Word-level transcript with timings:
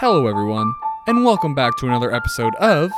Hello, 0.00 0.28
everyone, 0.28 0.76
and 1.08 1.24
welcome 1.24 1.56
back 1.56 1.76
to 1.78 1.86
another 1.88 2.14
episode 2.14 2.54
of 2.60 2.92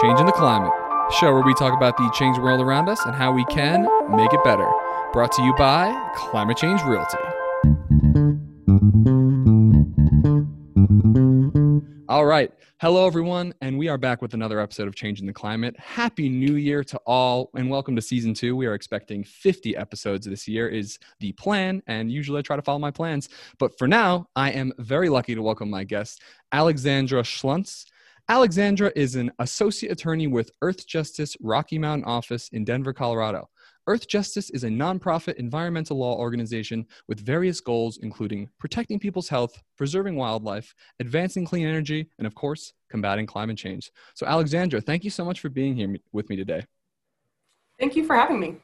Changing 0.00 0.26
the 0.26 0.32
Climate, 0.36 0.70
show 1.18 1.32
where 1.32 1.42
we 1.42 1.52
talk 1.54 1.76
about 1.76 1.96
the 1.96 2.08
changing 2.10 2.40
world 2.40 2.60
around 2.60 2.88
us 2.88 3.04
and 3.04 3.16
how 3.16 3.32
we 3.32 3.44
can 3.46 3.82
make 4.16 4.32
it 4.32 4.44
better. 4.44 4.70
Brought 5.12 5.32
to 5.32 5.42
you 5.42 5.52
by 5.58 5.90
Climate 6.14 6.56
Change 6.56 6.80
Realty. 6.84 7.18
Hello, 12.84 13.06
everyone, 13.06 13.54
and 13.62 13.78
we 13.78 13.88
are 13.88 13.96
back 13.96 14.20
with 14.20 14.34
another 14.34 14.60
episode 14.60 14.86
of 14.86 14.94
Changing 14.94 15.26
the 15.26 15.32
Climate. 15.32 15.74
Happy 15.78 16.28
New 16.28 16.56
Year 16.56 16.84
to 16.84 16.98
all, 17.06 17.48
and 17.56 17.70
welcome 17.70 17.96
to 17.96 18.02
season 18.02 18.34
two. 18.34 18.54
We 18.54 18.66
are 18.66 18.74
expecting 18.74 19.24
50 19.24 19.74
episodes 19.74 20.26
this 20.26 20.46
year, 20.46 20.68
is 20.68 20.98
the 21.18 21.32
plan, 21.32 21.82
and 21.86 22.12
usually 22.12 22.40
I 22.40 22.42
try 22.42 22.56
to 22.56 22.62
follow 22.62 22.78
my 22.78 22.90
plans. 22.90 23.30
But 23.58 23.78
for 23.78 23.88
now, 23.88 24.26
I 24.36 24.50
am 24.50 24.70
very 24.76 25.08
lucky 25.08 25.34
to 25.34 25.40
welcome 25.40 25.70
my 25.70 25.82
guest, 25.82 26.20
Alexandra 26.52 27.22
Schluntz. 27.22 27.86
Alexandra 28.28 28.92
is 28.94 29.16
an 29.16 29.32
associate 29.38 29.90
attorney 29.90 30.26
with 30.26 30.50
Earth 30.60 30.86
Justice 30.86 31.38
Rocky 31.40 31.78
Mountain 31.78 32.04
office 32.04 32.50
in 32.50 32.66
Denver, 32.66 32.92
Colorado. 32.92 33.48
Earth 33.86 34.08
Justice 34.08 34.48
is 34.50 34.64
a 34.64 34.68
nonprofit 34.68 35.34
environmental 35.34 35.98
law 35.98 36.16
organization 36.16 36.86
with 37.06 37.20
various 37.20 37.60
goals, 37.60 37.98
including 38.02 38.48
protecting 38.58 38.98
people's 38.98 39.28
health, 39.28 39.62
preserving 39.76 40.16
wildlife, 40.16 40.74
advancing 41.00 41.44
clean 41.44 41.66
energy, 41.66 42.08
and 42.18 42.26
of 42.26 42.34
course, 42.34 42.72
combating 42.88 43.26
climate 43.26 43.58
change. 43.58 43.90
So, 44.14 44.26
Alexandra, 44.26 44.80
thank 44.80 45.04
you 45.04 45.10
so 45.10 45.24
much 45.24 45.40
for 45.40 45.50
being 45.50 45.76
here 45.76 45.94
with 46.12 46.30
me 46.30 46.36
today. 46.36 46.64
Thank 47.78 47.94
you 47.94 48.04
for 48.04 48.16
having 48.16 48.40
me. 48.40 48.56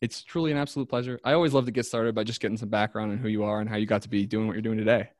It's 0.00 0.22
truly 0.22 0.52
an 0.52 0.58
absolute 0.58 0.88
pleasure. 0.88 1.18
I 1.24 1.32
always 1.32 1.52
love 1.52 1.64
to 1.64 1.72
get 1.72 1.86
started 1.86 2.14
by 2.14 2.22
just 2.22 2.40
getting 2.40 2.56
some 2.56 2.68
background 2.68 3.12
on 3.12 3.18
who 3.18 3.28
you 3.28 3.42
are 3.44 3.60
and 3.60 3.68
how 3.68 3.76
you 3.76 3.86
got 3.86 4.02
to 4.02 4.08
be 4.08 4.26
doing 4.26 4.46
what 4.46 4.52
you're 4.52 4.62
doing 4.62 4.78
today. 4.78 5.10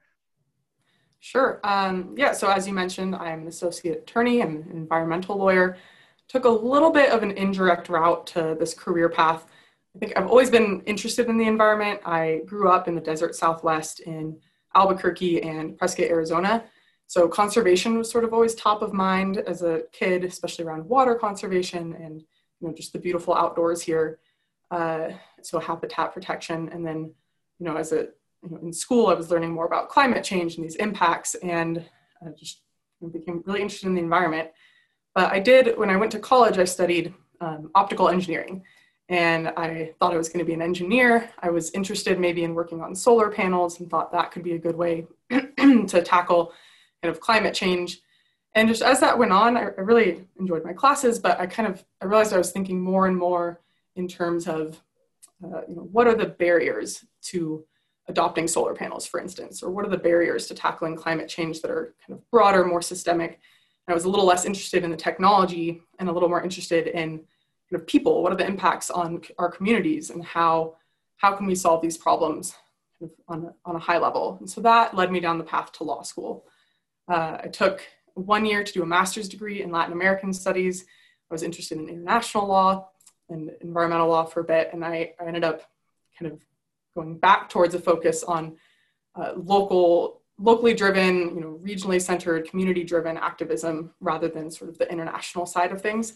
Sure. 1.19 1.59
Um, 1.65 2.15
yeah, 2.17 2.33
so 2.33 2.49
as 2.49 2.69
you 2.69 2.75
mentioned, 2.75 3.17
I'm 3.17 3.43
an 3.43 3.49
associate 3.49 4.01
attorney, 4.03 4.43
I'm 4.43 4.57
an 4.57 4.71
environmental 4.71 5.37
lawyer 5.37 5.79
took 6.29 6.45
a 6.45 6.51
little 6.51 6.91
bit 6.91 7.11
of 7.11 7.23
an 7.23 7.31
indirect 7.33 7.89
route 7.89 8.27
to 8.29 8.57
this 8.59 8.75
career 8.75 9.09
path. 9.09 9.47
I 9.95 9.99
think 9.99 10.13
I've 10.17 10.27
always 10.27 10.51
been 10.51 10.83
interested 10.87 11.29
in 11.29 11.39
the 11.39 11.47
environment. 11.47 12.01
I 12.05 12.43
grew 12.47 12.69
up 12.69 12.89
in 12.89 12.95
the 12.95 13.01
desert 13.01 13.35
southwest 13.35 14.01
in 14.01 14.39
Albuquerque 14.75 15.43
and 15.43 15.79
Prescott, 15.79 16.07
Arizona. 16.07 16.65
So 17.07 17.29
conservation 17.29 17.97
was 17.97 18.11
sort 18.11 18.25
of 18.25 18.35
always 18.35 18.55
top 18.55 18.83
of 18.83 18.93
mind 18.93 19.39
as 19.39 19.63
a 19.63 19.83
kid, 19.93 20.25
especially 20.25 20.65
around 20.65 20.89
water 20.89 21.15
conservation 21.15 21.95
and 21.95 22.21
you 22.61 22.69
know 22.69 22.75
just 22.75 22.93
the 22.93 22.99
beautiful 22.99 23.35
outdoors 23.35 23.81
here. 23.81 24.19
Uh, 24.71 25.11
so 25.43 25.61
habitat 25.61 26.13
protection, 26.13 26.69
and 26.71 26.85
then 26.85 27.15
you 27.59 27.67
know 27.67 27.77
as 27.77 27.93
a 27.93 28.09
you 28.43 28.51
know, 28.51 28.59
in 28.63 28.73
school, 28.73 29.07
I 29.07 29.15
was 29.15 29.31
learning 29.31 29.53
more 29.53 29.67
about 29.67 29.89
climate 29.89 30.25
change 30.25 30.57
and 30.57 30.65
these 30.65 30.77
impacts, 30.77 31.35
and 31.37 31.85
uh, 32.21 32.31
just 32.37 32.63
became 33.13 33.43
really 33.47 33.63
interested 33.63 33.87
in 33.87 33.95
the 33.95 34.01
environment. 34.01 34.51
But 35.17 35.33
I 35.33 35.41
did, 35.41 35.79
when 35.79 35.89
I 35.89 35.97
went 35.97 36.13
to 36.13 36.19
college, 36.19 36.59
I 36.59 36.65
studied 36.65 37.15
um, 37.41 37.71
optical 37.75 38.11
engineering. 38.11 38.63
And 39.09 39.49
I 39.49 39.95
thought 39.99 40.13
I 40.13 40.19
was 40.19 40.29
going 40.29 40.41
to 40.41 40.45
be 40.45 40.53
an 40.53 40.61
engineer. 40.61 41.31
I 41.39 41.49
was 41.49 41.71
interested 41.71 42.21
maybe 42.21 42.45
in 42.45 42.55
working 42.55 42.83
on 42.83 42.95
solar 42.95 43.31
panels 43.31 43.81
and 43.81 43.89
thought 43.89 44.13
that 44.13 44.31
could 44.31 44.43
be 44.43 44.53
a 44.53 44.59
good 44.59 44.77
way 44.77 45.07
to 45.31 46.03
tackle 46.05 46.53
kind 47.03 47.11
of 47.11 47.21
climate 47.21 47.55
change. 47.55 48.01
And 48.55 48.69
just 48.69 48.83
as 48.83 49.01
that 49.01 49.17
went 49.17 49.33
on, 49.33 49.57
I, 49.57 49.63
really 49.79 50.27
enjoyed 50.39 50.65
my 50.65 50.75
classes, 50.75 51.19
but 51.19 51.41
I 51.41 51.47
kind 51.47 51.69
of 51.69 51.83
I 52.03 52.05
realized 52.05 52.35
I 52.35 52.39
was 52.39 52.53
thinking 52.53 52.81
more 52.81 53.07
and 53.07 53.17
more 53.17 53.61
in 53.95 54.09
terms 54.09 54.47
of 54.47 54.83
uh, 55.43 55.63
you 55.67 55.77
know, 55.77 55.89
what 55.93 56.07
are 56.07 56.15
the 56.15 56.27
barriers 56.27 57.05
to 57.31 57.65
adopting 58.09 58.49
solar 58.49 58.75
panels, 58.75 59.07
for 59.07 59.19
instance, 59.21 59.63
or 59.63 59.71
what 59.71 59.87
are 59.87 59.91
the 59.91 59.97
barriers 59.97 60.47
to 60.49 60.55
tackling 60.55 60.97
climate 60.97 61.29
change 61.29 61.63
that 61.63 61.71
are 61.71 61.95
kind 62.07 62.19
of 62.19 62.31
broader, 62.31 62.65
more 62.65 62.83
systemic, 62.83 63.41
I 63.89 63.95
was 63.95 64.05
a 64.05 64.09
little 64.09 64.27
less 64.27 64.45
interested 64.45 64.85
in 64.85 64.91
the 64.91 64.97
technology 64.97 65.83
and 65.99 66.09
a 66.09 66.13
little 66.13 66.29
more 66.29 66.43
interested 66.43 66.89
in 66.89 67.25
people. 67.87 68.23
What 68.23 68.33
are 68.33 68.37
the 68.37 68.47
impacts 68.47 68.91
on 68.91 69.23
our 69.39 69.51
communities 69.51 70.11
and 70.11 70.25
how, 70.25 70.77
how 71.17 71.35
can 71.35 71.47
we 71.47 71.55
solve 71.55 71.83
these 71.83 71.97
problems 71.97 72.55
on, 73.29 73.45
a, 73.45 73.55
on 73.65 73.77
a 73.77 73.79
high 73.81 73.99
level? 73.99 74.37
And 74.41 74.51
so 74.51 74.61
that 74.63 74.95
led 74.95 75.13
me 75.13 75.21
down 75.21 75.39
the 75.39 75.45
path 75.45 75.73
to 75.73 75.85
law 75.85 76.03
school. 76.03 76.47
Uh, 77.09 77.39
I 77.45 77.49
took 77.49 77.83
one 78.15 78.47
year 78.47 78.65
to 78.65 78.73
do 78.73 78.83
a 78.83 78.87
master's 78.87 79.29
degree 79.29 79.63
in 79.63 79.71
Latin 79.71 79.93
American 79.93 80.33
studies. 80.33 80.85
I 81.31 81.35
was 81.35 81.43
interested 81.43 81.79
in 81.79 81.89
international 81.89 82.47
law 82.47 82.89
and 83.29 83.51
environmental 83.61 84.09
law 84.09 84.25
for 84.25 84.41
a 84.41 84.45
bit, 84.45 84.71
and 84.73 84.85
I, 84.85 85.13
I 85.21 85.27
ended 85.27 85.45
up 85.45 85.63
kind 86.19 86.33
of 86.33 86.41
going 86.95 87.19
back 87.19 87.49
towards 87.49 87.75
a 87.75 87.79
focus 87.79 88.23
on 88.23 88.57
uh, 89.15 89.33
local 89.37 90.23
locally 90.39 90.75
driven, 90.75 91.35
you 91.35 91.41
know, 91.41 91.61
regionally 91.65 92.01
centered, 92.01 92.49
community 92.49 92.85
driven 92.85 93.17
activism 93.17 93.93
rather 94.01 94.29
than 94.29 94.51
sort 94.51 94.71
of 94.71 94.79
the 94.79 94.91
international 94.91 95.47
side 95.47 95.73
of 95.73 95.81
things. 95.81 96.15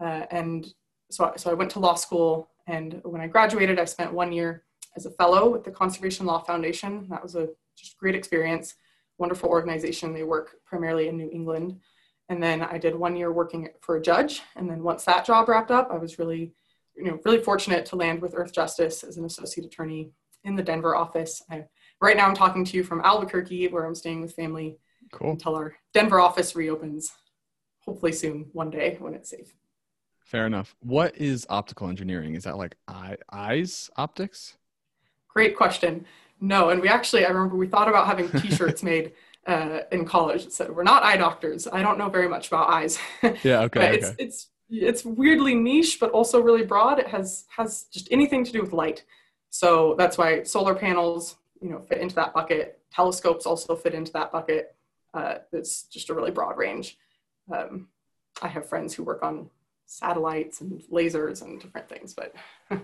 Uh, 0.00 0.26
and 0.30 0.74
so, 1.10 1.32
so 1.36 1.50
I 1.50 1.54
went 1.54 1.70
to 1.72 1.80
law 1.80 1.94
school, 1.94 2.50
and 2.66 3.00
when 3.04 3.20
I 3.20 3.26
graduated, 3.26 3.78
I 3.78 3.84
spent 3.84 4.12
one 4.12 4.32
year 4.32 4.64
as 4.96 5.06
a 5.06 5.10
fellow 5.10 5.48
with 5.48 5.64
the 5.64 5.70
Conservation 5.70 6.26
Law 6.26 6.40
Foundation. 6.40 7.06
That 7.10 7.22
was 7.22 7.34
a 7.34 7.48
just 7.76 7.98
great 7.98 8.14
experience, 8.14 8.74
wonderful 9.18 9.48
organization. 9.48 10.12
They 10.12 10.22
work 10.22 10.56
primarily 10.64 11.08
in 11.08 11.16
New 11.16 11.30
England. 11.32 11.80
And 12.28 12.42
then 12.42 12.62
I 12.62 12.78
did 12.78 12.94
one 12.94 13.16
year 13.16 13.32
working 13.32 13.68
for 13.80 13.96
a 13.96 14.02
judge. 14.02 14.42
And 14.56 14.68
then 14.70 14.82
once 14.82 15.04
that 15.04 15.26
job 15.26 15.48
wrapped 15.48 15.70
up, 15.70 15.90
I 15.92 15.98
was 15.98 16.18
really, 16.18 16.52
you 16.96 17.04
know, 17.04 17.18
really 17.24 17.42
fortunate 17.42 17.84
to 17.86 17.96
land 17.96 18.22
with 18.22 18.34
Earth 18.34 18.52
Justice 18.52 19.04
as 19.04 19.16
an 19.18 19.24
associate 19.24 19.66
attorney 19.66 20.10
in 20.44 20.56
the 20.56 20.62
Denver 20.62 20.96
office. 20.96 21.42
I 21.50 21.64
right 22.00 22.16
now 22.16 22.26
I'm 22.26 22.34
talking 22.34 22.64
to 22.64 22.76
you 22.76 22.84
from 22.84 23.00
Albuquerque, 23.00 23.68
where 23.68 23.84
I'm 23.84 23.94
staying 23.94 24.20
with 24.20 24.34
family 24.34 24.78
cool. 25.12 25.32
until 25.32 25.54
our 25.54 25.74
Denver 25.92 26.20
office 26.20 26.54
reopens, 26.54 27.12
hopefully 27.80 28.12
soon, 28.12 28.46
one 28.52 28.70
day 28.70 28.96
when 28.98 29.14
it's 29.14 29.30
safe. 29.30 29.54
Fair 30.20 30.46
enough. 30.46 30.74
What 30.80 31.16
is 31.16 31.46
optical 31.50 31.88
engineering? 31.88 32.34
Is 32.34 32.44
that 32.44 32.56
like 32.56 32.76
eye, 32.88 33.16
eyes 33.30 33.90
optics? 33.96 34.56
Great 35.28 35.56
question. 35.56 36.06
No, 36.40 36.70
and 36.70 36.80
we 36.80 36.88
actually, 36.88 37.24
I 37.24 37.28
remember 37.28 37.56
we 37.56 37.66
thought 37.66 37.88
about 37.88 38.06
having 38.06 38.30
T-shirts 38.30 38.82
made 38.92 39.12
uh, 39.46 39.80
in 39.92 40.04
college 40.04 40.44
that 40.44 40.52
said, 40.52 40.74
"We're 40.74 40.82
not 40.82 41.02
eye 41.02 41.16
doctors. 41.16 41.68
I 41.70 41.82
don't 41.82 41.98
know 41.98 42.08
very 42.08 42.28
much 42.28 42.48
about 42.48 42.70
eyes." 42.70 42.98
Yeah. 43.22 43.28
Okay. 43.28 43.60
okay. 43.64 43.94
It's 43.96 44.12
it's 44.18 44.48
it's 44.70 45.04
weirdly 45.04 45.54
niche, 45.54 45.98
but 46.00 46.10
also 46.10 46.40
really 46.40 46.64
broad. 46.64 46.98
It 46.98 47.08
has 47.08 47.44
has 47.56 47.84
just 47.92 48.08
anything 48.10 48.44
to 48.44 48.52
do 48.52 48.60
with 48.60 48.72
light. 48.72 49.04
So 49.50 49.94
that's 49.98 50.18
why 50.18 50.42
solar 50.42 50.74
panels, 50.74 51.36
you 51.60 51.70
know 51.70 51.80
fit 51.80 51.98
into 51.98 52.14
that 52.16 52.34
bucket. 52.34 52.80
Telescopes 52.92 53.46
also 53.46 53.74
fit 53.74 53.94
into 53.94 54.12
that 54.12 54.32
bucket. 54.32 54.74
Uh, 55.12 55.36
it's 55.52 55.84
just 55.84 56.10
a 56.10 56.14
really 56.14 56.30
broad 56.30 56.56
range. 56.56 56.98
Um, 57.52 57.88
I 58.42 58.48
have 58.48 58.68
friends 58.68 58.94
who 58.94 59.04
work 59.04 59.22
on 59.22 59.48
satellites 59.86 60.60
and 60.60 60.82
lasers 60.90 61.42
and 61.42 61.60
different 61.60 61.88
things, 61.88 62.14
but. 62.14 62.34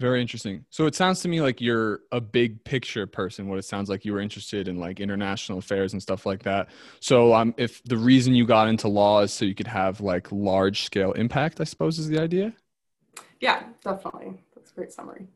Very 0.00 0.20
interesting. 0.20 0.64
So 0.70 0.86
it 0.86 0.96
sounds 0.96 1.20
to 1.20 1.28
me 1.28 1.40
like 1.40 1.60
you're 1.60 2.00
a 2.10 2.20
big 2.20 2.64
picture 2.64 3.06
person. 3.06 3.46
What 3.46 3.60
it 3.60 3.64
sounds 3.64 3.88
like 3.88 4.04
you 4.04 4.12
were 4.12 4.20
interested 4.20 4.66
in 4.66 4.80
like 4.80 4.98
international 4.98 5.58
affairs 5.58 5.92
and 5.92 6.02
stuff 6.02 6.26
like 6.26 6.42
that. 6.42 6.70
So 6.98 7.32
um, 7.32 7.54
if 7.56 7.84
the 7.84 7.96
reason 7.96 8.34
you 8.34 8.44
got 8.44 8.66
into 8.66 8.88
law 8.88 9.20
is 9.20 9.32
so 9.32 9.44
you 9.44 9.54
could 9.54 9.68
have 9.68 10.00
like 10.00 10.32
large 10.32 10.82
scale 10.82 11.12
impact, 11.12 11.60
I 11.60 11.64
suppose 11.64 12.00
is 12.00 12.08
the 12.08 12.18
idea. 12.18 12.52
Yeah, 13.38 13.62
definitely. 13.84 14.42
That's 14.56 14.72
a 14.72 14.74
great 14.74 14.92
summary. 14.92 15.28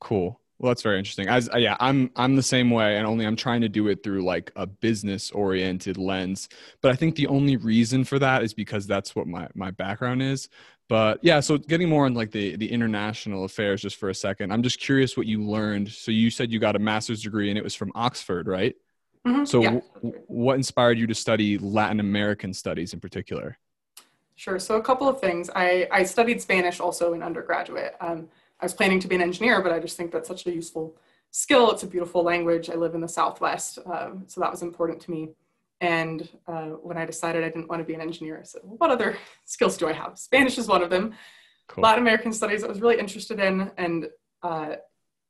Cool. 0.00 0.40
Well, 0.58 0.70
that's 0.70 0.82
very 0.82 0.98
interesting. 0.98 1.28
As 1.28 1.50
uh, 1.52 1.58
yeah, 1.58 1.76
I'm 1.80 2.10
I'm 2.16 2.34
the 2.34 2.42
same 2.42 2.70
way, 2.70 2.96
and 2.96 3.06
only 3.06 3.26
I'm 3.26 3.36
trying 3.36 3.60
to 3.60 3.68
do 3.68 3.88
it 3.88 4.02
through 4.02 4.22
like 4.22 4.52
a 4.56 4.66
business 4.66 5.30
oriented 5.30 5.98
lens. 5.98 6.48
But 6.80 6.92
I 6.92 6.96
think 6.96 7.14
the 7.14 7.26
only 7.26 7.56
reason 7.56 8.04
for 8.04 8.18
that 8.18 8.42
is 8.42 8.54
because 8.54 8.86
that's 8.86 9.14
what 9.14 9.26
my 9.26 9.48
my 9.54 9.70
background 9.70 10.22
is. 10.22 10.48
But 10.88 11.18
yeah, 11.22 11.40
so 11.40 11.58
getting 11.58 11.88
more 11.88 12.06
on 12.06 12.14
like 12.14 12.30
the 12.30 12.56
the 12.56 12.70
international 12.70 13.44
affairs 13.44 13.82
just 13.82 13.96
for 13.96 14.08
a 14.08 14.14
second. 14.14 14.50
I'm 14.50 14.62
just 14.62 14.80
curious 14.80 15.16
what 15.16 15.26
you 15.26 15.42
learned. 15.42 15.90
So 15.90 16.10
you 16.10 16.30
said 16.30 16.50
you 16.50 16.58
got 16.58 16.76
a 16.76 16.78
master's 16.78 17.22
degree 17.22 17.50
and 17.50 17.58
it 17.58 17.64
was 17.64 17.74
from 17.74 17.92
Oxford, 17.94 18.46
right? 18.46 18.74
Mm-hmm. 19.26 19.44
So 19.44 19.60
yeah. 19.60 19.80
w- 19.96 20.22
what 20.28 20.54
inspired 20.54 20.98
you 20.98 21.06
to 21.08 21.14
study 21.14 21.58
Latin 21.58 22.00
American 22.00 22.54
studies 22.54 22.94
in 22.94 23.00
particular? 23.00 23.58
Sure. 24.36 24.58
So 24.58 24.76
a 24.76 24.82
couple 24.82 25.08
of 25.08 25.20
things. 25.20 25.50
I 25.54 25.88
I 25.90 26.04
studied 26.04 26.40
Spanish 26.40 26.78
also 26.78 27.12
in 27.12 27.22
undergraduate. 27.22 27.94
Um, 28.00 28.28
I 28.60 28.64
was 28.64 28.74
planning 28.74 29.00
to 29.00 29.08
be 29.08 29.14
an 29.14 29.22
engineer, 29.22 29.60
but 29.62 29.72
I 29.72 29.78
just 29.78 29.96
think 29.96 30.10
that's 30.10 30.28
such 30.28 30.46
a 30.46 30.52
useful 30.52 30.96
skill. 31.30 31.70
It's 31.70 31.82
a 31.82 31.86
beautiful 31.86 32.22
language. 32.22 32.70
I 32.70 32.74
live 32.74 32.94
in 32.94 33.00
the 33.00 33.08
Southwest, 33.08 33.78
um, 33.86 34.24
so 34.26 34.40
that 34.40 34.50
was 34.50 34.62
important 34.62 35.00
to 35.02 35.10
me. 35.10 35.30
And 35.80 36.26
uh, 36.48 36.68
when 36.68 36.96
I 36.96 37.04
decided 37.04 37.44
I 37.44 37.48
didn't 37.48 37.68
want 37.68 37.80
to 37.80 37.84
be 37.84 37.94
an 37.94 38.00
engineer, 38.00 38.38
I 38.40 38.44
said, 38.44 38.62
well, 38.64 38.76
what 38.78 38.90
other 38.90 39.18
skills 39.44 39.76
do 39.76 39.88
I 39.88 39.92
have? 39.92 40.18
Spanish 40.18 40.56
is 40.56 40.68
one 40.68 40.82
of 40.82 40.90
them. 40.90 41.14
Cool. 41.68 41.82
Latin 41.82 42.02
American 42.02 42.32
studies 42.32 42.64
I 42.64 42.68
was 42.68 42.80
really 42.80 42.98
interested 42.98 43.40
in, 43.40 43.70
and 43.76 44.08
uh, 44.42 44.76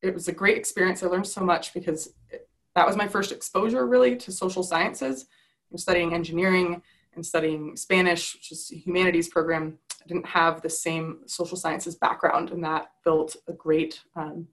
it 0.03 0.15
was 0.15 0.29
a 0.29 0.33
great 0.33 0.57
experience. 0.57 1.03
I 1.03 1.07
learned 1.07 1.27
so 1.27 1.41
much 1.41 1.75
because 1.75 2.13
it, 2.31 2.49
that 2.75 2.87
was 2.87 2.97
my 2.97 3.09
first 3.09 3.33
exposure 3.33 3.87
really 3.87 4.17
to 4.17 4.31
social 4.31 4.63
sciences. 4.63 5.27
I'm 5.73 5.79
studying 5.79 6.15
engineering 6.15 6.83
and 7.15 7.25
studying 7.25 7.77
Spanish, 7.77 8.35
which 8.35 8.53
is 8.53 8.71
a 8.73 8.77
humanities 8.77 9.29
program 9.29 9.79
didn't 10.07 10.27
have 10.27 10.63
the 10.63 10.71
same 10.71 11.21
social 11.27 11.57
sciences 11.57 11.95
background, 11.95 12.51
and 12.51 12.63
that 12.65 12.91
built 13.05 13.37
a 13.49 13.53
great 13.53 14.03
um, 14.15 14.49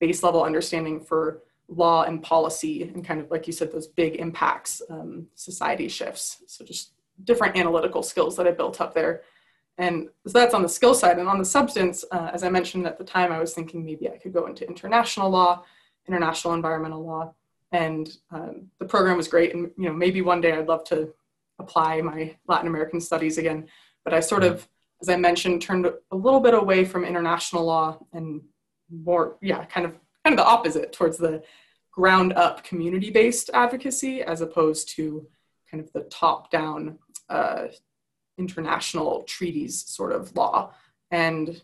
base 0.00 0.22
level 0.22 0.44
understanding 0.44 1.00
for 1.00 1.42
law 1.68 2.02
and 2.02 2.22
policy 2.22 2.82
and 2.82 3.04
kind 3.04 3.20
of 3.20 3.30
like 3.30 3.46
you 3.46 3.52
said 3.52 3.70
those 3.70 3.86
big 3.86 4.16
impacts 4.16 4.80
um, 4.88 5.26
society 5.34 5.88
shifts. 5.88 6.42
So 6.46 6.64
just 6.64 6.92
different 7.24 7.56
analytical 7.56 8.02
skills 8.02 8.36
that 8.36 8.46
i 8.46 8.50
built 8.50 8.80
up 8.80 8.94
there. 8.94 9.22
And 9.76 10.08
so 10.26 10.32
that's 10.32 10.54
on 10.54 10.62
the 10.62 10.68
skill 10.68 10.94
side. 10.94 11.18
And 11.18 11.28
on 11.28 11.38
the 11.38 11.44
substance 11.44 12.04
uh, 12.10 12.30
as 12.32 12.42
i 12.42 12.48
mentioned 12.48 12.86
at 12.86 12.96
the 12.96 13.04
time 13.04 13.32
i 13.32 13.38
was 13.38 13.52
thinking 13.52 13.84
maybe 13.84 14.08
i 14.08 14.16
could 14.16 14.32
go 14.32 14.46
into 14.46 14.66
international 14.66 15.30
law 15.30 15.62
international 16.06 16.54
environmental 16.54 17.04
law. 17.04 17.34
And 17.70 18.16
um, 18.30 18.70
the 18.78 18.86
program 18.86 19.18
was 19.18 19.28
great. 19.28 19.54
And 19.54 19.70
you 19.76 19.84
know 19.84 19.92
maybe 19.92 20.22
one 20.22 20.40
day 20.40 20.52
i'd 20.52 20.68
love 20.68 20.84
to 20.84 21.12
apply 21.58 22.00
my 22.00 22.34
latin 22.46 22.68
american 22.68 23.00
studies 23.00 23.36
again. 23.36 23.68
But 24.04 24.14
i 24.14 24.20
sort 24.20 24.44
of 24.44 24.66
as 25.00 25.08
i 25.08 25.16
mentioned 25.16 25.60
turned 25.60 25.86
a 25.86 26.16
little 26.16 26.40
bit 26.40 26.54
away 26.54 26.84
from 26.84 27.04
international 27.04 27.64
law 27.64 27.98
and 28.12 28.40
more 28.90 29.36
yeah 29.40 29.64
kind 29.66 29.86
of 29.86 29.92
kind 30.24 30.38
of 30.38 30.44
the 30.44 30.50
opposite 30.50 30.92
towards 30.92 31.16
the 31.18 31.42
ground 31.90 32.32
up 32.34 32.62
community 32.62 33.10
based 33.10 33.50
advocacy 33.54 34.22
as 34.22 34.40
opposed 34.40 34.88
to 34.88 35.26
kind 35.70 35.82
of 35.82 35.92
the 35.92 36.02
top 36.02 36.50
down 36.50 36.98
uh, 37.28 37.66
international 38.38 39.24
treaties 39.24 39.84
sort 39.86 40.12
of 40.12 40.34
law. 40.36 40.72
And 41.10 41.60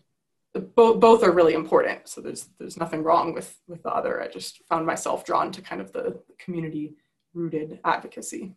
both 0.75 0.99
both 0.99 1.23
are 1.23 1.31
really 1.31 1.53
important. 1.53 2.07
So 2.07 2.21
there's 2.21 2.49
there's 2.59 2.77
nothing 2.77 3.03
wrong 3.03 3.33
with 3.33 3.57
with 3.67 3.83
the 3.83 3.93
other. 3.93 4.21
I 4.21 4.27
just 4.27 4.61
found 4.69 4.85
myself 4.85 5.25
drawn 5.25 5.51
to 5.51 5.61
kind 5.61 5.81
of 5.81 5.91
the 5.91 6.19
community 6.37 6.95
rooted 7.33 7.79
advocacy 7.83 8.55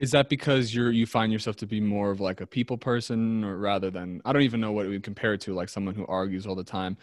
is 0.00 0.10
that 0.10 0.28
because 0.28 0.74
you're 0.74 0.90
you 0.90 1.06
find 1.06 1.32
yourself 1.32 1.56
to 1.56 1.66
be 1.66 1.80
more 1.80 2.10
of 2.10 2.20
like 2.20 2.40
a 2.40 2.46
people 2.46 2.76
person 2.76 3.44
or 3.44 3.56
rather 3.56 3.90
than 3.90 4.20
i 4.24 4.32
don't 4.32 4.42
even 4.42 4.60
know 4.60 4.72
what 4.72 4.86
we 4.86 4.98
compare 4.98 5.34
it 5.34 5.40
to 5.40 5.54
like 5.54 5.68
someone 5.68 5.94
who 5.94 6.06
argues 6.06 6.46
all 6.46 6.54
the 6.54 6.64
time 6.64 6.96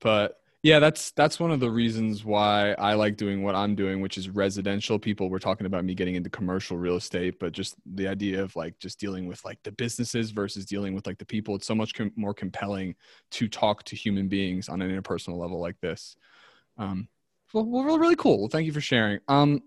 but 0.00 0.40
yeah, 0.64 0.78
that's 0.78 1.10
that's 1.10 1.38
one 1.38 1.50
of 1.50 1.60
the 1.60 1.70
reasons 1.70 2.24
why 2.24 2.72
I 2.78 2.94
like 2.94 3.18
doing 3.18 3.42
what 3.42 3.54
I'm 3.54 3.74
doing, 3.74 4.00
which 4.00 4.16
is 4.16 4.30
residential. 4.30 4.98
People 4.98 5.28
were 5.28 5.38
talking 5.38 5.66
about 5.66 5.84
me 5.84 5.94
getting 5.94 6.14
into 6.14 6.30
commercial 6.30 6.78
real 6.78 6.96
estate, 6.96 7.38
but 7.38 7.52
just 7.52 7.76
the 7.84 8.08
idea 8.08 8.42
of 8.42 8.56
like 8.56 8.78
just 8.78 8.98
dealing 8.98 9.26
with 9.26 9.44
like 9.44 9.62
the 9.62 9.72
businesses 9.72 10.30
versus 10.30 10.64
dealing 10.64 10.94
with 10.94 11.06
like 11.06 11.18
the 11.18 11.26
people, 11.26 11.54
it's 11.54 11.66
so 11.66 11.74
much 11.74 11.92
com- 11.92 12.12
more 12.16 12.32
compelling 12.32 12.94
to 13.32 13.46
talk 13.46 13.84
to 13.84 13.94
human 13.94 14.26
beings 14.26 14.70
on 14.70 14.80
an 14.80 14.90
interpersonal 14.90 15.36
level 15.36 15.60
like 15.60 15.78
this. 15.82 16.16
Um, 16.78 17.08
well, 17.52 17.66
well, 17.66 17.98
really 17.98 18.16
cool. 18.16 18.38
Well, 18.40 18.48
thank 18.48 18.64
you 18.64 18.72
for 18.72 18.80
sharing. 18.80 19.20
Um, 19.28 19.64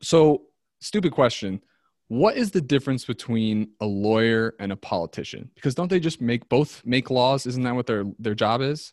so 0.00 0.42
stupid 0.80 1.12
question. 1.12 1.62
What 2.12 2.36
is 2.36 2.50
the 2.50 2.60
difference 2.60 3.06
between 3.06 3.70
a 3.80 3.86
lawyer 3.86 4.54
and 4.58 4.70
a 4.70 4.76
politician? 4.76 5.48
Because 5.54 5.74
don't 5.74 5.88
they 5.88 5.98
just 5.98 6.20
make 6.20 6.46
both 6.50 6.84
make 6.84 7.08
laws? 7.08 7.46
Isn't 7.46 7.62
that 7.62 7.74
what 7.74 7.86
their 7.86 8.04
their 8.18 8.34
job 8.34 8.60
is? 8.60 8.92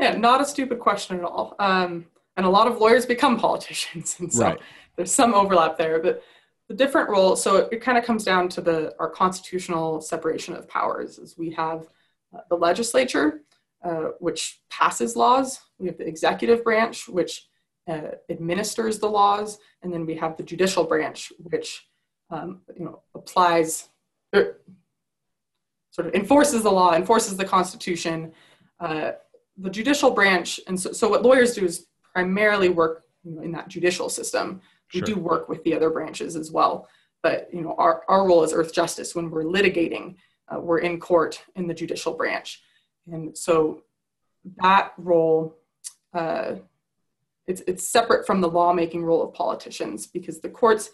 Yeah, 0.00 0.16
not 0.16 0.40
a 0.40 0.44
stupid 0.44 0.80
question 0.80 1.18
at 1.20 1.24
all. 1.24 1.54
Um, 1.60 2.06
and 2.36 2.44
a 2.44 2.48
lot 2.48 2.66
of 2.66 2.78
lawyers 2.78 3.06
become 3.06 3.38
politicians, 3.48 4.16
and 4.18 4.32
so 4.32 4.42
right. 4.42 4.58
there's 4.96 5.12
some 5.12 5.34
overlap 5.34 5.78
there. 5.78 6.00
But 6.00 6.24
the 6.66 6.74
different 6.74 7.10
role, 7.10 7.36
so 7.36 7.58
it, 7.58 7.68
it 7.74 7.80
kind 7.80 7.96
of 7.96 8.02
comes 8.02 8.24
down 8.24 8.48
to 8.48 8.60
the 8.60 8.92
our 8.98 9.08
constitutional 9.08 10.00
separation 10.00 10.56
of 10.56 10.68
powers. 10.68 11.18
Is 11.18 11.38
we 11.38 11.52
have 11.52 11.86
uh, 12.34 12.40
the 12.50 12.56
legislature, 12.56 13.42
uh, 13.84 14.06
which 14.18 14.62
passes 14.68 15.14
laws. 15.14 15.60
We 15.78 15.86
have 15.86 15.98
the 15.98 16.08
executive 16.08 16.64
branch, 16.64 17.08
which 17.08 17.46
uh, 17.88 18.16
administers 18.28 18.98
the 18.98 19.08
laws, 19.08 19.58
and 19.84 19.92
then 19.92 20.04
we 20.04 20.16
have 20.16 20.36
the 20.36 20.42
judicial 20.42 20.82
branch, 20.82 21.32
which 21.38 21.86
um, 22.30 22.60
you 22.76 22.84
know 22.84 23.02
applies, 23.14 23.88
er, 24.34 24.60
sort 25.90 26.08
of 26.08 26.14
enforces 26.14 26.62
the 26.62 26.70
law, 26.70 26.94
enforces 26.94 27.36
the 27.36 27.44
Constitution. 27.44 28.32
Uh, 28.80 29.12
the 29.58 29.70
judicial 29.70 30.10
branch, 30.10 30.60
and 30.66 30.78
so, 30.78 30.92
so 30.92 31.08
what 31.08 31.22
lawyers 31.22 31.54
do 31.54 31.64
is 31.64 31.86
primarily 32.12 32.68
work 32.68 33.04
you 33.24 33.32
know, 33.32 33.42
in 33.42 33.52
that 33.52 33.68
judicial 33.68 34.08
system. 34.08 34.60
We 34.92 35.00
sure. 35.00 35.06
do 35.06 35.16
work 35.16 35.48
with 35.48 35.64
the 35.64 35.74
other 35.74 35.90
branches 35.90 36.36
as 36.36 36.52
well, 36.52 36.88
but 37.22 37.48
you 37.52 37.62
know 37.62 37.74
our, 37.78 38.02
our 38.08 38.26
role 38.26 38.42
as 38.42 38.52
Earth 38.52 38.72
Justice 38.72 39.14
when 39.14 39.30
we're 39.30 39.44
litigating, 39.44 40.16
uh, 40.48 40.60
we're 40.60 40.78
in 40.78 41.00
court 41.00 41.42
in 41.54 41.66
the 41.66 41.74
judicial 41.74 42.12
branch, 42.12 42.62
and 43.10 43.36
so 43.36 43.82
that 44.62 44.92
role 44.98 45.56
uh, 46.14 46.56
it's 47.46 47.62
it's 47.66 47.88
separate 47.88 48.26
from 48.26 48.40
the 48.40 48.48
lawmaking 48.48 49.04
role 49.04 49.22
of 49.22 49.34
politicians 49.34 50.06
because 50.06 50.40
the 50.40 50.48
courts 50.48 50.90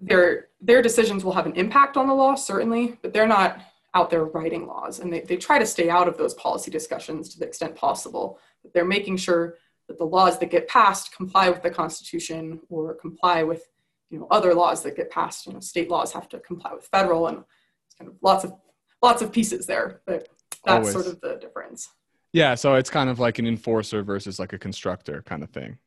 their 0.00 0.48
their 0.60 0.82
decisions 0.82 1.24
will 1.24 1.32
have 1.32 1.46
an 1.46 1.56
impact 1.56 1.96
on 1.96 2.06
the 2.06 2.14
law 2.14 2.34
certainly, 2.34 2.98
but 3.02 3.12
they're 3.12 3.26
not 3.26 3.60
out 3.94 4.10
there 4.10 4.24
writing 4.24 4.66
laws 4.66 5.00
and 5.00 5.12
they, 5.12 5.20
they 5.20 5.36
try 5.36 5.58
to 5.58 5.66
stay 5.66 5.90
out 5.90 6.06
of 6.06 6.16
those 6.16 6.34
policy 6.34 6.70
discussions 6.70 7.28
to 7.28 7.38
the 7.38 7.46
extent 7.46 7.74
possible. 7.74 8.38
But 8.62 8.72
they're 8.72 8.84
making 8.84 9.16
sure 9.16 9.56
that 9.88 9.98
the 9.98 10.04
laws 10.04 10.38
that 10.38 10.50
get 10.50 10.68
passed 10.68 11.14
comply 11.14 11.50
with 11.50 11.62
the 11.62 11.70
constitution 11.70 12.60
or 12.68 12.94
comply 12.94 13.42
with 13.42 13.68
you 14.10 14.18
know 14.18 14.26
other 14.30 14.54
laws 14.54 14.82
that 14.82 14.96
get 14.96 15.10
passed. 15.10 15.46
You 15.46 15.54
know 15.54 15.60
state 15.60 15.90
laws 15.90 16.12
have 16.12 16.28
to 16.30 16.40
comply 16.40 16.72
with 16.74 16.86
federal 16.86 17.26
and 17.26 17.38
it's 17.86 17.94
kind 17.96 18.10
of 18.10 18.16
lots 18.22 18.44
of 18.44 18.54
lots 19.02 19.22
of 19.22 19.32
pieces 19.32 19.66
there 19.66 20.00
but 20.06 20.28
that's 20.64 20.88
Always. 20.88 20.92
sort 20.92 21.06
of 21.06 21.20
the 21.20 21.36
difference. 21.36 21.88
Yeah 22.32 22.54
so 22.54 22.74
it's 22.74 22.90
kind 22.90 23.10
of 23.10 23.18
like 23.18 23.38
an 23.38 23.46
enforcer 23.46 24.02
versus 24.02 24.38
like 24.38 24.52
a 24.52 24.58
constructor 24.58 25.22
kind 25.26 25.42
of 25.42 25.50
thing. 25.50 25.78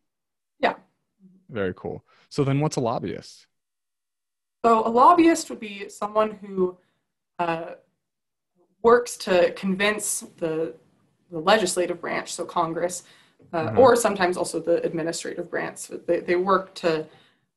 Yeah. 0.60 0.76
Very 1.50 1.74
cool. 1.76 2.04
So 2.30 2.44
then 2.44 2.60
what's 2.60 2.76
a 2.76 2.82
lobbyist 2.82 3.48
so 4.64 4.88
a 4.88 4.90
lobbyist 4.90 5.50
would 5.50 5.60
be 5.60 5.90
someone 5.90 6.32
who 6.42 6.78
uh, 7.40 7.72
works 8.82 9.18
to 9.18 9.52
convince 9.54 10.22
the, 10.38 10.76
the 11.32 11.40
legislative 11.40 12.00
branch, 12.00 12.32
so 12.34 12.46
Congress, 12.46 13.04
uh, 13.52 13.68
mm-hmm. 13.68 13.80
or 13.80 13.96
sometimes 13.96 14.38
also 14.38 14.60
the 14.60 14.84
administrative 14.84 15.50
branch. 15.50 15.88
They, 16.08 16.22
they 16.22 16.36
work 16.36 16.74
to 16.76 17.08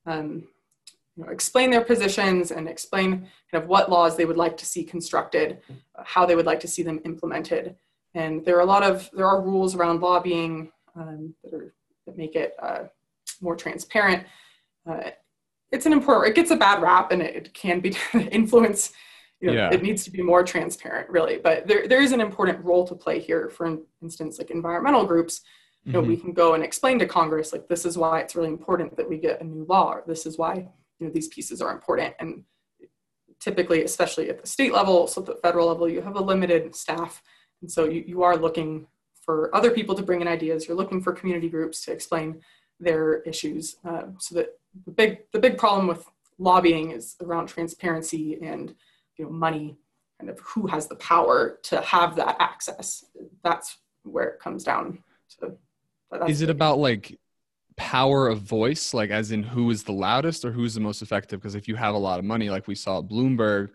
um, 0.07 0.49
you 1.17 1.25
know, 1.25 1.31
explain 1.31 1.71
their 1.71 1.85
positions 1.85 2.51
and 2.51 2.69
explain 2.69 3.29
kind 3.51 3.63
of 3.63 3.69
what 3.69 3.91
laws 3.91 4.17
they 4.17 4.25
would 4.25 4.37
like 4.37 4.57
to 4.59 4.67
see 4.67 4.85
constructed, 4.85 5.59
how 6.05 6.27
they 6.27 6.37
would 6.37 6.47
like 6.47 6.61
to 6.61 6.69
see 6.69 6.83
them 6.83 7.01
implemented. 7.05 7.77
And 8.15 8.45
there 8.45 8.57
are 8.57 8.61
a 8.61 8.67
lot 8.67 8.83
of 8.83 9.11
there 9.13 9.27
are 9.27 9.43
rules 9.43 9.75
around 9.75 10.01
lobbying 10.01 10.71
um, 10.95 11.35
that, 11.45 11.55
are, 11.55 11.75
that 12.07 12.17
make 12.17 12.35
it 12.35 12.55
uh, 12.61 12.85
more 13.41 13.57
transparent. 13.57 14.27
Uh, 14.89 15.11
it's 15.73 15.87
an 15.87 15.93
important. 15.93 16.29
It 16.29 16.37
gets 16.37 16.51
a 16.51 16.57
bad 16.57 16.83
rap, 16.83 17.13
and 17.13 17.23
it, 17.23 17.35
it 17.35 17.55
can 17.55 17.81
be 17.81 17.97
influence 18.31 18.93
you 19.41 19.49
know, 19.49 19.55
yeah. 19.55 19.71
it 19.71 19.83
needs 19.83 20.05
to 20.05 20.11
be 20.11 20.23
more 20.23 20.43
transparent 20.43 21.09
really 21.11 21.39
but 21.39 21.67
there, 21.67 21.87
there 21.87 22.03
is 22.03 22.13
an 22.13 22.21
important 22.21 22.63
role 22.65 22.87
to 22.87 22.95
play 22.95 23.19
here 23.19 23.49
for 23.49 23.79
instance 24.03 24.39
like 24.39 24.51
environmental 24.51 25.05
groups 25.05 25.43
you 25.85 25.93
know 25.93 26.01
mm-hmm. 26.01 26.09
we 26.09 26.17
can 26.17 26.33
go 26.33 26.55
and 26.55 26.65
explain 26.65 26.99
to 26.99 27.07
congress 27.07 27.53
like 27.53 27.69
this 27.69 27.85
is 27.85 27.99
why 27.99 28.21
it's 28.21 28.35
really 28.35 28.49
important 28.49 28.97
that 28.97 29.09
we 29.09 29.19
get 29.19 29.41
a 29.41 29.45
new 29.45 29.65
law 29.69 29.93
or 29.93 30.05
this 30.07 30.27
is 30.27 30.39
why 30.39 30.55
you 30.99 31.07
know 31.07 31.13
these 31.13 31.29
pieces 31.29 31.61
are 31.61 31.73
important 31.73 32.15
and 32.19 32.45
typically 33.39 33.85
especially 33.85 34.31
at 34.31 34.41
the 34.41 34.47
state 34.47 34.73
level 34.73 35.07
so 35.07 35.21
at 35.21 35.27
the 35.27 35.37
federal 35.37 35.69
level 35.69 35.89
you 35.89 36.01
have 36.01 36.17
a 36.17 36.21
limited 36.21 36.75
staff 36.75 37.23
and 37.61 37.71
so 37.71 37.85
you, 37.85 38.03
you 38.07 38.23
are 38.23 38.37
looking 38.37 38.87
for 39.23 39.55
other 39.55 39.71
people 39.71 39.95
to 39.95 40.03
bring 40.03 40.23
in 40.23 40.29
ideas 40.29 40.67
you're 40.67 40.77
looking 40.77 41.03
for 41.03 41.13
community 41.13 41.49
groups 41.49 41.85
to 41.85 41.93
explain 41.93 42.41
their 42.81 43.23
issues. 43.23 43.77
Uh, 43.85 44.03
so 44.19 44.35
that 44.37 44.59
the 44.85 44.91
big 44.91 45.19
the 45.33 45.39
big 45.39 45.59
problem 45.59 45.87
with 45.87 46.07
lobbying 46.39 46.91
is 46.91 47.17
around 47.23 47.47
transparency 47.47 48.39
and 48.43 48.75
you 49.17 49.25
know 49.25 49.31
money 49.31 49.77
kind 50.19 50.31
of 50.31 50.39
who 50.41 50.67
has 50.67 50.87
the 50.87 50.97
power 50.97 51.59
to 51.63 51.81
have 51.81 52.17
that 52.17 52.37
access. 52.41 53.05
That's 53.43 53.79
where 54.03 54.29
it 54.29 54.41
comes 54.41 54.65
down 54.65 54.99
to. 55.41 55.57
Is 56.29 56.43
it 56.43 56.51
about 56.51 56.79
like 56.79 57.19
power 57.77 58.29
of 58.29 58.41
voice 58.41 58.95
like 58.95 59.11
as 59.11 59.33
in 59.33 59.43
who 59.43 59.71
is 59.71 59.83
the 59.83 59.93
loudest 59.93 60.45
or 60.45 60.53
who's 60.53 60.75
the 60.75 60.81
most 60.81 61.03
effective? 61.03 61.41
Because 61.41 61.55
if 61.55 61.69
you 61.69 61.77
have 61.77 61.95
a 61.95 61.99
lot 61.99 62.19
of 62.19 62.25
money 62.25 62.49
like 62.49 62.67
we 62.67 62.75
saw 62.75 63.03
bloomberg 63.03 63.71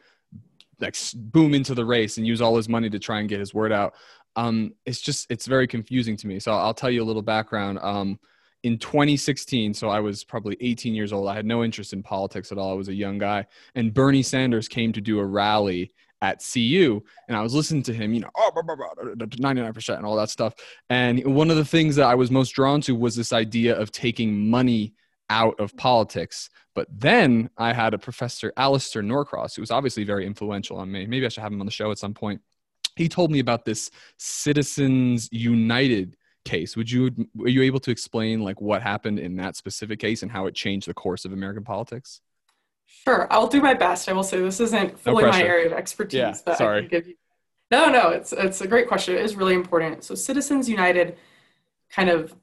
like 0.80 0.96
boom 1.16 1.54
into 1.54 1.76
the 1.76 1.86
race 1.86 2.18
and 2.18 2.26
use 2.26 2.42
all 2.42 2.58
his 2.58 2.68
money 2.68 2.90
to 2.90 3.00
try 3.00 3.20
and 3.20 3.30
get 3.30 3.40
his 3.40 3.54
word 3.54 3.72
out. 3.72 3.94
Um, 4.36 4.74
it's 4.86 5.02
just 5.02 5.30
it's 5.30 5.46
very 5.46 5.68
confusing 5.68 6.18
to 6.18 6.28
me. 6.28 6.40
So 6.40 6.54
i'll 6.54 6.74
tell 6.74 6.90
you 6.90 7.04
a 7.04 7.06
little 7.06 7.22
background. 7.22 7.80
Um, 7.82 8.20
in 8.64 8.78
2016, 8.78 9.74
so 9.74 9.90
I 9.90 10.00
was 10.00 10.24
probably 10.24 10.56
18 10.62 10.94
years 10.94 11.12
old. 11.12 11.28
I 11.28 11.36
had 11.36 11.46
no 11.46 11.64
interest 11.64 11.94
in 11.94 12.04
politics 12.04 12.52
at 12.52 12.58
all. 12.58 12.72
I 12.72 12.76
was 12.76 12.90
a 12.90 12.94
young 12.94 13.18
guy. 13.18 13.48
And 13.76 13.94
Bernie 13.94 14.24
Sanders 14.24 14.68
came 14.68 14.94
to 14.94 15.02
do 15.02 15.20
a 15.20 15.26
rally 15.26 15.94
at 16.22 16.44
CU, 16.54 17.02
and 17.28 17.36
I 17.36 17.42
was 17.42 17.56
listening 17.56 17.82
to 17.84 17.94
him, 17.94 18.14
you 18.14 18.20
know, 18.20 18.30
oh, 18.38 18.52
blah, 18.54 18.62
blah, 18.62 18.76
blah, 18.76 19.16
99% 19.16 19.98
and 19.98 20.06
all 20.06 20.16
that 20.18 20.30
stuff. 20.30 20.54
And 20.90 21.24
one 21.36 21.50
of 21.50 21.58
the 21.58 21.66
things 21.66 21.96
that 21.96 22.06
I 22.06 22.14
was 22.14 22.30
most 22.30 22.52
drawn 22.52 22.80
to 22.82 22.94
was 22.94 23.16
this 23.16 23.34
idea 23.34 23.76
of 23.76 23.92
taking 23.92 24.48
money 24.50 24.94
out 25.32 25.60
of 25.60 25.76
politics. 25.78 26.50
But 26.76 26.88
then 26.92 27.50
I 27.58 27.74
had 27.74 27.96
a 27.96 27.98
professor, 27.98 28.54
Alistair 28.56 29.02
Norcross, 29.02 29.56
who 29.56 29.62
was 29.62 29.72
obviously 29.72 30.04
very 30.04 30.28
influential 30.28 30.78
on 30.78 30.92
me. 30.92 31.08
Maybe 31.08 31.26
I 31.26 31.30
should 31.30 31.42
have 31.42 31.52
him 31.52 31.60
on 31.60 31.66
the 31.66 31.72
show 31.72 31.90
at 31.90 31.98
some 31.98 32.14
point. 32.14 32.42
He 32.96 33.10
told 33.10 33.32
me 33.32 33.40
about 33.40 33.66
this 33.66 33.90
Citizens 34.18 35.28
United 35.32 36.18
case 36.44 36.76
would 36.76 36.90
you 36.90 37.12
were 37.36 37.48
you 37.48 37.62
able 37.62 37.80
to 37.80 37.92
explain 37.92 38.42
like 38.42 38.60
what 38.60 38.82
happened 38.82 39.20
in 39.20 39.36
that 39.36 39.56
specific 39.56 40.00
case 40.00 40.24
and 40.24 40.32
how 40.32 40.48
it 40.48 40.56
changed 40.56 40.88
the 40.88 40.94
course 40.94 41.26
of 41.26 41.34
american 41.34 41.64
politics? 41.64 42.22
Sure 42.86 43.28
i'll 43.32 43.48
do 43.48 43.62
my 43.62 43.74
best. 43.74 44.10
I 44.10 44.14
will 44.14 44.24
say 44.24 44.40
this 44.42 44.60
isn't 44.60 45.00
fully 45.00 45.24
no 45.24 45.30
my 45.30 45.44
area 45.44 45.68
of 45.68 45.74
expertise 45.74 46.18
yeah, 46.18 46.36
but 46.46 46.58
sorry. 46.58 46.78
i 46.78 46.82
can 46.82 46.90
give 46.90 47.08
you 47.08 47.16
no 47.70 47.90
no 47.90 48.10
it's 48.10 48.34
it's 48.34 48.62
a 48.62 48.68
great 48.68 48.88
question. 48.88 49.16
It 49.16 49.24
is 49.24 49.36
really 49.36 49.54
important. 49.54 50.04
So 50.04 50.16
citizens 50.16 50.68
united 50.68 51.18
kind 51.90 52.10
of 52.10 52.36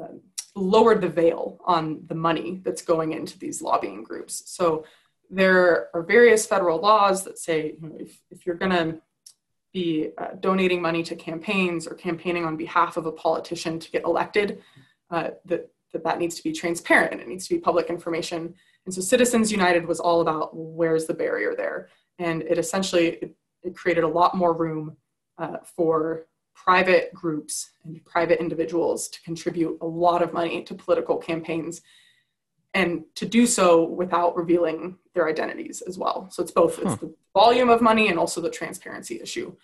uh, 0.00 0.08
lowered 0.54 1.02
the 1.02 1.08
veil 1.08 1.60
on 1.66 2.02
the 2.06 2.14
money 2.14 2.60
that's 2.64 2.82
going 2.82 3.12
into 3.12 3.38
these 3.38 3.60
lobbying 3.60 4.02
groups. 4.02 4.42
So 4.46 4.84
there 5.30 5.88
are 5.94 6.02
various 6.02 6.46
federal 6.46 6.78
laws 6.80 7.24
that 7.24 7.38
say 7.38 7.76
you 7.80 7.88
know, 7.88 7.96
if, 7.98 8.18
if 8.30 8.46
you're 8.46 8.56
going 8.56 8.70
to 8.70 9.00
be 9.76 10.08
uh, 10.16 10.28
donating 10.40 10.80
money 10.80 11.02
to 11.02 11.14
campaigns 11.14 11.86
or 11.86 11.94
campaigning 11.94 12.46
on 12.46 12.56
behalf 12.56 12.96
of 12.96 13.04
a 13.04 13.12
politician 13.12 13.78
to 13.78 13.90
get 13.90 14.04
elected, 14.04 14.62
uh, 15.10 15.28
that, 15.44 15.68
that 15.92 16.02
that 16.02 16.18
needs 16.18 16.34
to 16.34 16.42
be 16.42 16.52
transparent 16.52 17.12
and 17.12 17.20
it 17.20 17.28
needs 17.28 17.46
to 17.46 17.54
be 17.54 17.60
public 17.60 17.90
information. 17.90 18.54
And 18.86 18.94
so 18.94 19.02
Citizens 19.02 19.52
United 19.52 19.86
was 19.86 20.00
all 20.00 20.22
about 20.22 20.56
where's 20.56 21.04
the 21.04 21.12
barrier 21.22 21.54
there. 21.54 21.90
And 22.18 22.40
it 22.42 22.56
essentially 22.56 23.06
it, 23.24 23.36
it 23.62 23.76
created 23.76 24.04
a 24.04 24.08
lot 24.20 24.34
more 24.34 24.54
room 24.54 24.96
uh, 25.36 25.58
for 25.76 26.26
private 26.54 27.12
groups 27.12 27.72
and 27.84 28.02
private 28.06 28.40
individuals 28.40 29.08
to 29.08 29.20
contribute 29.28 29.76
a 29.82 29.86
lot 29.86 30.22
of 30.22 30.32
money 30.32 30.62
to 30.62 30.74
political 30.74 31.18
campaigns 31.18 31.82
and 32.76 33.04
to 33.14 33.24
do 33.24 33.46
so 33.46 33.84
without 33.84 34.36
revealing 34.36 34.98
their 35.14 35.26
identities 35.26 35.80
as 35.80 35.96
well. 35.96 36.28
So 36.30 36.42
it's 36.42 36.52
both 36.52 36.76
huh. 36.76 36.82
it's 36.90 37.00
the 37.00 37.14
volume 37.32 37.70
of 37.70 37.80
money 37.80 38.08
and 38.08 38.18
also 38.18 38.42
the 38.42 38.50
transparency 38.50 39.18
issue. 39.20 39.56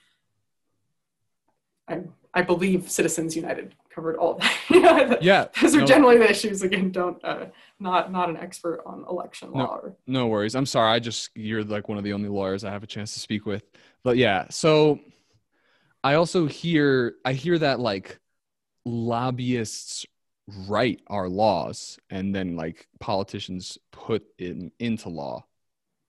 I, 1.86 2.04
I 2.32 2.40
believe 2.40 2.90
Citizens 2.90 3.36
United 3.36 3.74
covered 3.94 4.16
all 4.16 4.38
that. 4.38 5.18
yeah, 5.22 5.48
those 5.60 5.74
are 5.74 5.80
no, 5.80 5.86
generally 5.86 6.16
the 6.16 6.30
issues. 6.30 6.62
Again, 6.62 6.90
don't 6.90 7.22
uh, 7.22 7.46
not 7.78 8.10
not 8.10 8.30
an 8.30 8.38
expert 8.38 8.82
on 8.86 9.04
election 9.06 9.52
law. 9.52 9.58
No, 9.58 9.66
or, 9.66 9.96
no 10.06 10.26
worries. 10.28 10.54
I'm 10.54 10.64
sorry. 10.64 10.92
I 10.92 10.98
just 10.98 11.28
you're 11.34 11.64
like 11.64 11.90
one 11.90 11.98
of 11.98 12.04
the 12.04 12.14
only 12.14 12.30
lawyers 12.30 12.64
I 12.64 12.70
have 12.70 12.82
a 12.82 12.86
chance 12.86 13.12
to 13.12 13.20
speak 13.20 13.44
with. 13.44 13.64
But 14.02 14.16
yeah, 14.16 14.46
so 14.48 15.00
I 16.02 16.14
also 16.14 16.46
hear 16.46 17.16
I 17.26 17.34
hear 17.34 17.58
that 17.58 17.78
like 17.78 18.18
lobbyists 18.86 20.06
write 20.66 21.00
our 21.08 21.28
laws 21.28 21.98
and 22.10 22.34
then 22.34 22.56
like 22.56 22.86
politicians 23.00 23.78
put 23.90 24.24
in 24.38 24.70
into 24.78 25.08
law. 25.08 25.44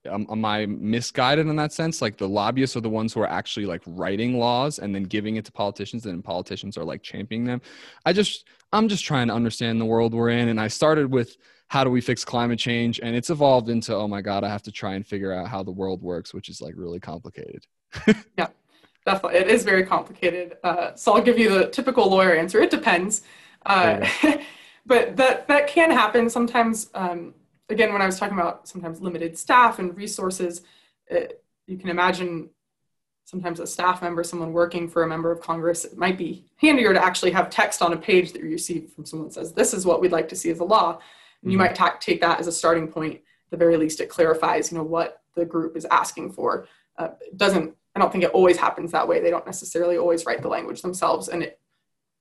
Am 0.05 0.43
I 0.43 0.65
misguided 0.65 1.47
in 1.47 1.55
that 1.55 1.71
sense? 1.71 2.01
Like 2.01 2.17
the 2.17 2.27
lobbyists 2.27 2.75
are 2.75 2.81
the 2.81 2.89
ones 2.89 3.13
who 3.13 3.21
are 3.21 3.29
actually 3.29 3.65
like 3.65 3.81
writing 3.85 4.37
laws 4.37 4.79
and 4.79 4.93
then 4.93 5.03
giving 5.03 5.37
it 5.37 5.45
to 5.45 5.51
politicians, 5.53 6.05
and 6.05 6.15
then 6.15 6.21
politicians 6.21 6.77
are 6.77 6.83
like 6.83 7.01
championing 7.03 7.47
them. 7.47 7.61
I 8.05 8.11
just 8.11 8.45
I'm 8.73 8.89
just 8.89 9.05
trying 9.05 9.27
to 9.27 9.33
understand 9.33 9.79
the 9.79 9.85
world 9.85 10.13
we're 10.13 10.31
in, 10.31 10.49
and 10.49 10.59
I 10.59 10.67
started 10.67 11.09
with 11.09 11.37
how 11.69 11.85
do 11.85 11.89
we 11.89 12.01
fix 12.01 12.25
climate 12.25 12.59
change, 12.59 12.99
and 13.01 13.15
it's 13.15 13.29
evolved 13.29 13.69
into 13.69 13.95
oh 13.95 14.09
my 14.09 14.19
god, 14.21 14.43
I 14.43 14.49
have 14.49 14.63
to 14.63 14.73
try 14.73 14.95
and 14.95 15.07
figure 15.07 15.31
out 15.31 15.47
how 15.47 15.63
the 15.63 15.71
world 15.71 16.01
works, 16.01 16.33
which 16.33 16.49
is 16.49 16.59
like 16.59 16.73
really 16.75 16.99
complicated. 16.99 17.65
yeah 18.37 18.47
definitely. 19.05 19.39
It 19.39 19.47
is 19.47 19.63
very 19.63 19.85
complicated. 19.85 20.57
Uh, 20.63 20.95
so 20.95 21.13
I'll 21.13 21.21
give 21.21 21.37
you 21.37 21.49
the 21.49 21.67
typical 21.67 22.09
lawyer 22.09 22.33
answer. 22.35 22.61
It 22.61 22.71
depends. 22.71 23.21
Uh, 23.65 24.07
but 24.85 25.15
that, 25.17 25.47
that 25.47 25.67
can 25.67 25.91
happen 25.91 26.29
sometimes. 26.29 26.89
Um, 26.93 27.33
again, 27.69 27.93
when 27.93 28.01
I 28.01 28.05
was 28.05 28.19
talking 28.19 28.37
about 28.37 28.67
sometimes 28.67 29.01
limited 29.01 29.37
staff 29.37 29.79
and 29.79 29.95
resources, 29.95 30.61
it, 31.07 31.43
you 31.67 31.77
can 31.77 31.89
imagine 31.89 32.49
sometimes 33.25 33.59
a 33.59 33.67
staff 33.67 34.01
member, 34.01 34.23
someone 34.23 34.53
working 34.53 34.87
for 34.87 35.03
a 35.03 35.07
member 35.07 35.31
of 35.31 35.41
Congress, 35.41 35.85
it 35.85 35.97
might 35.97 36.17
be 36.17 36.45
handier 36.57 36.93
to 36.93 37.03
actually 37.03 37.31
have 37.31 37.49
text 37.49 37.81
on 37.81 37.93
a 37.93 37.97
page 37.97 38.33
that 38.33 38.43
you 38.43 38.49
receive 38.49 38.91
from 38.91 39.05
someone 39.05 39.29
that 39.29 39.33
says, 39.33 39.53
this 39.53 39.73
is 39.73 39.85
what 39.85 40.01
we'd 40.01 40.11
like 40.11 40.27
to 40.27 40.35
see 40.35 40.49
as 40.49 40.59
a 40.59 40.63
law. 40.63 40.99
And 41.41 41.51
you 41.51 41.57
mm-hmm. 41.57 41.67
might 41.67 41.75
ta- 41.75 41.97
take 41.99 42.21
that 42.21 42.39
as 42.39 42.47
a 42.47 42.51
starting 42.51 42.87
point. 42.87 43.15
At 43.15 43.51
the 43.51 43.57
very 43.57 43.77
least, 43.77 44.01
it 44.01 44.09
clarifies, 44.09 44.71
you 44.71 44.77
know, 44.77 44.83
what 44.83 45.21
the 45.35 45.45
group 45.45 45.77
is 45.77 45.85
asking 45.85 46.33
for. 46.33 46.67
Uh, 46.97 47.09
it 47.21 47.37
doesn't 47.37 47.75
I 47.95 47.99
don't 47.99 48.11
think 48.11 48.23
it 48.23 48.31
always 48.31 48.57
happens 48.57 48.91
that 48.91 49.07
way. 49.07 49.19
They 49.19 49.29
don't 49.29 49.45
necessarily 49.45 49.97
always 49.97 50.25
write 50.25 50.41
the 50.41 50.47
language 50.47 50.81
themselves, 50.81 51.27
and 51.29 51.43
it, 51.43 51.59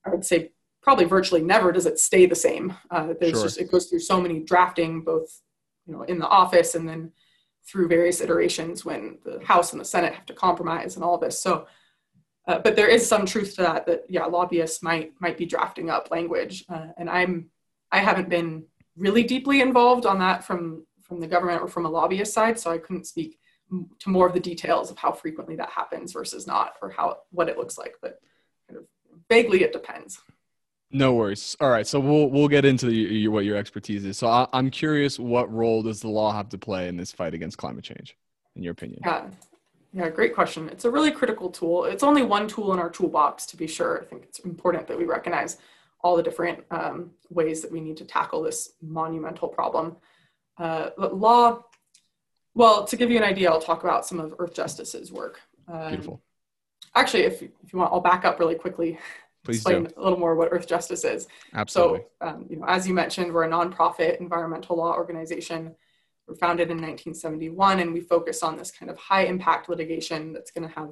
I 0.04 0.10
would 0.10 0.24
say 0.24 0.52
probably 0.82 1.04
virtually 1.04 1.42
never 1.42 1.72
does 1.72 1.86
it 1.86 1.98
stay 1.98 2.26
the 2.26 2.34
same. 2.34 2.74
Uh, 2.90 3.14
there's 3.18 3.32
sure. 3.32 3.42
just 3.44 3.58
it 3.58 3.70
goes 3.70 3.86
through 3.86 4.00
so 4.00 4.20
many 4.20 4.40
drafting, 4.40 5.02
both 5.02 5.40
you 5.86 5.92
know 5.92 6.02
in 6.02 6.18
the 6.18 6.28
office 6.28 6.74
and 6.74 6.88
then 6.88 7.12
through 7.66 7.88
various 7.88 8.20
iterations 8.20 8.84
when 8.84 9.18
the 9.24 9.40
House 9.44 9.72
and 9.72 9.80
the 9.80 9.84
Senate 9.84 10.14
have 10.14 10.26
to 10.26 10.34
compromise 10.34 10.96
and 10.96 11.04
all 11.04 11.16
this. 11.16 11.38
So, 11.38 11.66
uh, 12.48 12.58
but 12.58 12.74
there 12.74 12.88
is 12.88 13.06
some 13.06 13.24
truth 13.24 13.54
to 13.56 13.62
that. 13.62 13.86
That 13.86 14.02
yeah, 14.08 14.24
lobbyists 14.24 14.82
might 14.82 15.12
might 15.20 15.38
be 15.38 15.46
drafting 15.46 15.90
up 15.90 16.10
language, 16.10 16.64
uh, 16.68 16.88
and 16.96 17.08
I'm 17.08 17.50
I 17.90 17.98
haven't 17.98 18.28
been 18.28 18.64
really 18.96 19.22
deeply 19.22 19.60
involved 19.60 20.06
on 20.06 20.18
that 20.18 20.44
from 20.44 20.86
from 21.02 21.20
the 21.20 21.26
government 21.26 21.62
or 21.62 21.68
from 21.68 21.86
a 21.86 21.90
lobbyist 21.90 22.32
side, 22.32 22.58
so 22.58 22.70
I 22.70 22.78
couldn't 22.78 23.06
speak 23.06 23.38
to 24.00 24.10
more 24.10 24.26
of 24.26 24.34
the 24.34 24.40
details 24.40 24.90
of 24.90 24.98
how 24.98 25.12
frequently 25.12 25.56
that 25.56 25.70
happens 25.70 26.12
versus 26.12 26.46
not, 26.46 26.74
or 26.82 26.90
how 26.90 27.18
what 27.30 27.48
it 27.48 27.56
looks 27.56 27.78
like. 27.78 27.94
But 28.02 28.18
kind 28.68 28.78
of 28.78 28.86
vaguely, 29.28 29.62
it 29.62 29.72
depends. 29.72 30.20
No 30.92 31.14
worries. 31.14 31.56
All 31.60 31.70
right, 31.70 31.86
so 31.86 31.98
we'll 31.98 32.28
we'll 32.28 32.48
get 32.48 32.64
into 32.64 32.86
the, 32.86 33.28
what 33.28 33.44
your 33.44 33.56
expertise 33.56 34.04
is. 34.04 34.18
So 34.18 34.28
I, 34.28 34.46
am 34.52 34.70
curious, 34.70 35.18
what 35.18 35.52
role 35.52 35.82
does 35.82 36.00
the 36.00 36.08
law 36.08 36.32
have 36.32 36.48
to 36.50 36.58
play 36.58 36.88
in 36.88 36.96
this 36.96 37.10
fight 37.10 37.34
against 37.34 37.56
climate 37.58 37.84
change, 37.84 38.16
in 38.56 38.62
your 38.62 38.72
opinion? 38.72 39.00
Yeah, 39.04 39.26
yeah, 39.94 40.08
great 40.10 40.34
question. 40.34 40.68
It's 40.68 40.84
a 40.84 40.90
really 40.90 41.10
critical 41.10 41.50
tool. 41.50 41.86
It's 41.86 42.02
only 42.02 42.22
one 42.22 42.46
tool 42.46 42.72
in 42.72 42.78
our 42.78 42.90
toolbox, 42.90 43.46
to 43.46 43.56
be 43.56 43.66
sure. 43.66 44.02
I 44.02 44.04
think 44.04 44.24
it's 44.24 44.40
important 44.40 44.86
that 44.88 44.98
we 44.98 45.04
recognize 45.04 45.58
all 46.02 46.16
the 46.16 46.22
different 46.22 46.62
um, 46.70 47.12
ways 47.30 47.62
that 47.62 47.72
we 47.72 47.80
need 47.80 47.96
to 47.96 48.04
tackle 48.04 48.42
this 48.42 48.74
monumental 48.82 49.48
problem. 49.48 49.96
Uh, 50.58 50.90
law 50.98 51.62
well, 52.54 52.84
to 52.84 52.96
give 52.96 53.10
you 53.10 53.16
an 53.16 53.24
idea, 53.24 53.50
I'll 53.50 53.60
talk 53.60 53.82
about 53.82 54.06
some 54.06 54.20
of 54.20 54.34
Earth 54.38 54.54
Justice's 54.54 55.10
work. 55.10 55.40
Um, 55.68 55.88
Beautiful. 55.88 56.22
Actually, 56.94 57.22
if, 57.22 57.40
if 57.42 57.72
you 57.72 57.78
want, 57.78 57.92
I'll 57.92 58.00
back 58.00 58.24
up 58.24 58.38
really 58.38 58.54
quickly. 58.54 58.98
Please 59.44 59.56
explain 59.56 59.84
do. 59.84 59.90
a 59.96 60.02
little 60.02 60.18
more 60.18 60.34
what 60.36 60.48
Earth 60.52 60.66
Justice 60.68 61.04
is. 61.04 61.26
Absolutely. 61.54 62.04
So, 62.20 62.28
um, 62.28 62.46
you 62.48 62.56
know, 62.56 62.66
as 62.66 62.86
you 62.86 62.94
mentioned, 62.94 63.32
we're 63.32 63.44
a 63.44 63.48
nonprofit 63.48 64.20
environmental 64.20 64.76
law 64.76 64.94
organization. 64.94 65.74
We're 66.26 66.36
founded 66.36 66.70
in 66.70 66.76
1971, 66.76 67.80
and 67.80 67.92
we 67.92 68.00
focus 68.00 68.42
on 68.42 68.56
this 68.56 68.70
kind 68.70 68.90
of 68.90 68.96
high 68.98 69.24
impact 69.24 69.68
litigation 69.68 70.32
that's 70.32 70.52
going 70.52 70.68
to 70.68 70.74
have 70.74 70.90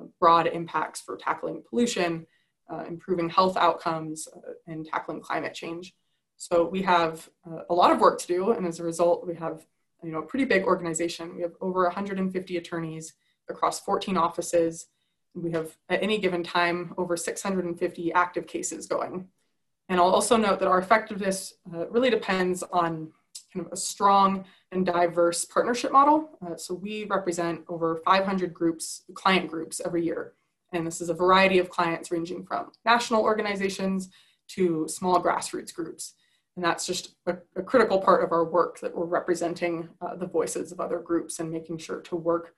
uh, 0.00 0.04
broad 0.20 0.46
impacts 0.46 1.00
for 1.00 1.16
tackling 1.16 1.62
pollution, 1.68 2.26
uh, 2.72 2.84
improving 2.86 3.28
health 3.28 3.56
outcomes, 3.56 4.28
uh, 4.28 4.52
and 4.68 4.86
tackling 4.86 5.20
climate 5.20 5.54
change. 5.54 5.94
So 6.36 6.64
we 6.64 6.82
have 6.82 7.28
uh, 7.44 7.62
a 7.68 7.74
lot 7.74 7.90
of 7.90 8.00
work 8.00 8.20
to 8.20 8.26
do, 8.28 8.52
and 8.52 8.64
as 8.64 8.78
a 8.78 8.84
result, 8.84 9.26
we 9.26 9.34
have 9.34 9.66
you 10.04 10.12
know, 10.12 10.20
a 10.20 10.26
pretty 10.26 10.44
big 10.44 10.64
organization. 10.64 11.34
We 11.34 11.42
have 11.42 11.54
over 11.60 11.82
150 11.82 12.56
attorneys 12.56 13.14
across 13.48 13.80
14 13.80 14.16
offices. 14.16 14.86
We 15.42 15.52
have 15.52 15.76
at 15.88 16.02
any 16.02 16.18
given 16.18 16.42
time 16.42 16.94
over 16.96 17.16
650 17.16 18.12
active 18.12 18.46
cases 18.46 18.86
going. 18.86 19.28
And 19.88 19.98
I'll 19.98 20.10
also 20.10 20.36
note 20.36 20.58
that 20.58 20.68
our 20.68 20.78
effectiveness 20.78 21.54
uh, 21.72 21.88
really 21.88 22.10
depends 22.10 22.62
on 22.62 23.12
kind 23.52 23.66
of 23.66 23.72
a 23.72 23.76
strong 23.76 24.44
and 24.72 24.84
diverse 24.84 25.44
partnership 25.44 25.92
model. 25.92 26.30
Uh, 26.44 26.56
so 26.56 26.74
we 26.74 27.04
represent 27.04 27.62
over 27.68 28.00
500 28.04 28.52
groups, 28.52 29.04
client 29.14 29.48
groups 29.48 29.80
every 29.84 30.04
year. 30.04 30.34
And 30.72 30.86
this 30.86 31.00
is 31.00 31.08
a 31.08 31.14
variety 31.14 31.58
of 31.58 31.70
clients 31.70 32.10
ranging 32.10 32.44
from 32.44 32.72
national 32.84 33.22
organizations 33.22 34.10
to 34.48 34.86
small 34.88 35.22
grassroots 35.22 35.74
groups. 35.74 36.14
And 36.56 36.64
that's 36.64 36.86
just 36.86 37.14
a, 37.26 37.36
a 37.56 37.62
critical 37.62 38.00
part 38.00 38.22
of 38.22 38.32
our 38.32 38.44
work 38.44 38.80
that 38.80 38.94
we're 38.94 39.06
representing 39.06 39.88
uh, 40.00 40.16
the 40.16 40.26
voices 40.26 40.72
of 40.72 40.80
other 40.80 40.98
groups 40.98 41.38
and 41.38 41.50
making 41.50 41.78
sure 41.78 42.00
to 42.00 42.16
work 42.16 42.54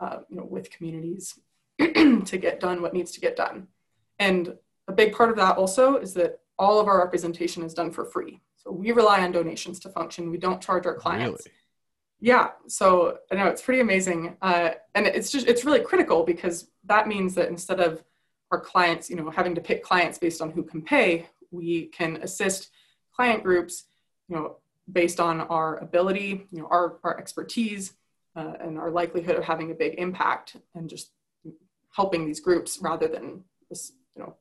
uh, 0.00 0.18
you 0.28 0.36
know, 0.36 0.44
with 0.44 0.70
communities 0.70 1.38
to 1.78 2.38
get 2.38 2.60
done 2.60 2.82
what 2.82 2.94
needs 2.94 3.12
to 3.12 3.20
get 3.20 3.36
done. 3.36 3.68
And 4.18 4.54
a 4.88 4.92
big 4.92 5.12
part 5.14 5.30
of 5.30 5.36
that 5.36 5.56
also 5.56 5.96
is 5.96 6.14
that 6.14 6.40
all 6.58 6.80
of 6.80 6.86
our 6.86 6.98
representation 6.98 7.62
is 7.62 7.74
done 7.74 7.90
for 7.90 8.04
free. 8.04 8.40
So 8.56 8.70
we 8.70 8.92
rely 8.92 9.22
on 9.22 9.32
donations 9.32 9.80
to 9.80 9.88
function. 9.88 10.30
We 10.30 10.38
don't 10.38 10.60
charge 10.60 10.86
our 10.86 10.94
clients. 10.94 11.46
Really? 11.46 11.56
Yeah, 12.20 12.50
so 12.68 13.18
I 13.30 13.34
know 13.34 13.48
it's 13.48 13.60
pretty 13.60 13.80
amazing, 13.80 14.36
uh, 14.40 14.70
and 14.94 15.06
it's 15.06 15.30
just 15.30 15.46
it's 15.46 15.66
really 15.66 15.80
critical 15.80 16.22
because 16.24 16.70
that 16.84 17.06
means 17.06 17.34
that 17.34 17.48
instead 17.48 17.80
of 17.80 18.02
our 18.50 18.60
clients, 18.60 19.10
you 19.10 19.16
know, 19.16 19.28
having 19.28 19.54
to 19.56 19.60
pick 19.60 19.82
clients 19.82 20.16
based 20.16 20.40
on 20.40 20.50
who 20.50 20.62
can 20.62 20.80
pay, 20.80 21.28
we 21.50 21.86
can 21.86 22.16
assist 22.22 22.70
client 23.14 23.42
groups, 23.42 23.84
you 24.28 24.36
know, 24.36 24.56
based 24.90 25.20
on 25.20 25.42
our 25.42 25.76
ability, 25.78 26.46
you 26.50 26.62
know, 26.62 26.68
our, 26.70 26.98
our 27.04 27.18
expertise 27.18 27.94
uh, 28.36 28.54
and 28.60 28.78
our 28.78 28.90
likelihood 28.90 29.36
of 29.36 29.44
having 29.44 29.70
a 29.70 29.74
big 29.74 29.94
impact 29.98 30.56
and 30.74 30.88
just 30.88 31.10
helping 31.94 32.26
these 32.26 32.40
groups 32.40 32.78
rather 32.80 33.08
than 33.08 33.44
this, 33.70 33.92
you 34.16 34.22
know, 34.22 34.34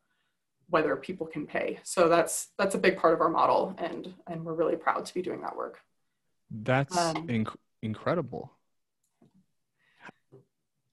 whether 0.69 0.95
people 0.95 1.27
can 1.27 1.45
pay. 1.45 1.79
So 1.83 2.09
that's 2.09 2.49
that's 2.57 2.75
a 2.75 2.79
big 2.79 2.97
part 2.97 3.13
of 3.13 3.21
our 3.21 3.29
model, 3.29 3.75
and 3.77 4.13
and 4.27 4.43
we're 4.43 4.55
really 4.55 4.75
proud 4.75 5.05
to 5.05 5.13
be 5.13 5.21
doing 5.21 5.41
that 5.41 5.55
work. 5.55 5.79
That's 6.49 6.97
um, 6.97 7.27
inc- 7.27 7.55
incredible. 7.81 8.51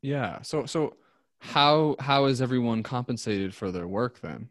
Yeah. 0.02 0.42
So 0.42 0.66
so 0.66 0.96
how 1.38 1.96
how 1.98 2.26
is 2.26 2.42
everyone 2.42 2.82
compensated 2.82 3.54
for 3.54 3.70
their 3.70 3.88
work 3.88 4.20
then? 4.20 4.48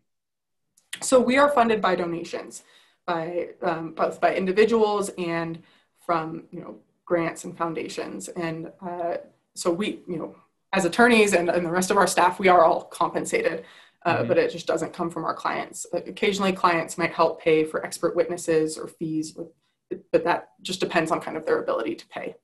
So 1.01 1.19
we 1.19 1.37
are 1.37 1.49
funded 1.49 1.81
by 1.81 1.95
donations 1.95 2.63
by 3.05 3.49
um, 3.63 3.93
both 3.93 4.21
by 4.21 4.35
individuals 4.35 5.09
and 5.17 5.61
from 6.05 6.43
you 6.51 6.61
know 6.61 6.75
grants 7.05 7.43
and 7.43 7.57
foundations 7.57 8.27
and 8.29 8.71
uh, 8.81 9.17
so 9.55 9.71
we 9.71 10.01
you 10.07 10.17
know 10.17 10.35
as 10.73 10.85
attorneys 10.85 11.33
and, 11.33 11.49
and 11.49 11.65
the 11.65 11.71
rest 11.71 11.91
of 11.91 11.97
our 11.97 12.07
staff 12.07 12.39
we 12.39 12.47
are 12.47 12.63
all 12.63 12.83
compensated 12.83 13.65
uh, 14.05 14.17
mm-hmm. 14.17 14.27
but 14.27 14.37
it 14.37 14.51
just 14.51 14.67
doesn't 14.67 14.93
come 14.93 15.09
from 15.09 15.25
our 15.25 15.33
clients. 15.33 15.85
Occasionally, 15.93 16.53
clients 16.53 16.97
might 16.97 17.13
help 17.13 17.41
pay 17.41 17.63
for 17.63 17.85
expert 17.85 18.15
witnesses 18.15 18.77
or 18.77 18.87
fees, 18.87 19.37
but 20.11 20.23
that 20.23 20.49
just 20.61 20.79
depends 20.79 21.11
on 21.11 21.19
kind 21.19 21.35
of 21.35 21.45
their 21.45 21.61
ability 21.61 21.95
to 21.95 22.07
pay. 22.07 22.35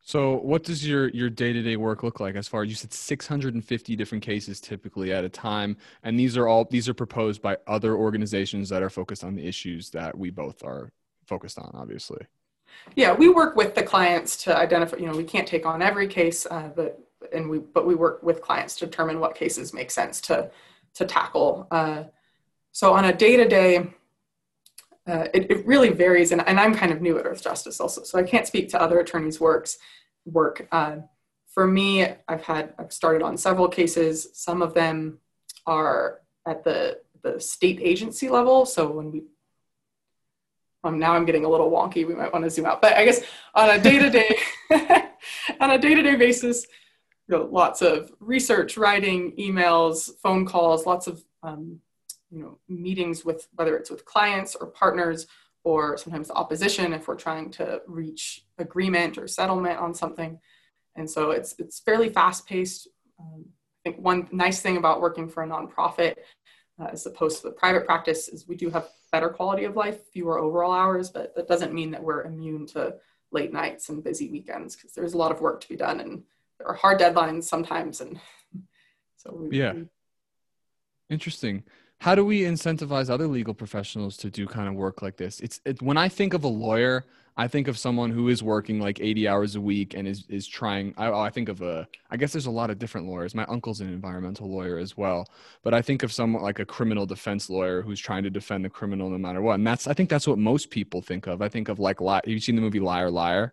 So, 0.00 0.36
what 0.36 0.62
does 0.62 0.86
your 0.86 1.08
your 1.08 1.28
day 1.30 1.52
to 1.52 1.62
day 1.62 1.76
work 1.76 2.02
look 2.02 2.20
like? 2.20 2.36
As 2.36 2.46
far 2.46 2.62
as 2.62 2.68
you 2.68 2.76
said, 2.76 2.92
650 2.92 3.96
different 3.96 4.22
cases 4.22 4.60
typically 4.60 5.12
at 5.12 5.24
a 5.24 5.28
time, 5.28 5.76
and 6.02 6.18
these 6.18 6.36
are 6.36 6.46
all 6.46 6.64
these 6.64 6.88
are 6.88 6.94
proposed 6.94 7.42
by 7.42 7.56
other 7.66 7.94
organizations 7.96 8.68
that 8.68 8.82
are 8.82 8.90
focused 8.90 9.24
on 9.24 9.34
the 9.34 9.46
issues 9.46 9.90
that 9.90 10.16
we 10.16 10.30
both 10.30 10.62
are 10.64 10.92
focused 11.26 11.58
on, 11.58 11.70
obviously. 11.74 12.24
Yeah, 12.94 13.14
we 13.14 13.28
work 13.28 13.56
with 13.56 13.74
the 13.74 13.82
clients 13.82 14.36
to 14.44 14.56
identify. 14.56 14.96
You 14.96 15.06
know, 15.06 15.16
we 15.16 15.24
can't 15.24 15.46
take 15.46 15.66
on 15.66 15.82
every 15.82 16.08
case, 16.08 16.46
uh, 16.46 16.70
but 16.74 17.00
and 17.32 17.48
we 17.50 17.58
but 17.58 17.86
we 17.86 17.94
work 17.94 18.22
with 18.22 18.40
clients 18.40 18.76
to 18.76 18.86
determine 18.86 19.20
what 19.20 19.34
cases 19.34 19.72
make 19.72 19.90
sense 19.90 20.20
to 20.22 20.50
to 20.94 21.04
tackle. 21.04 21.66
Uh, 21.70 22.04
so 22.72 22.92
on 22.92 23.06
a 23.06 23.12
day 23.12 23.36
to 23.36 23.48
day 23.48 23.88
it, 25.06 25.50
it, 25.50 25.66
really 25.66 25.90
varies, 25.90 26.32
and, 26.32 26.46
and, 26.48 26.58
I'm 26.58 26.74
kind 26.74 26.90
of 26.90 27.00
new 27.00 27.16
at 27.18 27.26
Earth 27.26 27.42
Justice 27.42 27.80
also, 27.80 28.02
so 28.02 28.18
I 28.18 28.24
can't 28.24 28.46
speak 28.46 28.68
to 28.70 28.80
other 28.80 28.98
attorneys' 28.98 29.40
works 29.40 29.78
work. 30.24 30.66
Uh, 30.72 30.96
for 31.46 31.66
me, 31.66 32.06
I've 32.28 32.42
had 32.42 32.74
I've 32.78 32.92
started 32.92 33.22
on 33.22 33.36
several 33.36 33.68
cases. 33.68 34.28
Some 34.34 34.62
of 34.62 34.74
them 34.74 35.20
are 35.66 36.20
at 36.46 36.64
the 36.64 37.00
the 37.22 37.40
state 37.40 37.80
agency 37.82 38.28
level. 38.28 38.66
So 38.66 38.90
when 38.90 39.10
we 39.10 39.22
um, 40.86 40.98
now 40.98 41.14
I'm 41.14 41.24
getting 41.24 41.44
a 41.44 41.48
little 41.48 41.70
wonky. 41.70 42.06
We 42.06 42.14
might 42.14 42.32
want 42.32 42.44
to 42.44 42.50
zoom 42.50 42.66
out, 42.66 42.80
but 42.80 42.94
I 42.94 43.04
guess 43.04 43.22
on 43.54 43.70
a 43.70 43.78
day 43.80 43.98
to 43.98 44.10
day 44.10 44.38
on 45.60 45.70
a 45.70 45.78
day 45.78 45.94
to 45.94 46.02
day 46.02 46.16
basis, 46.16 46.66
you 47.28 47.36
know, 47.36 47.48
lots 47.50 47.82
of 47.82 48.12
research, 48.20 48.76
writing, 48.76 49.32
emails, 49.38 50.10
phone 50.22 50.46
calls, 50.46 50.86
lots 50.86 51.06
of 51.06 51.24
um, 51.42 51.80
you 52.30 52.40
know 52.40 52.58
meetings 52.68 53.24
with 53.24 53.48
whether 53.54 53.76
it's 53.76 53.90
with 53.90 54.04
clients 54.04 54.54
or 54.54 54.66
partners 54.66 55.26
or 55.64 55.96
sometimes 55.96 56.30
opposition 56.30 56.92
if 56.92 57.08
we're 57.08 57.16
trying 57.16 57.50
to 57.50 57.82
reach 57.86 58.44
agreement 58.58 59.18
or 59.18 59.26
settlement 59.26 59.78
on 59.78 59.92
something. 59.92 60.38
And 60.94 61.10
so 61.10 61.32
it's 61.32 61.54
it's 61.58 61.80
fairly 61.80 62.08
fast 62.08 62.46
paced 62.46 62.88
um, 63.18 63.44
i 63.46 63.90
think 63.90 64.02
one 64.02 64.28
nice 64.32 64.60
thing 64.60 64.76
about 64.76 65.00
working 65.00 65.28
for 65.28 65.42
a 65.42 65.46
nonprofit 65.46 66.16
uh, 66.78 66.88
as 66.92 67.06
opposed 67.06 67.38
to 67.38 67.48
the 67.48 67.54
private 67.54 67.86
practice 67.86 68.28
is 68.28 68.48
we 68.48 68.56
do 68.56 68.70
have 68.70 68.88
better 69.12 69.28
quality 69.28 69.64
of 69.64 69.76
life 69.76 70.00
fewer 70.12 70.38
overall 70.38 70.72
hours 70.72 71.10
but 71.10 71.34
that 71.34 71.48
doesn't 71.48 71.72
mean 71.72 71.90
that 71.90 72.02
we're 72.02 72.24
immune 72.24 72.66
to 72.66 72.94
late 73.32 73.52
nights 73.52 73.88
and 73.88 74.04
busy 74.04 74.28
weekends 74.30 74.76
because 74.76 74.92
there's 74.92 75.14
a 75.14 75.18
lot 75.18 75.32
of 75.32 75.40
work 75.40 75.60
to 75.60 75.68
be 75.68 75.76
done 75.76 76.00
and 76.00 76.22
there 76.58 76.68
are 76.68 76.74
hard 76.74 77.00
deadlines 77.00 77.44
sometimes 77.44 78.00
and 78.00 78.18
so 79.16 79.32
we, 79.32 79.58
yeah. 79.58 79.72
we, 79.72 79.86
interesting 81.08 81.62
how 82.00 82.14
do 82.14 82.24
we 82.24 82.42
incentivize 82.42 83.10
other 83.10 83.26
legal 83.26 83.54
professionals 83.54 84.16
to 84.18 84.30
do 84.30 84.46
kind 84.46 84.68
of 84.68 84.74
work 84.74 85.02
like 85.02 85.16
this? 85.16 85.40
It's 85.40 85.60
it, 85.64 85.82
when 85.82 85.96
i 85.96 86.08
think 86.08 86.34
of 86.34 86.44
a 86.44 86.48
lawyer 86.48 87.04
i 87.36 87.46
think 87.48 87.68
of 87.68 87.76
someone 87.78 88.10
who 88.10 88.28
is 88.28 88.42
working 88.42 88.80
like 88.80 89.00
80 89.00 89.28
hours 89.28 89.56
a 89.56 89.60
week 89.60 89.94
and 89.94 90.06
is 90.08 90.24
is 90.28 90.46
trying 90.46 90.94
i, 90.96 91.10
I 91.10 91.30
think 91.30 91.48
of 91.48 91.62
a 91.62 91.86
i 92.10 92.16
guess 92.16 92.32
there's 92.32 92.46
a 92.46 92.50
lot 92.50 92.70
of 92.70 92.78
different 92.78 93.06
lawyers. 93.06 93.34
My 93.34 93.44
uncle's 93.46 93.80
an 93.80 93.88
environmental 93.88 94.48
lawyer 94.50 94.78
as 94.78 94.96
well 94.96 95.28
but 95.62 95.74
i 95.74 95.82
think 95.82 96.02
of 96.02 96.12
someone 96.12 96.42
like 96.42 96.58
a 96.58 96.64
criminal 96.64 97.06
defense 97.06 97.50
lawyer 97.50 97.82
who's 97.82 98.00
trying 98.00 98.22
to 98.22 98.30
defend 98.30 98.64
the 98.64 98.70
criminal 98.70 99.10
no 99.10 99.18
matter 99.18 99.42
what 99.42 99.54
and 99.54 99.66
that's 99.66 99.86
i 99.86 99.92
think 99.92 100.08
that's 100.08 100.26
what 100.26 100.38
most 100.38 100.70
people 100.70 101.02
think 101.02 101.26
of. 101.26 101.42
I 101.42 101.48
think 101.48 101.68
of 101.68 101.78
like 101.78 102.00
li- 102.00 102.20
have 102.24 102.28
you 102.28 102.40
seen 102.40 102.56
the 102.56 102.62
movie 102.62 102.80
liar 102.80 103.10
liar 103.10 103.52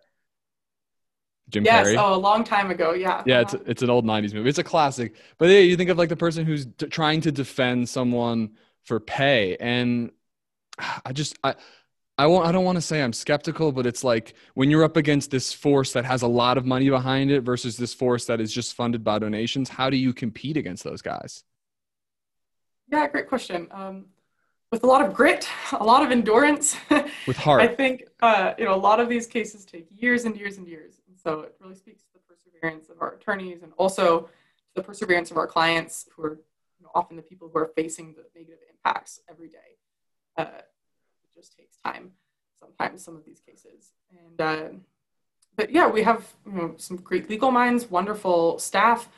Jim 1.50 1.64
yes, 1.64 1.88
Carrey. 1.88 1.96
oh, 1.98 2.14
a 2.14 2.16
long 2.16 2.42
time 2.42 2.70
ago. 2.70 2.92
Yeah. 2.94 3.22
Yeah, 3.26 3.40
it's 3.40 3.54
it's 3.66 3.82
an 3.82 3.90
old 3.90 4.04
'90s 4.04 4.32
movie. 4.34 4.48
It's 4.48 4.58
a 4.58 4.64
classic. 4.64 5.14
But 5.38 5.50
yeah, 5.50 5.58
you 5.58 5.76
think 5.76 5.90
of 5.90 5.98
like 5.98 6.08
the 6.08 6.16
person 6.16 6.46
who's 6.46 6.66
t- 6.66 6.86
trying 6.86 7.20
to 7.22 7.32
defend 7.32 7.88
someone 7.88 8.52
for 8.84 9.00
pay, 9.00 9.56
and 9.58 10.10
I 11.04 11.12
just 11.12 11.38
I. 11.44 11.54
I 12.16 12.26
won't. 12.26 12.46
I 12.46 12.52
don't 12.52 12.64
want 12.64 12.76
to 12.76 12.80
say 12.80 13.02
I'm 13.02 13.12
skeptical, 13.12 13.72
but 13.72 13.86
it's 13.86 14.04
like 14.04 14.34
when 14.54 14.70
you're 14.70 14.84
up 14.84 14.96
against 14.96 15.32
this 15.32 15.52
force 15.52 15.94
that 15.94 16.04
has 16.04 16.22
a 16.22 16.28
lot 16.28 16.56
of 16.56 16.64
money 16.64 16.88
behind 16.88 17.32
it 17.32 17.40
versus 17.40 17.76
this 17.76 17.92
force 17.92 18.26
that 18.26 18.40
is 18.40 18.52
just 18.52 18.74
funded 18.74 19.02
by 19.02 19.18
donations. 19.18 19.68
How 19.68 19.90
do 19.90 19.96
you 19.96 20.12
compete 20.12 20.56
against 20.56 20.84
those 20.84 21.02
guys? 21.02 21.42
Yeah, 22.88 23.08
great 23.08 23.28
question. 23.28 23.66
Um, 23.72 24.04
with 24.70 24.84
a 24.84 24.86
lot 24.86 25.04
of 25.04 25.12
grit, 25.12 25.48
a 25.72 25.82
lot 25.82 26.04
of 26.04 26.10
endurance. 26.10 26.76
With 27.26 27.36
heart. 27.36 27.62
I 27.62 27.66
think 27.66 28.04
uh, 28.20 28.54
you 28.58 28.64
know 28.64 28.74
a 28.74 28.76
lot 28.76 29.00
of 29.00 29.08
these 29.08 29.26
cases 29.26 29.64
take 29.64 29.86
years 29.90 30.24
and 30.24 30.36
years 30.36 30.58
and 30.58 30.68
years. 30.68 31.00
So 31.24 31.40
it 31.40 31.54
really 31.58 31.74
speaks 31.74 32.02
to 32.02 32.08
the 32.12 32.20
perseverance 32.20 32.90
of 32.90 33.00
our 33.00 33.14
attorneys 33.14 33.62
and 33.62 33.72
also 33.78 34.20
to 34.20 34.74
the 34.74 34.82
perseverance 34.82 35.30
of 35.30 35.38
our 35.38 35.46
clients 35.46 36.06
who 36.14 36.22
are 36.22 36.34
you 36.78 36.84
know, 36.84 36.90
often 36.94 37.16
the 37.16 37.22
people 37.22 37.50
who 37.50 37.58
are 37.58 37.70
facing 37.74 38.12
the 38.12 38.24
negative 38.38 38.58
impacts 38.70 39.20
every 39.28 39.48
day. 39.48 39.78
Uh, 40.36 40.60
it 40.60 41.34
just 41.34 41.56
takes 41.56 41.76
time 41.78 42.10
sometimes, 42.60 43.02
some 43.02 43.16
of 43.16 43.24
these 43.24 43.40
cases. 43.40 43.92
And, 44.10 44.40
uh, 44.40 44.68
but 45.56 45.70
yeah, 45.70 45.88
we 45.88 46.02
have 46.02 46.34
you 46.44 46.52
know, 46.52 46.74
some 46.76 46.98
great 46.98 47.30
legal 47.30 47.50
minds, 47.50 47.90
wonderful 47.90 48.58
staff 48.58 49.08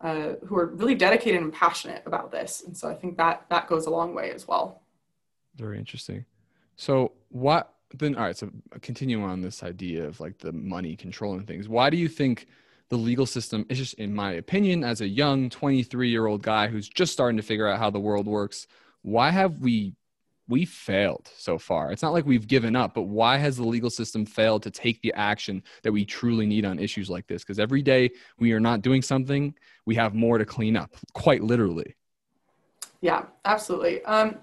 uh, 0.00 0.34
who 0.46 0.56
are 0.56 0.66
really 0.66 0.94
dedicated 0.94 1.42
and 1.42 1.52
passionate 1.52 2.02
about 2.06 2.32
this. 2.32 2.62
And 2.66 2.74
so 2.74 2.88
I 2.88 2.94
think 2.94 3.18
that 3.18 3.44
that 3.50 3.68
goes 3.68 3.84
a 3.86 3.90
long 3.90 4.14
way 4.14 4.30
as 4.30 4.48
well. 4.48 4.82
Very 5.54 5.78
interesting. 5.78 6.24
So 6.76 7.12
what 7.28 7.74
then 7.98 8.14
all 8.16 8.24
right 8.24 8.36
so 8.36 8.50
continue 8.80 9.22
on 9.22 9.40
this 9.40 9.62
idea 9.62 10.04
of 10.04 10.20
like 10.20 10.38
the 10.38 10.52
money 10.52 10.96
controlling 10.96 11.44
things 11.44 11.68
why 11.68 11.90
do 11.90 11.96
you 11.96 12.08
think 12.08 12.46
the 12.88 12.96
legal 12.96 13.26
system 13.26 13.64
is 13.68 13.78
just 13.78 13.94
in 13.94 14.14
my 14.14 14.32
opinion 14.32 14.84
as 14.84 15.00
a 15.00 15.08
young 15.08 15.48
23 15.48 16.08
year 16.08 16.26
old 16.26 16.42
guy 16.42 16.66
who's 16.66 16.88
just 16.88 17.12
starting 17.12 17.36
to 17.36 17.42
figure 17.42 17.66
out 17.66 17.78
how 17.78 17.90
the 17.90 18.00
world 18.00 18.26
works 18.26 18.66
why 19.02 19.30
have 19.30 19.58
we 19.58 19.94
we 20.48 20.64
failed 20.64 21.30
so 21.36 21.56
far? 21.56 21.92
It's 21.92 22.02
not 22.02 22.12
like 22.12 22.26
we've 22.26 22.46
given 22.46 22.76
up 22.76 22.94
but 22.94 23.02
why 23.02 23.36
has 23.38 23.56
the 23.56 23.64
legal 23.64 23.90
system 23.90 24.26
failed 24.26 24.62
to 24.64 24.70
take 24.70 25.00
the 25.00 25.12
action 25.14 25.62
that 25.82 25.92
we 25.92 26.04
truly 26.04 26.46
need 26.46 26.64
on 26.64 26.78
issues 26.78 27.08
like 27.08 27.26
this? 27.26 27.42
Because 27.42 27.58
every 27.58 27.82
day 27.82 28.10
we 28.38 28.52
are 28.52 28.60
not 28.60 28.82
doing 28.82 29.02
something 29.02 29.54
we 29.86 29.94
have 29.94 30.14
more 30.14 30.38
to 30.38 30.44
clean 30.44 30.76
up 30.76 30.94
quite 31.14 31.42
literally. 31.42 31.96
Yeah 33.00 33.24
absolutely. 33.44 34.04
Um, 34.04 34.38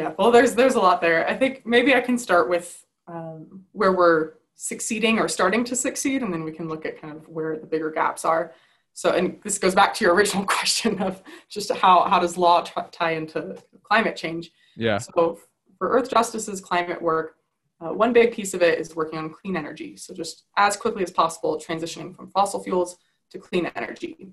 yeah 0.00 0.12
well 0.18 0.30
there's 0.30 0.54
there's 0.54 0.74
a 0.74 0.80
lot 0.80 1.00
there. 1.00 1.28
I 1.28 1.34
think 1.34 1.66
maybe 1.66 1.94
i 1.94 2.00
can 2.00 2.16
start 2.18 2.48
with 2.48 2.86
um, 3.06 3.64
where 3.72 3.92
we're 3.92 4.34
succeeding 4.54 5.18
or 5.18 5.26
starting 5.26 5.64
to 5.64 5.74
succeed 5.74 6.22
and 6.22 6.32
then 6.32 6.44
we 6.44 6.52
can 6.52 6.68
look 6.68 6.84
at 6.84 7.00
kind 7.00 7.16
of 7.16 7.26
where 7.28 7.56
the 7.58 7.66
bigger 7.66 7.90
gaps 7.90 8.24
are. 8.24 8.52
So 8.92 9.10
and 9.10 9.40
this 9.42 9.58
goes 9.58 9.74
back 9.74 9.94
to 9.94 10.04
your 10.04 10.14
original 10.18 10.44
question 10.44 11.00
of 11.02 11.22
just 11.48 11.72
how 11.72 12.04
how 12.04 12.18
does 12.18 12.36
law 12.36 12.62
t- 12.62 12.72
tie 12.92 13.12
into 13.12 13.56
climate 13.82 14.16
change? 14.16 14.52
Yeah. 14.76 14.98
So 14.98 15.38
for 15.78 15.90
earth 15.90 16.10
justice's 16.10 16.60
climate 16.60 17.00
work 17.00 17.36
uh, 17.80 17.92
one 17.94 18.12
big 18.12 18.32
piece 18.32 18.52
of 18.52 18.60
it 18.60 18.78
is 18.78 18.94
working 18.94 19.18
on 19.18 19.30
clean 19.30 19.56
energy. 19.56 19.96
So 19.96 20.12
just 20.12 20.44
as 20.56 20.76
quickly 20.76 21.02
as 21.02 21.10
possible 21.10 21.58
transitioning 21.58 22.14
from 22.14 22.30
fossil 22.30 22.62
fuels 22.62 22.96
to 23.30 23.38
clean 23.38 23.70
energy. 23.74 24.28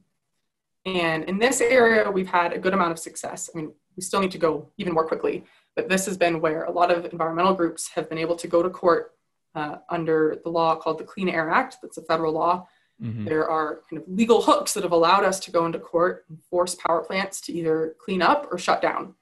And 0.85 1.23
in 1.23 1.37
this 1.39 1.61
area 1.61 2.11
we've 2.11 2.27
had 2.27 2.51
a 2.51 2.59
good 2.59 2.73
amount 2.73 2.91
of 2.91 2.99
success. 2.99 3.49
I 3.53 3.57
mean 3.57 3.71
we 3.97 4.03
still 4.03 4.21
need 4.21 4.31
to 4.31 4.37
go 4.37 4.69
even 4.77 4.93
more 4.93 5.05
quickly. 5.05 5.43
But 5.75 5.89
this 5.89 6.05
has 6.05 6.17
been 6.17 6.39
where 6.39 6.63
a 6.63 6.71
lot 6.71 6.91
of 6.91 7.05
environmental 7.05 7.53
groups 7.53 7.89
have 7.89 8.07
been 8.07 8.17
able 8.17 8.35
to 8.37 8.47
go 8.47 8.63
to 8.63 8.69
court 8.69 9.15
uh, 9.55 9.79
under 9.89 10.39
the 10.43 10.49
law 10.49 10.75
called 10.75 10.99
the 10.99 11.03
Clean 11.03 11.27
Air 11.27 11.49
Act, 11.49 11.77
that's 11.81 11.97
a 11.97 12.03
federal 12.03 12.31
law. 12.31 12.67
Mm-hmm. 13.01 13.25
There 13.25 13.49
are 13.49 13.81
kind 13.89 14.01
of 14.01 14.07
legal 14.07 14.41
hooks 14.41 14.73
that 14.73 14.83
have 14.83 14.91
allowed 14.91 15.23
us 15.23 15.39
to 15.41 15.51
go 15.51 15.65
into 15.65 15.79
court 15.79 16.25
and 16.29 16.41
force 16.43 16.75
power 16.75 17.03
plants 17.03 17.41
to 17.41 17.53
either 17.53 17.95
clean 17.99 18.21
up 18.21 18.47
or 18.51 18.57
shut 18.57 18.81
down. 18.81 19.15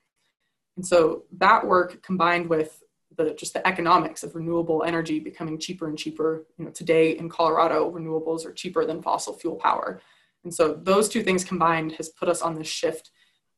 And 0.75 0.85
so 0.85 1.23
that 1.37 1.65
work 1.65 2.03
combined 2.03 2.49
with 2.49 2.81
the 3.17 3.33
just 3.33 3.53
the 3.53 3.65
economics 3.65 4.23
of 4.23 4.35
renewable 4.35 4.83
energy 4.83 5.19
becoming 5.19 5.57
cheaper 5.57 5.87
and 5.87 5.97
cheaper. 5.97 6.45
You 6.57 6.65
know, 6.65 6.71
today 6.71 7.17
in 7.17 7.29
Colorado, 7.29 7.89
renewables 7.89 8.45
are 8.45 8.51
cheaper 8.51 8.85
than 8.85 9.01
fossil 9.01 9.33
fuel 9.33 9.55
power. 9.55 10.01
And 10.43 10.53
so 10.53 10.73
those 10.73 11.09
two 11.09 11.23
things 11.23 11.43
combined 11.43 11.93
has 11.93 12.09
put 12.09 12.29
us 12.29 12.41
on 12.41 12.55
this 12.55 12.67
shift 12.67 13.11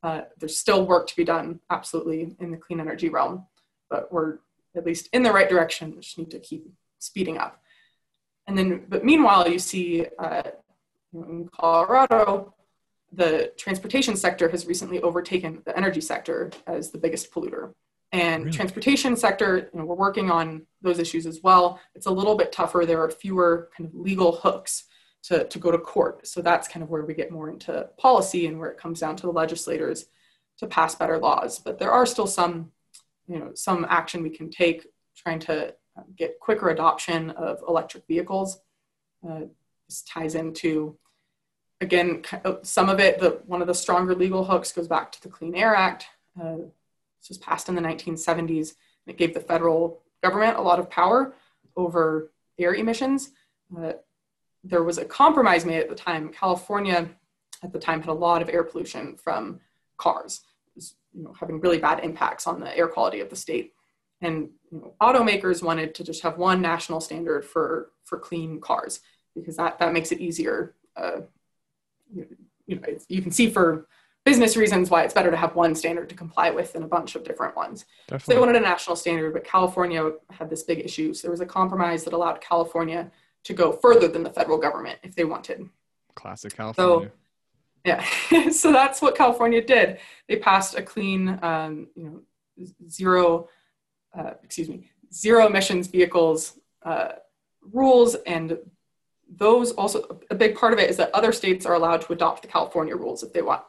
uh, 0.04 0.22
there's 0.38 0.58
still 0.58 0.86
work 0.86 1.08
to 1.08 1.16
be 1.16 1.24
done, 1.24 1.60
absolutely, 1.70 2.36
in 2.40 2.52
the 2.52 2.58
clean 2.58 2.80
energy 2.80 3.10
realm, 3.10 3.46
but 3.90 4.12
we're 4.12 4.40
at 4.76 4.86
least 4.86 5.10
in 5.14 5.24
the 5.24 5.32
right 5.32 5.50
direction. 5.50 5.92
We 5.92 6.02
just 6.02 6.18
need 6.18 6.32
to 6.32 6.40
keep 6.40 6.66
speeding 7.00 7.38
up. 7.38 7.62
And 8.48 8.58
then, 8.58 8.86
but 8.88 9.04
meanwhile, 9.04 9.50
you 9.50 9.60
see 9.60 10.06
uh, 10.20 10.44
in 11.14 11.50
Colorado, 11.50 12.54
the 13.12 13.52
transportation 13.58 14.16
sector 14.16 14.50
has 14.50 14.68
recently 14.68 15.02
overtaken 15.02 15.62
the 15.66 15.76
energy 15.76 16.02
sector 16.02 16.52
as 16.66 16.92
the 16.92 16.98
biggest 16.98 17.32
polluter. 17.32 17.74
And 18.14 18.46
really? 18.46 18.56
transportation 18.56 19.18
sector, 19.18 19.70
you 19.74 19.80
know, 19.80 19.86
we're 19.86 19.96
working 19.96 20.32
on 20.32 20.66
those 20.82 21.00
issues 21.00 21.26
as 21.26 21.42
well. 21.44 21.80
It's 21.94 22.06
a 22.06 22.12
little 22.12 22.36
bit 22.36 22.52
tougher. 22.52 22.86
There 22.86 23.02
are 23.02 23.10
fewer 23.10 23.70
kind 23.76 23.90
of 23.90 23.96
legal 23.96 24.34
hooks 24.34 24.86
to, 25.28 25.44
to 25.46 25.60
go 25.60 25.72
to 25.72 25.78
court. 25.78 26.26
So 26.26 26.42
that's 26.42 26.68
kind 26.68 26.84
of 26.84 26.90
where 26.90 27.04
we 27.04 27.14
get 27.14 27.32
more 27.32 27.50
into 27.50 27.90
policy 27.98 28.48
and 28.48 28.60
where 28.60 28.70
it 28.70 28.78
comes 28.78 29.02
down 29.02 29.18
to 29.18 29.24
the 29.24 29.32
legislators 29.32 30.06
to 30.60 30.68
pass 30.68 30.96
better 30.96 31.18
laws. 31.18 31.60
But 31.60 31.80
there 31.80 31.92
are 31.92 32.06
still 32.06 32.28
some, 32.28 32.72
you 33.28 33.38
know, 33.38 33.52
some 33.54 33.86
action 33.90 34.24
we 34.24 34.30
can 34.30 34.50
take 34.50 34.88
trying 35.16 35.40
to 35.40 35.70
uh, 35.98 36.04
get 36.16 36.40
quicker 36.40 36.70
adoption 36.70 37.32
of 37.32 37.60
electric 37.68 38.08
vehicles. 38.08 38.60
Uh, 39.28 39.42
this 39.90 40.02
ties 40.04 40.36
into 40.36 40.98
again, 41.82 42.24
some 42.64 42.90
of 42.90 43.00
it, 43.00 43.20
the, 43.20 43.42
one 43.46 43.62
of 43.62 43.68
the 43.68 43.74
stronger 43.74 44.16
legal 44.16 44.46
hooks 44.46 44.72
goes 44.72 44.88
back 44.88 45.12
to 45.12 45.22
the 45.22 45.30
Clean 45.30 45.54
Air 45.56 45.76
Act. 45.76 46.08
Uh, 46.40 46.58
this 47.20 47.30
was 47.30 47.38
passed 47.38 47.70
in 47.70 47.76
the 47.76 47.82
1970s. 47.82 48.48
And 48.70 49.14
it 49.14 49.18
gave 49.18 49.34
the 49.34 49.40
federal 49.40 50.02
government 50.24 50.58
a 50.58 50.62
lot 50.62 50.80
of 50.80 50.90
power 50.90 51.36
over 51.76 52.32
air 52.58 52.74
emissions. 52.74 53.32
Uh, 53.78 53.94
there 54.70 54.84
was 54.84 54.98
a 54.98 55.06
compromise 55.06 55.66
made 55.66 55.80
at 55.80 55.90
the 55.90 55.96
time. 55.96 56.30
California, 56.30 57.10
at 57.64 57.74
the 57.74 57.80
time, 57.80 58.02
had 58.02 58.10
a 58.10 58.14
lot 58.14 58.42
of 58.42 58.50
air 58.50 58.64
pollution 58.64 59.16
from 59.16 59.60
cars, 59.98 60.42
was, 60.76 60.96
you 61.14 61.24
know, 61.24 61.34
having 61.40 61.60
really 61.60 61.78
bad 61.78 62.04
impacts 62.04 62.48
on 62.48 62.60
the 62.60 62.76
air 62.78 62.88
quality 62.88 63.20
of 63.20 63.30
the 63.30 63.36
state. 63.36 63.74
And 64.22 64.50
you 64.72 64.80
know, 64.80 64.94
automakers 65.02 65.64
wanted 65.64 65.96
to 65.96 66.04
just 66.04 66.24
have 66.24 66.38
one 66.38 66.62
national 66.62 67.02
standard 67.02 67.46
for 67.46 67.92
for 68.04 68.18
clean 68.18 68.60
cars 68.60 69.00
because 69.36 69.56
that 69.58 69.78
that 69.80 69.94
makes 69.94 70.12
it 70.12 70.20
easier. 70.20 70.76
Uh, 70.96 71.22
you, 72.14 72.26
know, 72.76 72.82
you 73.08 73.22
can 73.22 73.32
see 73.32 73.50
for 73.50 73.88
business 74.26 74.58
reasons 74.58 74.90
why 74.90 75.04
it's 75.04 75.14
better 75.14 75.32
to 75.32 75.38
have 75.38 75.56
one 75.56 75.76
standard 75.76 76.10
to 76.10 76.16
comply 76.16 76.50
with 76.50 76.74
than 76.74 76.84
a 76.84 76.88
bunch 76.88 77.16
of 77.16 77.24
different 77.24 77.56
ones. 77.56 77.86
Definitely. 78.08 78.26
So 78.26 78.34
they 78.34 78.40
wanted 78.40 78.56
a 78.58 78.60
national 78.60 78.96
standard, 78.96 79.34
but 79.34 79.44
California 79.44 80.12
had 80.32 80.50
this 80.50 80.64
big 80.64 80.80
issue. 80.80 81.14
So 81.14 81.28
there 81.28 81.32
was 81.32 81.42
a 81.42 81.46
compromise 81.46 82.04
that 82.04 82.14
allowed 82.14 82.42
California 82.42 83.12
to 83.48 83.54
go 83.54 83.72
further 83.72 84.10
than 84.10 84.24
the 84.24 84.30
federal 84.30 84.58
government 84.58 85.00
if 85.04 85.16
they 85.16 85.24
wanted. 85.24 85.70
Classic 86.16 86.54
California. 86.54 87.10
So, 87.10 87.12
yeah, 87.86 88.50
so 88.52 88.74
that's 88.74 89.02
what 89.02 89.16
California 89.16 89.64
did. 89.64 90.00
They 90.28 90.36
passed 90.36 90.78
a 90.78 90.82
clean, 90.82 91.40
um, 91.42 91.88
you 91.96 92.04
know, 92.04 92.66
zero, 92.90 93.48
uh, 94.18 94.32
excuse 94.44 94.68
me, 94.68 94.92
zero 95.14 95.48
emissions 95.48 95.88
vehicles 95.88 96.60
uh, 96.84 97.14
rules, 97.72 98.16
and 98.26 98.58
those 99.30 99.72
also 99.72 100.20
a 100.30 100.36
big 100.36 100.56
part 100.56 100.74
of 100.74 100.80
it 100.80 100.90
is 100.90 100.98
that 100.98 101.10
other 101.14 101.32
states 101.32 101.66
are 101.66 101.76
allowed 101.76 102.02
to 102.02 102.14
adopt 102.14 102.42
the 102.42 102.48
California 102.50 102.96
rules 102.96 103.24
if 103.24 103.32
they 103.32 103.42
want. 103.42 103.64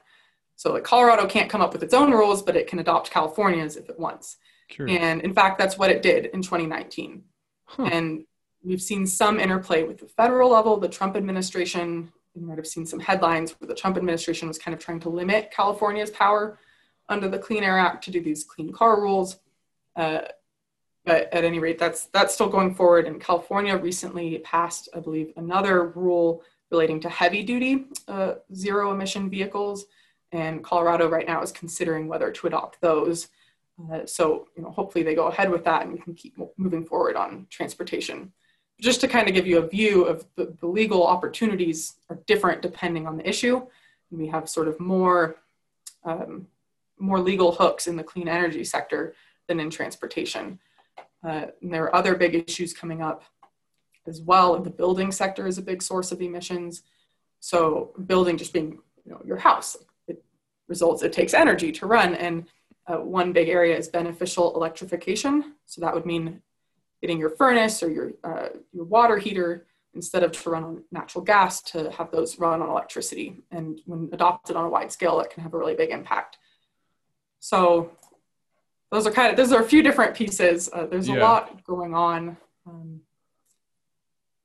So 0.56 0.72
like 0.72 0.84
Colorado 0.84 1.26
can't 1.26 1.48
come 1.48 1.60
up 1.60 1.72
with 1.72 1.84
its 1.84 1.94
own 1.94 2.10
rules, 2.10 2.42
but 2.42 2.56
it 2.56 2.66
can 2.66 2.80
adopt 2.80 3.12
California's 3.12 3.76
if 3.76 3.88
it 3.88 3.98
wants. 3.98 4.38
Curious. 4.68 5.00
And 5.00 5.20
in 5.22 5.32
fact, 5.32 5.56
that's 5.56 5.78
what 5.78 5.90
it 5.90 6.02
did 6.02 6.26
in 6.26 6.42
2019. 6.42 7.22
Huh. 7.66 7.88
And 7.92 8.24
we've 8.62 8.82
seen 8.82 9.06
some 9.06 9.38
interplay 9.40 9.82
with 9.82 9.98
the 9.98 10.06
federal 10.06 10.50
level. 10.50 10.76
The 10.76 10.88
Trump 10.88 11.16
administration, 11.16 12.12
you 12.34 12.42
might 12.42 12.58
have 12.58 12.66
seen 12.66 12.86
some 12.86 13.00
headlines 13.00 13.52
where 13.58 13.68
the 13.68 13.74
Trump 13.74 13.96
administration 13.96 14.48
was 14.48 14.58
kind 14.58 14.74
of 14.74 14.80
trying 14.80 15.00
to 15.00 15.08
limit 15.08 15.50
California's 15.50 16.10
power 16.10 16.58
under 17.08 17.28
the 17.28 17.38
Clean 17.38 17.62
Air 17.62 17.78
Act 17.78 18.04
to 18.04 18.10
do 18.10 18.20
these 18.20 18.44
clean 18.44 18.72
car 18.72 19.00
rules. 19.00 19.38
Uh, 19.96 20.20
but 21.04 21.32
at 21.32 21.44
any 21.44 21.58
rate, 21.58 21.78
that's 21.78 22.06
that's 22.06 22.34
still 22.34 22.48
going 22.48 22.74
forward. 22.74 23.06
And 23.06 23.20
California 23.20 23.76
recently 23.76 24.38
passed, 24.38 24.88
I 24.94 25.00
believe, 25.00 25.32
another 25.36 25.88
rule 25.88 26.42
relating 26.70 27.00
to 27.00 27.08
heavy 27.08 27.42
duty 27.42 27.86
uh, 28.08 28.34
zero 28.54 28.92
emission 28.92 29.30
vehicles. 29.30 29.86
And 30.32 30.62
Colorado 30.62 31.08
right 31.08 31.26
now 31.26 31.40
is 31.42 31.50
considering 31.50 32.08
whether 32.08 32.30
to 32.30 32.46
adopt 32.46 32.80
those. 32.82 33.28
Uh, 33.90 34.04
so, 34.04 34.48
you 34.56 34.62
know, 34.62 34.70
hopefully 34.70 35.02
they 35.02 35.14
go 35.14 35.28
ahead 35.28 35.50
with 35.50 35.64
that 35.64 35.82
and 35.82 35.92
we 35.92 35.98
can 35.98 36.14
keep 36.14 36.36
moving 36.58 36.84
forward 36.84 37.16
on 37.16 37.46
transportation. 37.48 38.32
Just 38.80 39.00
to 39.00 39.08
kind 39.08 39.28
of 39.28 39.34
give 39.34 39.46
you 39.46 39.58
a 39.58 39.66
view 39.66 40.04
of 40.04 40.24
the, 40.36 40.54
the 40.60 40.66
legal 40.66 41.06
opportunities 41.06 41.94
are 42.08 42.18
different 42.26 42.62
depending 42.62 43.06
on 43.06 43.16
the 43.16 43.28
issue. 43.28 43.56
And 44.10 44.20
we 44.20 44.28
have 44.28 44.48
sort 44.48 44.68
of 44.68 44.78
more, 44.78 45.36
um, 46.04 46.46
more 46.98 47.20
legal 47.20 47.52
hooks 47.52 47.86
in 47.86 47.96
the 47.96 48.04
clean 48.04 48.28
energy 48.28 48.64
sector 48.64 49.14
than 49.48 49.58
in 49.60 49.70
transportation. 49.70 50.60
Uh, 51.26 51.46
there 51.60 51.84
are 51.84 51.96
other 51.96 52.14
big 52.14 52.34
issues 52.34 52.72
coming 52.72 53.02
up 53.02 53.24
as 54.06 54.22
well. 54.22 54.58
The 54.60 54.70
building 54.70 55.10
sector 55.10 55.46
is 55.46 55.58
a 55.58 55.62
big 55.62 55.82
source 55.82 56.12
of 56.12 56.22
emissions. 56.22 56.82
So 57.40 57.92
building 58.06 58.36
just 58.36 58.52
being 58.52 58.78
you 59.04 59.12
know, 59.12 59.20
your 59.24 59.36
house, 59.36 59.76
it 60.06 60.22
results, 60.68 61.02
it 61.02 61.12
takes 61.12 61.34
energy 61.34 61.72
to 61.72 61.86
run. 61.86 62.14
And 62.14 62.46
uh, 62.86 62.96
one 62.96 63.32
big 63.32 63.48
area 63.48 63.76
is 63.76 63.88
beneficial 63.88 64.54
electrification. 64.54 65.54
So 65.66 65.80
that 65.80 65.94
would 65.94 66.06
mean 66.06 66.42
getting 67.00 67.18
your 67.18 67.30
furnace 67.30 67.82
or 67.82 67.90
your, 67.90 68.12
uh, 68.24 68.48
your 68.72 68.84
water 68.84 69.18
heater 69.18 69.66
instead 69.94 70.22
of 70.22 70.32
to 70.32 70.50
run 70.50 70.64
on 70.64 70.84
natural 70.92 71.24
gas 71.24 71.60
to 71.62 71.90
have 71.90 72.10
those 72.10 72.38
run 72.38 72.62
on 72.62 72.68
electricity. 72.68 73.42
And 73.50 73.80
when 73.86 74.08
adopted 74.12 74.56
on 74.56 74.64
a 74.64 74.68
wide 74.68 74.92
scale, 74.92 75.18
that 75.18 75.30
can 75.30 75.42
have 75.42 75.54
a 75.54 75.58
really 75.58 75.74
big 75.74 75.90
impact. 75.90 76.38
So 77.40 77.92
those 78.90 79.06
are 79.06 79.10
kind 79.10 79.30
of 79.30 79.36
those 79.36 79.52
are 79.52 79.62
a 79.62 79.66
few 79.66 79.82
different 79.82 80.14
pieces. 80.14 80.68
Uh, 80.72 80.86
there's 80.86 81.08
a 81.08 81.14
lot 81.14 81.64
going 81.64 81.94
on. 81.94 82.36
Um, 82.66 83.00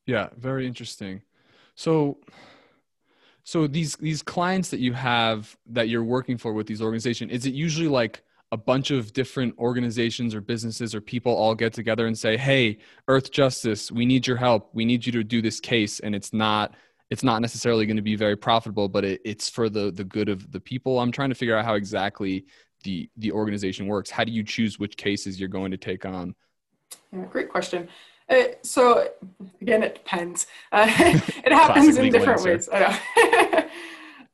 yeah, 0.06 0.30
very 0.38 0.68
interesting. 0.68 1.22
So, 1.76 2.18
so 3.44 3.68
these 3.68 3.96
these 3.96 4.22
clients 4.22 4.70
that 4.70 4.80
you 4.80 4.94
have 4.94 5.56
that 5.68 5.90
you're 5.90 6.04
working 6.04 6.38
for 6.38 6.54
with 6.54 6.68
these 6.68 6.82
organizations, 6.82 7.32
is 7.32 7.46
it 7.46 7.54
usually 7.54 7.88
like 7.88 8.22
a 8.54 8.58
bunch 8.58 8.92
of 8.92 9.12
different 9.14 9.58
organizations 9.58 10.34
or 10.36 10.42
businesses 10.42 10.94
or 10.96 11.02
people 11.02 11.34
all 11.34 11.56
get 11.56 11.74
together 11.74 12.08
and 12.08 12.18
say, 12.18 12.38
"Hey, 12.38 12.78
Earth 13.08 13.32
Justice, 13.32 13.92
we 13.92 14.06
need 14.06 14.26
your 14.26 14.38
help. 14.38 14.70
We 14.74 14.86
need 14.86 15.06
you 15.06 15.12
to 15.14 15.24
do 15.24 15.42
this 15.42 15.60
case," 15.60 16.00
and 16.00 16.16
it's 16.16 16.32
not 16.32 16.76
it's 17.10 17.24
not 17.24 17.42
necessarily 17.42 17.86
going 17.86 17.98
to 17.98 18.04
be 18.04 18.16
very 18.16 18.38
profitable, 18.38 18.88
but 18.88 19.04
it, 19.04 19.22
it's 19.26 19.50
for 19.50 19.70
the 19.70 19.92
the 19.92 20.04
good 20.04 20.30
of 20.30 20.52
the 20.52 20.60
people. 20.60 21.00
I'm 21.00 21.12
trying 21.12 21.30
to 21.30 21.36
figure 21.36 21.58
out 21.58 21.66
how 21.66 21.74
exactly 21.74 22.46
the 22.84 23.10
the 23.18 23.32
organization 23.32 23.88
works 23.88 24.10
how 24.10 24.24
do 24.24 24.32
you 24.32 24.44
choose 24.44 24.78
which 24.78 24.96
cases 24.98 25.40
you're 25.40 25.50
going 25.50 25.72
to 25.72 25.78
take 25.78 26.06
on 26.06 26.36
yeah 27.12 27.26
great 27.26 27.50
question 27.50 27.88
uh, 28.30 28.44
so 28.62 29.08
again 29.62 29.84
it 29.84 29.96
depends 29.96 30.48
uh, 30.72 30.86
it 31.00 31.52
happens 31.52 31.98
in 31.98 32.12
different 32.12 32.40
answer. 32.40 32.52
ways 32.52 32.70
I 32.72 32.80
know. 32.80 33.50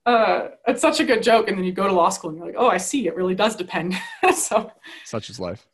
uh, 0.10 0.50
it's 0.68 0.82
such 0.82 1.00
a 1.00 1.04
good 1.04 1.22
joke 1.22 1.48
and 1.48 1.58
then 1.58 1.66
you 1.66 1.72
go 1.72 1.88
to 1.88 1.94
law 1.94 2.10
school 2.10 2.30
and 2.30 2.38
you're 2.38 2.48
like 2.48 2.56
oh 2.58 2.68
i 2.68 2.78
see 2.78 3.08
it 3.08 3.16
really 3.16 3.36
does 3.36 3.56
depend. 3.56 3.96
So 4.34 4.72
such 5.06 5.30
is 5.30 5.40
life. 5.40 5.68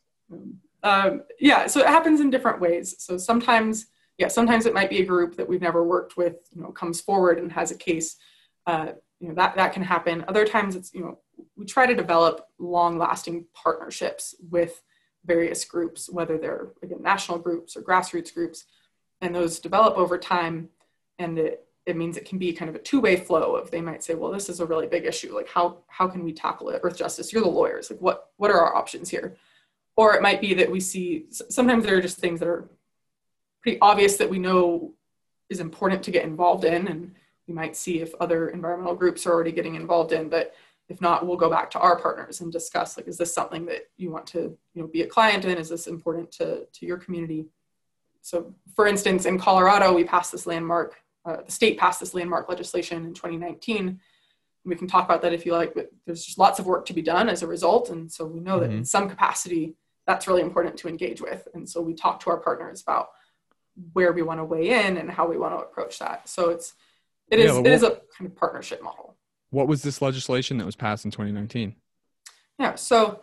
um, 0.82 1.22
yeah 1.40 1.66
so 1.66 1.80
it 1.80 1.86
happens 1.86 2.20
in 2.20 2.30
different 2.30 2.60
ways. 2.60 2.96
So 2.98 3.16
sometimes 3.16 3.86
yeah 4.18 4.28
sometimes 4.28 4.66
it 4.66 4.74
might 4.74 4.90
be 4.90 5.00
a 5.00 5.04
group 5.04 5.36
that 5.36 5.48
we've 5.48 5.62
never 5.68 5.82
worked 5.84 6.16
with 6.16 6.36
you 6.54 6.62
know 6.62 6.70
comes 6.70 7.00
forward 7.00 7.38
and 7.38 7.50
has 7.52 7.70
a 7.70 7.76
case 7.76 8.16
uh, 8.66 8.88
you 9.20 9.28
know 9.28 9.34
that 9.34 9.56
that 9.56 9.72
can 9.72 9.82
happen. 9.82 10.24
Other 10.28 10.46
times 10.46 10.76
it's 10.76 10.92
you 10.92 11.02
know 11.02 11.18
we 11.56 11.64
try 11.64 11.86
to 11.86 11.94
develop 11.94 12.46
long 12.58 12.98
lasting 12.98 13.46
partnerships 13.54 14.34
with 14.50 14.82
various 15.24 15.64
groups 15.64 16.10
whether 16.10 16.36
they're 16.38 16.68
again 16.82 17.02
national 17.02 17.38
groups 17.38 17.76
or 17.76 17.82
grassroots 17.82 18.32
groups 18.32 18.64
and 19.20 19.34
those 19.34 19.58
develop 19.60 19.96
over 19.96 20.18
time 20.18 20.68
and 21.18 21.38
it, 21.38 21.65
it 21.86 21.96
means 21.96 22.16
it 22.16 22.24
can 22.24 22.38
be 22.38 22.52
kind 22.52 22.68
of 22.68 22.74
a 22.74 22.80
two-way 22.80 23.16
flow 23.16 23.54
of 23.54 23.70
they 23.70 23.80
might 23.80 24.02
say 24.02 24.14
well 24.14 24.32
this 24.32 24.48
is 24.48 24.60
a 24.60 24.66
really 24.66 24.88
big 24.88 25.06
issue 25.06 25.34
like 25.34 25.48
how 25.48 25.78
how 25.86 26.06
can 26.08 26.24
we 26.24 26.32
tackle 26.32 26.68
it? 26.68 26.80
Earth 26.82 26.98
justice 26.98 27.32
you're 27.32 27.42
the 27.42 27.48
lawyers 27.48 27.90
like 27.90 28.00
what 28.00 28.30
what 28.36 28.50
are 28.50 28.60
our 28.60 28.74
options 28.76 29.08
here? 29.08 29.36
Or 29.96 30.14
it 30.14 30.20
might 30.20 30.40
be 30.42 30.52
that 30.54 30.70
we 30.70 30.80
see 30.80 31.26
sometimes 31.30 31.84
there 31.84 31.96
are 31.96 32.02
just 32.02 32.18
things 32.18 32.40
that 32.40 32.48
are 32.48 32.68
pretty 33.62 33.78
obvious 33.80 34.16
that 34.16 34.28
we 34.28 34.38
know 34.38 34.92
is 35.48 35.60
important 35.60 36.02
to 36.02 36.10
get 36.10 36.24
involved 36.24 36.64
in 36.64 36.88
and 36.88 37.14
we 37.46 37.54
might 37.54 37.76
see 37.76 38.00
if 38.00 38.12
other 38.20 38.48
environmental 38.48 38.96
groups 38.96 39.24
are 39.24 39.32
already 39.32 39.52
getting 39.52 39.76
involved 39.76 40.12
in 40.12 40.28
but 40.28 40.54
if 40.88 41.00
not 41.00 41.26
we'll 41.26 41.36
go 41.36 41.50
back 41.50 41.70
to 41.70 41.78
our 41.78 41.98
partners 41.98 42.40
and 42.40 42.52
discuss 42.52 42.96
like 42.96 43.06
is 43.06 43.16
this 43.16 43.32
something 43.32 43.64
that 43.66 43.88
you 43.96 44.10
want 44.10 44.26
to 44.26 44.56
you 44.74 44.82
know 44.82 44.88
be 44.88 45.02
a 45.02 45.06
client 45.06 45.44
in? 45.44 45.56
Is 45.56 45.68
this 45.68 45.86
important 45.86 46.32
to 46.32 46.66
to 46.66 46.84
your 46.84 46.98
community? 46.98 47.46
So 48.22 48.52
for 48.74 48.88
instance 48.88 49.24
in 49.24 49.38
colorado 49.38 49.92
we 49.92 50.02
passed 50.02 50.32
this 50.32 50.46
landmark 50.46 50.96
uh, 51.26 51.42
the 51.44 51.52
state 51.52 51.78
passed 51.78 52.00
this 52.00 52.14
landmark 52.14 52.48
legislation 52.48 53.04
in 53.04 53.12
2019 53.12 54.00
we 54.64 54.74
can 54.74 54.88
talk 54.88 55.04
about 55.04 55.22
that 55.22 55.32
if 55.32 55.44
you 55.44 55.52
like 55.52 55.74
but 55.74 55.90
there's 56.06 56.24
just 56.24 56.38
lots 56.38 56.58
of 56.58 56.66
work 56.66 56.86
to 56.86 56.94
be 56.94 57.02
done 57.02 57.28
as 57.28 57.42
a 57.42 57.46
result 57.46 57.90
and 57.90 58.10
so 58.10 58.24
we 58.24 58.40
know 58.40 58.58
that 58.58 58.70
mm-hmm. 58.70 58.78
in 58.78 58.84
some 58.84 59.08
capacity 59.08 59.74
that's 60.06 60.28
really 60.28 60.42
important 60.42 60.76
to 60.76 60.88
engage 60.88 61.20
with 61.20 61.46
and 61.54 61.68
so 61.68 61.80
we 61.80 61.94
talk 61.94 62.20
to 62.20 62.30
our 62.30 62.38
partners 62.38 62.82
about 62.82 63.08
where 63.92 64.12
we 64.12 64.22
want 64.22 64.40
to 64.40 64.44
weigh 64.44 64.86
in 64.86 64.96
and 64.96 65.10
how 65.10 65.26
we 65.26 65.36
want 65.36 65.52
to 65.52 65.62
approach 65.62 65.98
that 65.98 66.28
so 66.28 66.50
it's 66.50 66.74
it 67.28 67.40
is, 67.40 67.52
yeah, 67.52 67.60
it 67.60 67.66
is 67.66 67.82
a 67.82 68.00
kind 68.16 68.30
of 68.30 68.36
partnership 68.36 68.82
model. 68.82 69.16
What 69.50 69.68
was 69.68 69.82
this 69.82 70.00
legislation 70.00 70.58
that 70.58 70.66
was 70.66 70.76
passed 70.76 71.04
in 71.04 71.10
2019? 71.10 71.74
Yeah, 72.58 72.74
so 72.76 73.20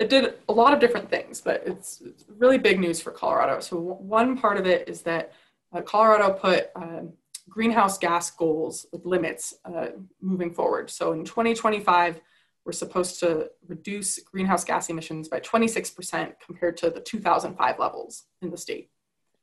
it 0.00 0.08
did 0.08 0.34
a 0.48 0.52
lot 0.52 0.72
of 0.72 0.80
different 0.80 1.08
things, 1.08 1.40
but 1.40 1.62
it's, 1.64 2.00
it's 2.00 2.24
really 2.36 2.58
big 2.58 2.80
news 2.80 3.00
for 3.00 3.10
Colorado. 3.10 3.60
So 3.60 3.78
one 3.78 4.36
part 4.36 4.56
of 4.56 4.66
it 4.66 4.88
is 4.88 5.02
that 5.02 5.32
uh, 5.72 5.82
Colorado 5.82 6.32
put 6.32 6.70
uh, 6.74 7.02
greenhouse 7.48 7.98
gas 7.98 8.30
goals 8.30 8.86
with 8.92 9.04
limits 9.04 9.54
uh, 9.64 9.88
moving 10.20 10.52
forward. 10.52 10.90
So 10.90 11.12
in 11.12 11.24
2025, 11.24 12.20
we're 12.64 12.72
supposed 12.72 13.20
to 13.20 13.50
reduce 13.66 14.18
greenhouse 14.20 14.64
gas 14.64 14.88
emissions 14.88 15.28
by 15.28 15.40
26% 15.40 16.32
compared 16.44 16.76
to 16.78 16.90
the 16.90 17.00
2005 17.00 17.78
levels 17.78 18.24
in 18.40 18.50
the 18.50 18.56
state. 18.56 18.90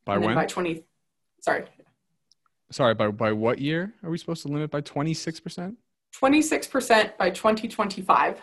By 0.06 0.18
when? 0.18 0.34
By 0.34 0.46
20, 0.48 0.84
sorry, 1.40 1.66
sorry, 2.72 2.96
by, 2.96 3.10
by 3.10 3.32
what 3.32 3.60
year 3.60 3.94
are 4.04 4.10
we 4.10 4.18
supposed 4.18 4.42
to 4.44 4.48
limit 4.48 4.72
by 4.72 4.82
26%? 4.82 5.76
26% 6.20 7.18
by 7.18 7.30
2025. 7.30 8.42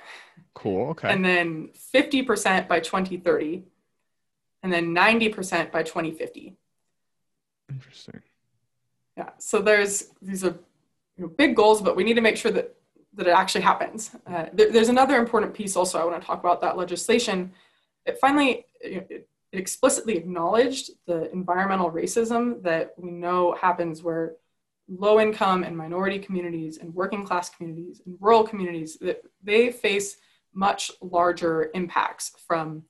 Cool, 0.54 0.90
okay. 0.90 1.12
And 1.12 1.24
then 1.24 1.70
50% 1.94 2.68
by 2.68 2.80
2030. 2.80 3.64
And 4.62 4.72
then 4.72 4.94
90% 4.94 5.70
by 5.70 5.82
2050. 5.82 6.56
Interesting. 7.70 8.22
Yeah, 9.18 9.30
so 9.38 9.60
there's 9.60 10.10
these 10.22 10.44
are 10.44 10.54
you 11.16 11.24
know, 11.24 11.28
big 11.28 11.56
goals, 11.56 11.82
but 11.82 11.96
we 11.96 12.04
need 12.04 12.14
to 12.14 12.20
make 12.20 12.36
sure 12.36 12.52
that 12.52 12.76
that 13.14 13.26
it 13.26 13.30
actually 13.30 13.62
happens. 13.62 14.12
Uh, 14.24 14.46
there, 14.52 14.70
there's 14.70 14.88
another 14.88 15.16
important 15.16 15.52
piece 15.52 15.74
also 15.74 15.98
I 15.98 16.04
want 16.04 16.20
to 16.22 16.26
talk 16.26 16.38
about 16.38 16.60
that 16.60 16.76
legislation. 16.76 17.52
It 18.06 18.18
finally 18.20 18.64
it, 18.80 19.06
it 19.10 19.28
explicitly 19.52 20.16
acknowledged 20.16 20.90
the 21.06 21.28
environmental 21.32 21.90
racism 21.90 22.62
that 22.62 22.94
we 22.96 23.10
know 23.10 23.56
happens 23.60 24.04
where 24.04 24.36
low 24.86 25.18
income 25.18 25.64
and 25.64 25.76
minority 25.76 26.20
communities 26.20 26.78
and 26.78 26.94
working 26.94 27.26
class 27.26 27.50
communities 27.50 28.00
and 28.06 28.16
rural 28.20 28.44
communities 28.44 28.98
that 29.00 29.20
they 29.42 29.72
face 29.72 30.18
much 30.54 30.92
larger 31.02 31.70
impacts 31.74 32.32
from 32.46 32.84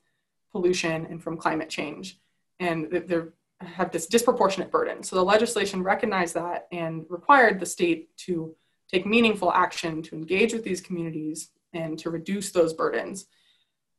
pollution 0.53 1.07
and 1.07 1.23
from 1.23 1.39
climate 1.39 1.71
change 1.71 2.21
and 2.61 2.91
they 2.91 3.23
have 3.61 3.91
this 3.91 4.07
disproportionate 4.07 4.71
burden. 4.71 5.03
So 5.03 5.17
the 5.17 5.25
legislation 5.25 5.83
recognized 5.83 6.35
that 6.35 6.69
and 6.71 7.05
required 7.09 7.59
the 7.59 7.67
state 7.67 8.17
to 8.19 8.55
take 8.91 9.07
meaningful 9.07 9.53
action 9.53 10.03
to 10.03 10.15
engage 10.15 10.53
with 10.53 10.65
these 10.65 10.81
communities 10.81 11.51
and 11.73 11.99
to 11.99 12.11
reduce 12.11 12.53
those 12.53 12.73
burdens. 12.73 13.27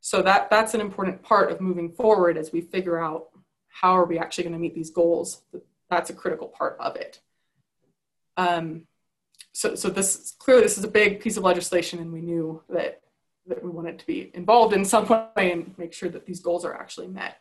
So 0.01 0.21
that 0.21 0.49
that's 0.49 0.73
an 0.73 0.81
important 0.81 1.21
part 1.21 1.51
of 1.51 1.59
moving 1.59 1.91
forward 1.91 2.37
as 2.37 2.51
we 2.51 2.61
figure 2.61 2.97
out 2.97 3.27
how 3.67 3.97
are 3.97 4.05
we 4.05 4.17
actually 4.17 4.45
going 4.45 4.53
to 4.53 4.59
meet 4.59 4.75
these 4.75 4.89
goals. 4.89 5.41
That's 5.89 6.09
a 6.09 6.13
critical 6.13 6.47
part 6.47 6.77
of 6.79 6.95
it. 6.95 7.19
Um, 8.37 8.87
so, 9.51 9.75
so 9.75 9.89
this 9.89 10.35
clearly 10.39 10.63
this 10.63 10.77
is 10.77 10.83
a 10.83 10.89
big 10.89 11.19
piece 11.19 11.35
of 11.35 11.43
legislation, 11.43 11.99
and 11.99 12.13
we 12.13 12.21
knew 12.21 12.63
that 12.69 13.01
that 13.47 13.63
we 13.63 13.69
wanted 13.69 13.99
to 13.99 14.05
be 14.05 14.31
involved 14.33 14.73
in 14.73 14.85
some 14.85 15.07
way 15.07 15.51
and 15.51 15.77
make 15.77 15.91
sure 15.91 16.09
that 16.09 16.25
these 16.25 16.39
goals 16.39 16.63
are 16.63 16.73
actually 16.73 17.07
met. 17.07 17.37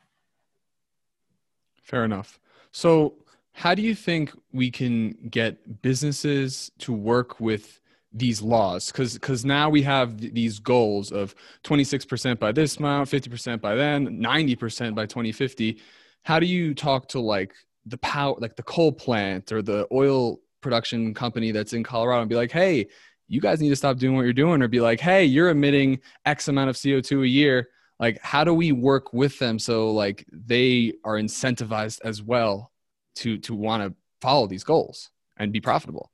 Fair 1.88 2.04
enough. 2.04 2.38
So, 2.70 3.14
how 3.52 3.74
do 3.74 3.80
you 3.80 3.94
think 3.94 4.30
we 4.52 4.70
can 4.70 5.16
get 5.30 5.80
businesses 5.82 6.70
to 6.80 6.92
work 6.92 7.40
with 7.40 7.80
these 8.12 8.42
laws? 8.42 8.92
Because 8.92 9.14
because 9.14 9.44
now 9.44 9.70
we 9.70 9.82
have 9.82 10.20
th- 10.20 10.34
these 10.34 10.58
goals 10.58 11.10
of 11.10 11.34
26% 11.64 12.38
by 12.38 12.52
this 12.52 12.76
amount, 12.76 13.08
50% 13.08 13.62
by 13.62 13.74
then, 13.74 14.20
90% 14.20 14.94
by 14.94 15.06
2050. 15.06 15.80
How 16.24 16.38
do 16.38 16.44
you 16.44 16.74
talk 16.74 17.08
to 17.08 17.20
like 17.20 17.54
the 17.86 17.98
power, 17.98 18.36
like 18.38 18.54
the 18.54 18.62
coal 18.62 18.92
plant 18.92 19.50
or 19.50 19.62
the 19.62 19.88
oil 19.90 20.40
production 20.60 21.14
company 21.14 21.52
that's 21.52 21.72
in 21.72 21.82
Colorado 21.82 22.20
and 22.20 22.28
be 22.28 22.36
like, 22.36 22.52
hey, 22.52 22.86
you 23.28 23.40
guys 23.40 23.62
need 23.62 23.70
to 23.70 23.76
stop 23.76 23.96
doing 23.96 24.14
what 24.14 24.22
you're 24.22 24.32
doing, 24.34 24.60
or 24.60 24.68
be 24.68 24.80
like, 24.80 25.00
hey, 25.00 25.24
you're 25.24 25.48
emitting 25.48 26.00
X 26.26 26.48
amount 26.48 26.68
of 26.68 26.76
CO2 26.76 27.22
a 27.22 27.28
year. 27.28 27.68
Like, 28.00 28.20
how 28.22 28.44
do 28.44 28.54
we 28.54 28.72
work 28.72 29.12
with 29.12 29.38
them 29.38 29.58
so 29.58 29.90
like 29.90 30.24
they 30.32 30.94
are 31.04 31.14
incentivized 31.14 32.00
as 32.04 32.22
well 32.22 32.70
to 33.16 33.38
to 33.38 33.54
want 33.54 33.82
to 33.82 33.94
follow 34.20 34.46
these 34.46 34.64
goals 34.64 35.10
and 35.36 35.52
be 35.52 35.60
profitable? 35.60 36.10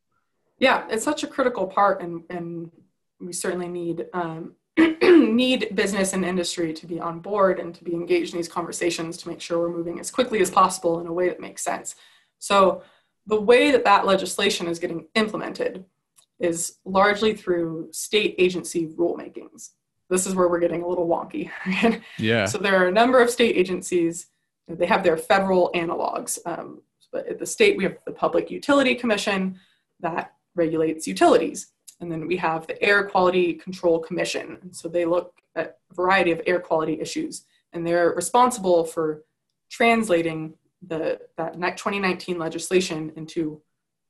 Yeah, 0.58 0.86
it's 0.88 1.04
such 1.04 1.24
a 1.24 1.26
critical 1.26 1.66
part, 1.66 2.02
and 2.02 2.22
and 2.30 2.70
we 3.20 3.32
certainly 3.32 3.68
need 3.68 4.06
um, 4.12 4.54
need 4.76 5.74
business 5.74 6.12
and 6.12 6.24
industry 6.24 6.72
to 6.72 6.86
be 6.86 7.00
on 7.00 7.20
board 7.20 7.60
and 7.60 7.74
to 7.74 7.84
be 7.84 7.92
engaged 7.92 8.32
in 8.32 8.38
these 8.38 8.48
conversations 8.48 9.16
to 9.18 9.28
make 9.28 9.40
sure 9.40 9.58
we're 9.58 9.76
moving 9.76 10.00
as 10.00 10.10
quickly 10.10 10.40
as 10.40 10.50
possible 10.50 11.00
in 11.00 11.06
a 11.06 11.12
way 11.12 11.28
that 11.28 11.40
makes 11.40 11.62
sense. 11.62 11.94
So 12.38 12.82
the 13.26 13.40
way 13.40 13.70
that 13.70 13.84
that 13.84 14.06
legislation 14.06 14.66
is 14.66 14.78
getting 14.78 15.06
implemented 15.14 15.84
is 16.40 16.78
largely 16.84 17.34
through 17.34 17.88
state 17.92 18.34
agency 18.38 18.88
rulemakings. 18.88 19.70
This 20.10 20.26
is 20.26 20.34
where 20.34 20.48
we're 20.48 20.60
getting 20.60 20.82
a 20.82 20.88
little 20.88 21.08
wonky. 21.08 21.50
yeah. 22.18 22.44
So 22.46 22.58
there 22.58 22.76
are 22.76 22.88
a 22.88 22.92
number 22.92 23.20
of 23.20 23.30
state 23.30 23.56
agencies. 23.56 24.26
They 24.68 24.86
have 24.86 25.02
their 25.02 25.16
federal 25.16 25.70
analogs. 25.74 26.38
Um, 26.46 26.82
but 27.12 27.26
at 27.26 27.38
the 27.38 27.46
state, 27.46 27.76
we 27.76 27.84
have 27.84 27.96
the 28.04 28.12
Public 28.12 28.50
Utility 28.50 28.94
Commission 28.94 29.58
that 30.00 30.34
regulates 30.54 31.06
utilities. 31.06 31.68
And 32.00 32.10
then 32.10 32.26
we 32.26 32.36
have 32.36 32.66
the 32.66 32.80
Air 32.82 33.04
Quality 33.04 33.54
Control 33.54 33.98
Commission. 33.98 34.58
And 34.62 34.74
so 34.74 34.88
they 34.88 35.04
look 35.04 35.32
at 35.54 35.78
a 35.90 35.94
variety 35.94 36.32
of 36.32 36.42
air 36.46 36.60
quality 36.60 37.00
issues. 37.00 37.44
And 37.72 37.86
they're 37.86 38.10
responsible 38.10 38.84
for 38.84 39.24
translating 39.70 40.54
the 40.86 41.20
that 41.36 41.54
2019 41.54 42.38
legislation 42.38 43.12
into 43.16 43.62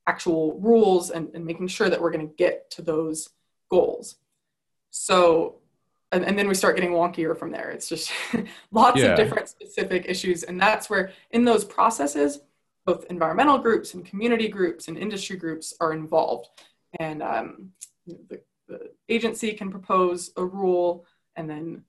actual 0.06 0.58
rules 0.60 1.10
and, 1.10 1.30
and 1.34 1.44
making 1.44 1.68
sure 1.68 1.88
that 1.88 2.00
we're 2.00 2.10
going 2.10 2.28
to 2.28 2.34
get 2.34 2.70
to 2.70 2.82
those 2.82 3.30
goals. 3.70 4.16
So, 4.90 5.56
and, 6.14 6.24
and, 6.24 6.38
then 6.38 6.48
we 6.48 6.54
start 6.54 6.76
getting 6.76 6.92
wonkier 6.92 7.36
from 7.36 7.50
there. 7.50 7.70
It's 7.70 7.88
just 7.88 8.10
lots 8.70 9.00
yeah. 9.00 9.08
of 9.08 9.16
different 9.16 9.48
specific 9.48 10.06
issues. 10.08 10.42
And 10.44 10.60
that's 10.60 10.88
where, 10.88 11.12
in 11.30 11.44
those 11.44 11.64
processes, 11.64 12.40
both 12.86 13.04
environmental 13.10 13.58
groups 13.58 13.94
and 13.94 14.04
community 14.04 14.48
groups 14.48 14.88
and 14.88 14.96
industry 14.96 15.36
groups 15.36 15.74
are 15.80 15.92
involved. 15.92 16.48
And 17.00 17.22
um, 17.22 17.70
the, 18.06 18.40
the 18.68 18.90
agency 19.08 19.52
can 19.52 19.70
propose 19.70 20.30
a 20.36 20.44
rule, 20.44 21.06
and 21.36 21.48
then 21.50 21.84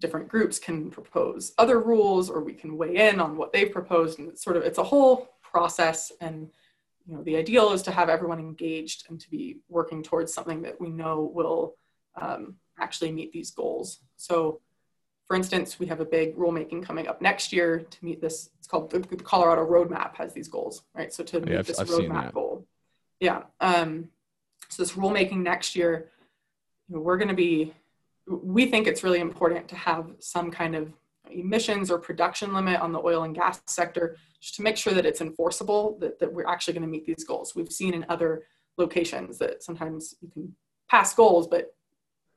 different 0.00 0.28
groups 0.28 0.58
can 0.58 0.90
propose 0.90 1.52
other 1.58 1.80
rules 1.80 2.30
or 2.30 2.42
we 2.42 2.54
can 2.54 2.76
weigh 2.76 3.08
in 3.08 3.20
on 3.20 3.36
what 3.36 3.52
they've 3.52 3.70
proposed 3.70 4.18
and 4.18 4.28
it's 4.28 4.42
sort 4.42 4.56
of 4.56 4.62
it's 4.62 4.78
a 4.78 4.82
whole 4.82 5.28
process 5.42 6.10
and 6.20 6.48
you 7.06 7.14
know 7.14 7.22
the 7.22 7.36
ideal 7.36 7.70
is 7.72 7.82
to 7.82 7.90
have 7.90 8.08
everyone 8.08 8.38
engaged 8.38 9.06
and 9.08 9.20
to 9.20 9.30
be 9.30 9.58
working 9.68 10.02
towards 10.02 10.32
something 10.32 10.62
that 10.62 10.80
we 10.80 10.88
know 10.88 11.30
will 11.34 11.74
um, 12.20 12.56
actually 12.80 13.12
meet 13.12 13.32
these 13.32 13.50
goals. 13.50 14.00
So 14.16 14.60
for 15.30 15.36
instance 15.36 15.78
we 15.78 15.86
have 15.86 16.00
a 16.00 16.04
big 16.04 16.36
rulemaking 16.36 16.84
coming 16.84 17.06
up 17.06 17.22
next 17.22 17.52
year 17.52 17.86
to 17.88 18.04
meet 18.04 18.20
this 18.20 18.50
it's 18.58 18.66
called 18.66 18.90
the, 18.90 19.00
colorado 19.18 19.64
roadmap 19.64 20.16
has 20.16 20.34
these 20.34 20.48
goals 20.48 20.82
right? 20.92 21.14
So 21.14 21.22
to 21.22 21.40
meet 21.40 21.52
yeah, 21.52 21.62
this 21.62 21.78
I've 21.78 21.88
roadmap 21.88 22.32
goal. 22.34 22.66
Yeah 23.20 23.42
um, 23.60 24.08
so 24.68 24.82
this 24.82 24.92
rulemaking 24.92 25.36
next 25.36 25.76
year 25.76 26.10
you 26.88 26.96
know, 26.96 27.02
we're 27.02 27.16
going 27.16 27.28
to 27.28 27.34
be 27.34 27.72
we 28.26 28.66
think 28.66 28.88
it's 28.88 29.04
really 29.04 29.20
important 29.20 29.68
to 29.68 29.76
have 29.76 30.10
some 30.18 30.50
kind 30.50 30.74
of 30.74 30.92
emissions 31.30 31.92
or 31.92 31.98
production 31.98 32.52
limit 32.52 32.80
on 32.80 32.90
the 32.90 32.98
oil 32.98 33.22
and 33.22 33.36
gas 33.36 33.62
sector 33.66 34.16
just 34.40 34.56
to 34.56 34.62
make 34.62 34.76
sure 34.76 34.92
that 34.92 35.06
it's 35.06 35.20
enforceable 35.20 35.96
that, 36.00 36.18
that 36.18 36.32
we're 36.32 36.46
actually 36.46 36.72
going 36.74 36.82
to 36.82 36.88
meet 36.88 37.06
these 37.06 37.22
goals. 37.24 37.54
We've 37.54 37.70
seen 37.70 37.94
in 37.94 38.04
other 38.08 38.42
locations 38.78 39.38
that 39.38 39.62
sometimes 39.62 40.16
you 40.20 40.28
can 40.28 40.54
pass 40.88 41.14
goals 41.14 41.46
but 41.46 41.72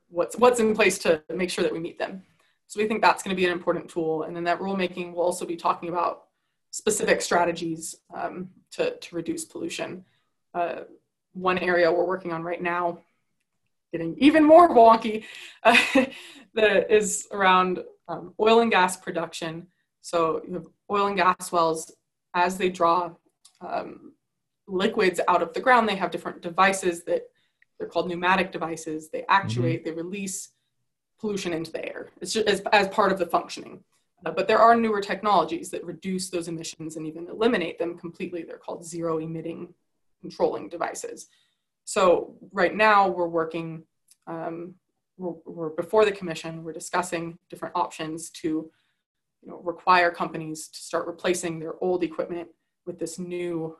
what's 0.08 0.36
what's 0.36 0.60
in 0.60 0.74
place 0.74 0.98
to 0.98 1.22
make 1.34 1.50
sure 1.50 1.64
that 1.64 1.72
we 1.72 1.78
meet 1.78 1.98
them 1.98 2.22
so 2.66 2.80
we 2.80 2.86
think 2.86 3.02
that's 3.02 3.22
going 3.22 3.34
to 3.34 3.40
be 3.40 3.46
an 3.46 3.52
important 3.52 3.88
tool 3.88 4.22
and 4.24 4.34
then 4.34 4.44
that 4.44 4.58
rulemaking 4.60 5.12
will 5.12 5.22
also 5.22 5.44
be 5.44 5.56
talking 5.56 5.88
about 5.88 6.24
specific 6.70 7.22
strategies 7.22 7.96
um, 8.14 8.48
to, 8.70 8.96
to 8.98 9.14
reduce 9.14 9.44
pollution 9.44 10.04
uh, 10.54 10.80
one 11.32 11.58
area 11.58 11.90
we're 11.90 12.04
working 12.04 12.32
on 12.32 12.42
right 12.42 12.62
now 12.62 12.98
getting 13.92 14.16
even 14.18 14.42
more 14.42 14.68
wonky 14.70 15.24
uh, 15.62 15.76
that 16.54 16.92
is 16.92 17.28
around 17.30 17.78
um, 18.08 18.34
oil 18.40 18.60
and 18.60 18.70
gas 18.70 18.96
production. 18.96 19.66
So 20.00 20.42
you 20.46 20.54
have 20.54 20.66
oil 20.90 21.06
and 21.06 21.16
gas 21.16 21.52
wells 21.52 21.92
as 22.34 22.58
they 22.58 22.68
draw 22.68 23.12
um, 23.60 24.12
liquids 24.66 25.20
out 25.28 25.42
of 25.42 25.52
the 25.52 25.60
ground. 25.60 25.88
They 25.88 25.96
have 25.96 26.10
different 26.10 26.42
devices 26.42 27.04
that 27.04 27.22
they're 27.78 27.88
called 27.88 28.08
pneumatic 28.08 28.52
devices. 28.52 29.10
They 29.10 29.24
actuate, 29.28 29.84
mm-hmm. 29.84 29.96
they 29.96 30.02
release 30.02 30.50
pollution 31.20 31.52
into 31.52 31.72
the 31.72 31.84
air. 31.84 32.10
It's 32.20 32.32
just 32.32 32.48
as, 32.48 32.60
as 32.72 32.88
part 32.88 33.12
of 33.12 33.18
the 33.18 33.26
functioning. 33.26 33.82
Uh, 34.24 34.30
but 34.30 34.48
there 34.48 34.58
are 34.58 34.74
newer 34.74 35.00
technologies 35.00 35.70
that 35.70 35.84
reduce 35.84 36.30
those 36.30 36.48
emissions 36.48 36.96
and 36.96 37.06
even 37.06 37.28
eliminate 37.28 37.78
them 37.78 37.98
completely. 37.98 38.42
They're 38.42 38.58
called 38.58 38.84
zero 38.84 39.18
emitting 39.18 39.74
controlling 40.20 40.68
devices. 40.70 41.26
So 41.84 42.34
right 42.52 42.74
now 42.74 43.08
we're 43.08 43.28
working, 43.28 43.82
um, 44.26 44.74
we're, 45.18 45.34
we're, 45.44 45.68
before 45.70 46.06
the 46.06 46.12
commission, 46.12 46.64
we're 46.64 46.72
discussing 46.72 47.38
different 47.50 47.76
options 47.76 48.30
to 48.30 48.48
you 49.42 49.50
know, 49.50 49.60
require 49.62 50.10
companies 50.10 50.68
to 50.68 50.80
start 50.80 51.06
replacing 51.06 51.58
their 51.58 51.74
old 51.82 52.02
equipment 52.02 52.48
with 52.86 52.98
this 52.98 53.18
new, 53.18 53.76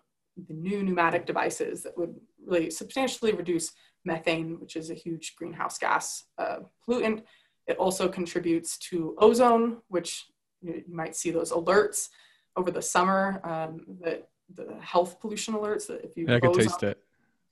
the 0.48 0.54
new 0.54 0.82
pneumatic 0.82 1.26
devices 1.26 1.82
that 1.82 1.96
would 1.96 2.14
really 2.44 2.70
substantially 2.70 3.32
reduce 3.32 3.72
methane, 4.04 4.60
which 4.60 4.76
is 4.76 4.90
a 4.90 4.94
huge 4.94 5.34
greenhouse 5.36 5.78
gas 5.78 6.24
uh, 6.38 6.58
pollutant. 6.86 7.22
It 7.66 7.76
also 7.78 8.08
contributes 8.08 8.78
to 8.90 9.14
ozone, 9.18 9.78
which 9.88 10.26
you, 10.60 10.82
might 10.88 11.16
see 11.16 11.30
those 11.30 11.52
alerts 11.52 12.08
over 12.56 12.70
the 12.70 12.82
summer, 12.82 13.40
um, 13.44 13.84
the, 14.00 14.22
the 14.54 14.76
health 14.80 15.20
pollution 15.20 15.54
alerts 15.54 15.86
that 15.86 16.04
if 16.04 16.16
you 16.16 16.26
yeah, 16.28 16.36
I 16.36 16.40
can 16.40 16.52
taste 16.52 16.82
it. 16.82 16.98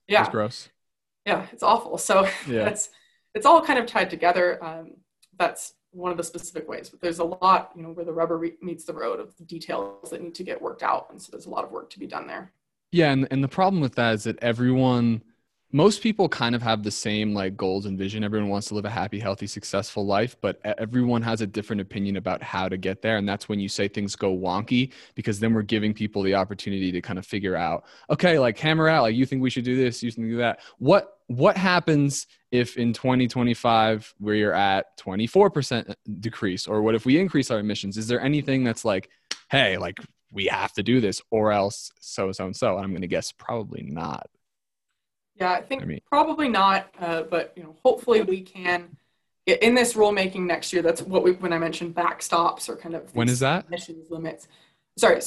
Yeah. 0.07 0.23
It's 0.23 0.31
gross. 0.31 0.69
Yeah 1.25 1.47
it's 1.53 1.63
awful. 1.63 1.99
So 1.99 2.29
yeah. 2.47 2.65
that's 2.65 2.91
it's 3.35 3.47
all 3.47 3.63
kind 3.63 3.79
of 3.79 3.87
tied 3.87 4.11
together. 4.11 4.63
Um, 4.63 4.93
that's 5.39 5.75
one 5.93 6.11
of 6.11 6.17
the 6.17 6.25
specific 6.25 6.69
ways 6.69 6.89
but 6.89 7.01
there's 7.01 7.19
a 7.19 7.25
lot 7.25 7.71
you 7.77 7.83
know 7.83 7.91
where 7.91 8.05
the 8.05 8.13
rubber 8.13 8.39
re- 8.39 8.57
meets 8.63 8.85
the 8.85 8.93
road 8.93 9.21
of 9.21 9.37
the 9.37 9.45
details 9.45 10.11
that 10.11 10.23
need 10.23 10.35
to 10.35 10.43
get 10.43 10.61
worked 10.61 10.83
out 10.83 11.09
and 11.11 11.21
so 11.21 11.29
there's 11.31 11.47
a 11.47 11.51
lot 11.51 11.65
of 11.65 11.71
work 11.71 11.91
to 11.91 11.99
be 11.99 12.07
done 12.07 12.27
there 12.27 12.53
yeah 12.93 13.11
and, 13.11 13.27
and 13.31 13.43
the 13.43 13.49
problem 13.49 13.81
with 13.81 13.97
that 13.97 14.15
is 14.15 14.25
that 14.25 14.39
everyone 14.43 15.23
most 15.75 16.03
people 16.03 16.29
kind 16.29 16.55
of 16.55 16.61
have 16.61 16.83
the 16.83 16.91
same 16.91 17.33
like 17.33 17.57
goals 17.57 17.87
and 17.87 17.99
vision. 17.99 18.23
Everyone 18.23 18.51
wants 18.51 18.69
to 18.69 18.75
live 18.75 18.85
a 18.85 18.91
happy, 18.91 19.19
healthy, 19.19 19.47
successful 19.47 20.05
life, 20.05 20.37
but 20.43 20.61
everyone 20.65 21.23
has 21.23 21.41
a 21.41 21.47
different 21.47 21.81
opinion 21.81 22.17
about 22.17 22.43
how 22.43 22.69
to 22.69 22.77
get 22.77 23.01
there. 23.01 23.17
And 23.17 23.27
that's 23.27 23.49
when 23.49 23.59
you 23.59 23.71
say 23.71 23.89
things 23.89 24.15
go 24.15 24.37
wonky 24.37 24.93
because 25.15 25.41
then 25.41 25.55
we're 25.55 25.63
giving 25.63 25.95
people 25.95 26.23
the 26.23 26.35
opportunity 26.35 26.93
to 26.93 27.01
kind 27.01 27.19
of 27.19 27.25
figure 27.25 27.57
out, 27.57 27.85
okay, 28.11 28.39
like 28.39 28.59
hammer 28.59 28.87
out, 28.87 29.03
like 29.03 29.15
you 29.15 29.25
think 29.25 29.41
we 29.41 29.49
should 29.49 29.65
do 29.65 29.75
this, 29.75 30.03
you 30.03 30.11
think 30.11 30.29
do 30.29 30.37
that. 30.37 30.61
What 30.79 31.17
what 31.29 31.57
happens 31.57 32.27
if 32.51 32.77
in 32.77 32.93
2025 32.93 34.15
we're 34.21 34.53
at 34.53 34.99
24% 34.99 35.89
uh, 35.89 35.95
decrease 36.21 36.67
or 36.67 36.83
what 36.83 36.95
if 36.95 37.07
we 37.07 37.19
increase 37.19 37.51
our 37.51 37.59
emissions 37.59 37.97
is 37.97 38.07
there 38.07 38.21
anything 38.21 38.65
that's 38.65 38.85
like 38.85 39.09
hey 39.49 39.79
like 39.79 39.99
we 40.33 40.47
have 40.47 40.73
to 40.73 40.83
do 40.83 41.01
this 41.01 41.21
or 41.31 41.53
else 41.53 41.93
so 42.01 42.33
so 42.33 42.47
and 42.47 42.57
so 42.57 42.79
i'm 42.79 42.91
going 42.91 43.03
to 43.03 43.07
guess 43.07 43.33
probably 43.33 43.83
not 43.83 44.27
yeah, 45.37 45.53
I 45.53 45.63
think 45.63 45.83
I 45.83 45.87
mean, 45.87 46.01
probably 46.07 46.49
not, 46.49 46.95
uh, 47.01 47.23
but 47.23 47.53
you 47.57 47.63
know, 47.63 47.75
hopefully 47.83 48.23
we 48.23 48.43
can 48.43 48.97
in 49.47 49.75
this 49.75 49.95
rulemaking 49.95 50.47
next 50.47 50.73
year. 50.73 50.83
That's 50.83 51.03
what 51.03 51.25
we 51.25 51.33
when 51.33 51.53
I 51.53 51.59
mentioned 51.59 51.95
backstops 51.95 52.69
or 52.69 52.77
kind 52.77 52.95
of 52.95 53.15
when 53.15 53.29
is 53.29 53.41
that 53.41 53.67
emissions 53.67 54.11
limits. 54.11 54.47
Sorry, 54.99 55.21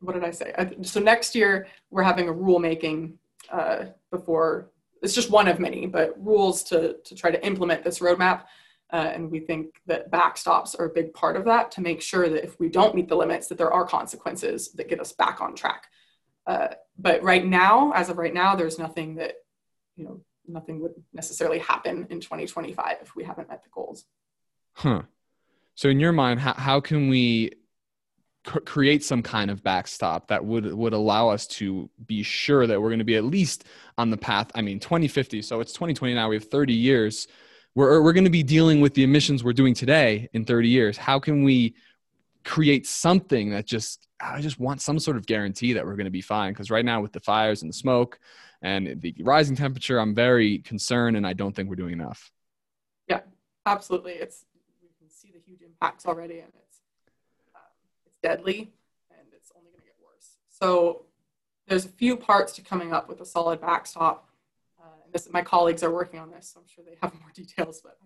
what 0.00 0.14
did 0.14 0.24
I 0.24 0.30
say? 0.30 0.52
So 0.82 1.00
next 1.00 1.34
year 1.34 1.68
we're 1.90 2.02
having 2.02 2.28
a 2.28 2.32
rulemaking 2.32 3.14
uh, 3.50 3.86
before. 4.10 4.70
It's 5.02 5.14
just 5.14 5.30
one 5.30 5.48
of 5.48 5.60
many, 5.60 5.86
but 5.86 6.14
rules 6.18 6.62
to 6.64 6.96
to 7.04 7.14
try 7.14 7.30
to 7.30 7.44
implement 7.46 7.84
this 7.84 7.98
roadmap. 7.98 8.44
Uh, 8.92 9.10
and 9.14 9.30
we 9.30 9.40
think 9.40 9.80
that 9.86 10.10
backstops 10.10 10.78
are 10.78 10.84
a 10.84 10.90
big 10.90 11.14
part 11.14 11.34
of 11.36 11.46
that 11.46 11.70
to 11.72 11.80
make 11.80 12.02
sure 12.02 12.28
that 12.28 12.44
if 12.44 12.60
we 12.60 12.68
don't 12.68 12.94
meet 12.94 13.08
the 13.08 13.16
limits, 13.16 13.48
that 13.48 13.56
there 13.56 13.72
are 13.72 13.86
consequences 13.86 14.72
that 14.72 14.88
get 14.88 15.00
us 15.00 15.12
back 15.12 15.40
on 15.40 15.54
track. 15.54 15.86
Uh, 16.46 16.68
but 16.98 17.22
right 17.22 17.46
now, 17.46 17.92
as 17.92 18.10
of 18.10 18.18
right 18.18 18.34
now, 18.34 18.54
there's 18.54 18.78
nothing 18.78 19.14
that 19.14 19.34
you 19.96 20.04
know 20.04 20.20
nothing 20.46 20.80
would 20.80 20.92
necessarily 21.12 21.58
happen 21.58 22.06
in 22.10 22.20
2025 22.20 22.96
if 23.00 23.16
we 23.16 23.24
haven't 23.24 23.48
met 23.48 23.62
the 23.62 23.68
goals. 23.70 24.04
Huh. 24.74 25.02
So 25.74 25.88
in 25.88 26.00
your 26.00 26.12
mind, 26.12 26.40
how, 26.40 26.54
how 26.54 26.80
can 26.80 27.08
we 27.08 27.52
create 28.44 29.04
some 29.04 29.22
kind 29.22 29.50
of 29.50 29.62
backstop 29.62 30.28
that 30.28 30.44
would 30.44 30.74
would 30.74 30.92
allow 30.92 31.28
us 31.28 31.46
to 31.46 31.88
be 32.04 32.22
sure 32.22 32.66
that 32.66 32.80
we're 32.80 32.88
going 32.88 32.98
to 32.98 33.04
be 33.04 33.16
at 33.16 33.24
least 33.24 33.64
on 33.96 34.10
the 34.10 34.16
path? 34.16 34.50
I 34.54 34.62
mean, 34.62 34.80
2050. 34.80 35.42
So 35.42 35.60
it's 35.60 35.72
2020 35.72 36.14
now. 36.14 36.28
We 36.28 36.36
have 36.36 36.44
30 36.44 36.74
years. 36.74 37.28
We're 37.74 38.02
we're 38.02 38.12
going 38.12 38.24
to 38.24 38.30
be 38.30 38.42
dealing 38.42 38.80
with 38.80 38.94
the 38.94 39.04
emissions 39.04 39.42
we're 39.42 39.52
doing 39.52 39.74
today 39.74 40.28
in 40.32 40.44
30 40.44 40.68
years. 40.68 40.96
How 40.96 41.18
can 41.18 41.42
we 41.42 41.74
create 42.44 42.86
something 42.86 43.50
that 43.50 43.66
just 43.66 44.08
I 44.20 44.40
just 44.40 44.58
want 44.58 44.80
some 44.80 44.98
sort 44.98 45.16
of 45.16 45.26
guarantee 45.26 45.72
that 45.72 45.84
we're 45.84 45.96
going 45.96 46.04
to 46.04 46.10
be 46.10 46.20
fine 46.20 46.52
because 46.52 46.70
right 46.70 46.84
now 46.84 47.00
with 47.00 47.12
the 47.12 47.20
fires 47.20 47.62
and 47.62 47.68
the 47.68 47.76
smoke 47.76 48.18
and 48.62 49.00
the 49.00 49.14
rising 49.20 49.56
temperature, 49.56 49.98
I'm 49.98 50.14
very 50.14 50.58
concerned, 50.58 51.16
and 51.16 51.26
I 51.26 51.32
don't 51.32 51.54
think 51.54 51.68
we're 51.68 51.76
doing 51.76 51.94
enough. 51.94 52.30
Yeah, 53.08 53.20
absolutely. 53.66 54.12
It's 54.12 54.44
we 54.80 54.88
can 54.98 55.10
see 55.12 55.32
the 55.32 55.40
huge 55.44 55.62
impacts 55.62 56.06
already, 56.06 56.38
and 56.38 56.52
it's 56.54 56.78
um, 57.54 57.62
it's 58.06 58.16
deadly, 58.22 58.72
and 59.10 59.26
it's 59.32 59.50
only 59.56 59.70
going 59.70 59.80
to 59.80 59.86
get 59.86 59.96
worse. 60.04 60.36
So 60.48 61.06
there's 61.66 61.84
a 61.84 61.88
few 61.88 62.16
parts 62.16 62.52
to 62.54 62.62
coming 62.62 62.92
up 62.92 63.08
with 63.08 63.20
a 63.20 63.26
solid 63.26 63.60
backstop. 63.60 64.28
This, 65.12 65.28
my 65.30 65.42
colleagues 65.42 65.82
are 65.82 65.90
working 65.90 66.20
on 66.20 66.30
this, 66.30 66.52
so 66.54 66.60
I'm 66.60 66.66
sure 66.66 66.84
they 66.84 66.96
have 67.02 67.12
more 67.20 67.30
details, 67.34 67.80
but 67.82 67.98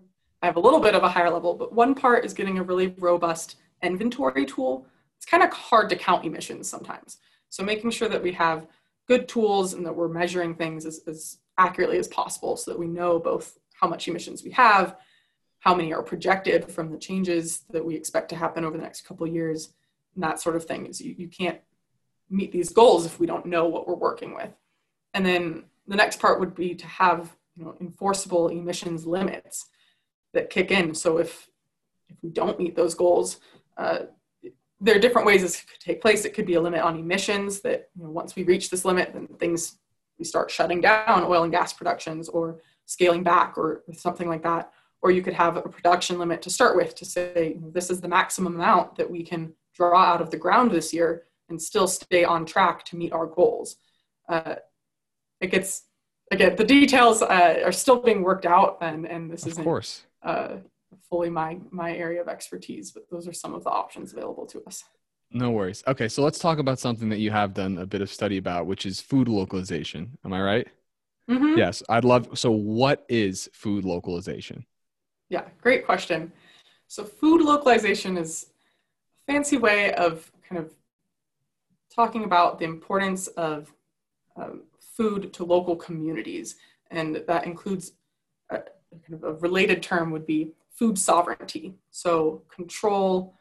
I 0.43 0.47
have 0.47 0.57
a 0.57 0.61
little 0.61 0.81
bit 0.81 0.95
of 0.95 1.03
a 1.03 1.09
higher 1.09 1.31
level. 1.31 1.55
But 1.55 1.73
one 1.73 1.95
part 1.95 2.25
is 2.25 2.35
getting 2.35 2.59
a 2.59 2.63
really 2.63 2.95
robust 2.99 3.57
inventory 3.83 4.47
tool. 4.47 4.87
It's 5.17 5.27
kind 5.27 5.43
of 5.43 5.53
hard 5.53 5.89
to 5.91 5.97
count 5.97 6.25
emissions 6.25 6.69
sometimes. 6.69 7.19
So 7.49 7.63
making 7.63 7.91
sure 7.91 8.09
that 8.09 8.23
we 8.23 8.33
have 8.33 8.67
good 9.07 9.29
tools 9.29 9.73
and 9.73 9.87
that 9.87 9.95
we're 9.95 10.09
measuring 10.09 10.55
things 10.55 10.85
as, 10.85 11.01
as 11.07 11.39
accurately 11.59 11.99
as 11.99 12.09
possible 12.09 12.57
so 12.57 12.71
that 12.71 12.79
we 12.79 12.87
know 12.87 13.19
both 13.19 13.59
how 13.81 13.89
much 13.89 14.09
emissions 14.09 14.43
we 14.43 14.51
have, 14.51 14.97
how 15.61 15.75
many 15.75 15.93
are 15.93 16.03
projected 16.03 16.71
from 16.71 16.91
the 16.91 16.99
changes 16.99 17.65
that 17.71 17.85
we 17.85 17.95
expect 17.95 18.29
to 18.31 18.37
happen 18.37 18.65
over 18.65 18.77
the 18.77 18.83
next 18.83 19.07
couple 19.07 19.27
years, 19.27 19.73
and 20.15 20.23
that 20.23 20.41
sort 20.41 20.57
of 20.57 20.65
thing. 20.65 20.87
Is 20.87 21.01
you, 21.01 21.15
you 21.17 21.29
can't 21.29 21.61
meet 22.29 22.53
these 22.53 22.71
goals 22.71 23.07
if 23.07 23.19
we 23.21 23.27
don't 23.27 23.47
know 23.47 23.67
what 23.67 23.87
we're 23.87 23.95
working 23.95 24.35
with. 24.35 24.51
And 25.15 25.25
then 25.25 25.65
the 25.89 25.97
next 25.97 26.21
part 26.21 26.41
would 26.41 26.55
be 26.55 26.75
to 26.75 26.87
have 26.87 27.37
you 27.57 27.65
know, 27.65 27.77
enforceable 27.81 28.49
emissions 28.49 29.07
limits 29.07 29.67
that 30.33 30.51
kick 30.51 30.71
in. 30.71 30.95
So 30.95 31.19
if 31.19 31.49
if 32.09 32.17
we 32.23 32.31
don't 32.31 32.59
meet 32.59 32.77
those 32.77 32.95
goals, 32.95 33.41
uh, 33.77 34.01
there 34.81 34.95
are 34.95 35.01
different 35.01 35.27
ways 35.27 35.43
this 35.43 35.63
could 35.63 35.81
take 35.81 36.01
place. 36.01 36.25
It 36.25 36.35
could 36.35 36.47
be 36.47 36.55
a 36.55 36.61
limit 36.61 36.81
on 36.81 36.97
emissions 36.97 37.61
that 37.63 37.89
you 37.97 38.05
know, 38.05 38.11
once 38.11 38.37
we 38.37 38.45
reach 38.45 38.71
this 38.71 38.85
limit, 38.85 39.13
then 39.13 39.27
things 39.39 39.79
we 40.19 40.25
start 40.25 40.51
shutting 40.51 40.81
down 40.81 41.25
oil 41.25 41.43
and 41.43 41.53
gas 41.53 41.73
productions 41.73 42.29
or 42.29 42.61
scaling 42.85 43.23
back 43.23 43.59
or 43.59 43.83
something 43.93 44.29
like 44.29 44.43
that. 44.43 44.73
Or 45.03 45.11
you 45.11 45.23
could 45.23 45.35
have 45.35 45.57
a 45.57 45.63
production 45.63 46.19
limit 46.19 46.43
to 46.43 46.51
start 46.51 46.77
with 46.77 46.95
to 46.97 47.05
say 47.05 47.59
this 47.73 47.91
is 47.91 48.01
the 48.01 48.09
maximum 48.09 48.55
amount 48.55 48.97
that 48.97 49.11
we 49.11 49.23
can 49.23 49.53
draw 49.75 49.99
out 50.01 50.23
of 50.23 50.31
the 50.31 50.37
ground 50.37 50.71
this 50.71 50.93
year 50.93 51.25
and 51.49 51.61
still 51.61 51.87
stay 51.87 52.25
on 52.25 52.45
track 52.47 52.85
to 52.87 52.97
meet 52.97 53.13
our 53.13 53.27
goals. 53.27 53.77
Uh, 54.29 54.57
it 55.41 55.49
gets 55.51 55.85
again 56.31 56.57
the 56.57 56.65
details 56.65 57.23
uh, 57.23 57.61
are 57.65 57.73
still 57.73 58.01
being 58.01 58.23
worked 58.23 58.47
out, 58.47 58.79
and 58.81 59.07
and 59.07 59.31
this 59.31 59.47
is 59.47 59.59
of 59.59 59.65
course. 59.65 60.05
Uh, 60.23 60.57
fully 61.09 61.31
my 61.31 61.59
my 61.71 61.95
area 61.95 62.21
of 62.21 62.29
expertise, 62.29 62.91
but 62.91 63.09
those 63.11 63.29
are 63.29 63.33
some 63.33 63.55
of 63.55 63.65
the 63.65 63.71
options 63.71 64.13
available 64.13 64.47
to 64.47 64.63
us. 64.67 64.85
No 65.31 65.51
worries. 65.51 65.83
Okay, 65.87 66.09
so 66.09 66.23
let's 66.23 66.39
talk 66.39 66.59
about 66.59 66.79
something 66.79 67.09
that 67.09 67.19
you 67.19 67.31
have 67.31 67.53
done 67.53 67.79
a 67.79 67.87
bit 67.87 68.01
of 68.01 68.11
study 68.11 68.37
about, 68.37 68.67
which 68.67 68.87
is 68.87 69.01
food 69.01 69.29
localization. 69.29 70.17
Am 70.25 70.33
I 70.33 70.41
right? 70.41 70.69
Mm-hmm. 71.29 71.59
Yes, 71.59 71.83
I'd 71.89 72.05
love. 72.05 72.39
So, 72.39 72.51
what 72.53 73.05
is 73.09 73.49
food 73.53 73.85
localization? 73.85 74.65
Yeah, 75.29 75.43
great 75.61 75.85
question. 75.85 76.33
So, 76.87 77.05
food 77.05 77.43
localization 77.43 78.17
is 78.17 78.47
a 79.29 79.33
fancy 79.33 79.57
way 79.57 79.93
of 79.95 80.31
kind 80.49 80.61
of 80.61 80.73
talking 81.93 82.25
about 82.25 82.61
the 82.61 82.65
importance 82.65 83.27
of 83.29 83.73
um, 84.37 84.63
food 84.97 85.33
to 85.35 85.45
local 85.45 85.77
communities, 85.77 86.57
and 86.91 87.23
that 87.27 87.45
includes 87.45 87.93
a, 88.51 88.59
kind 88.59 89.15
of 89.15 89.25
a 89.25 89.33
related 89.35 89.83
term 89.83 90.11
would 90.11 90.27
be 90.27 90.53
food 90.71 90.99
sovereignty. 90.99 91.75
So 91.91 92.43
control 92.49 93.35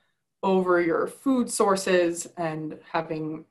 over 0.44 0.82
your 0.82 1.08
food 1.08 1.50
sources 1.50 2.28
and 2.38 2.78
having 2.92 3.46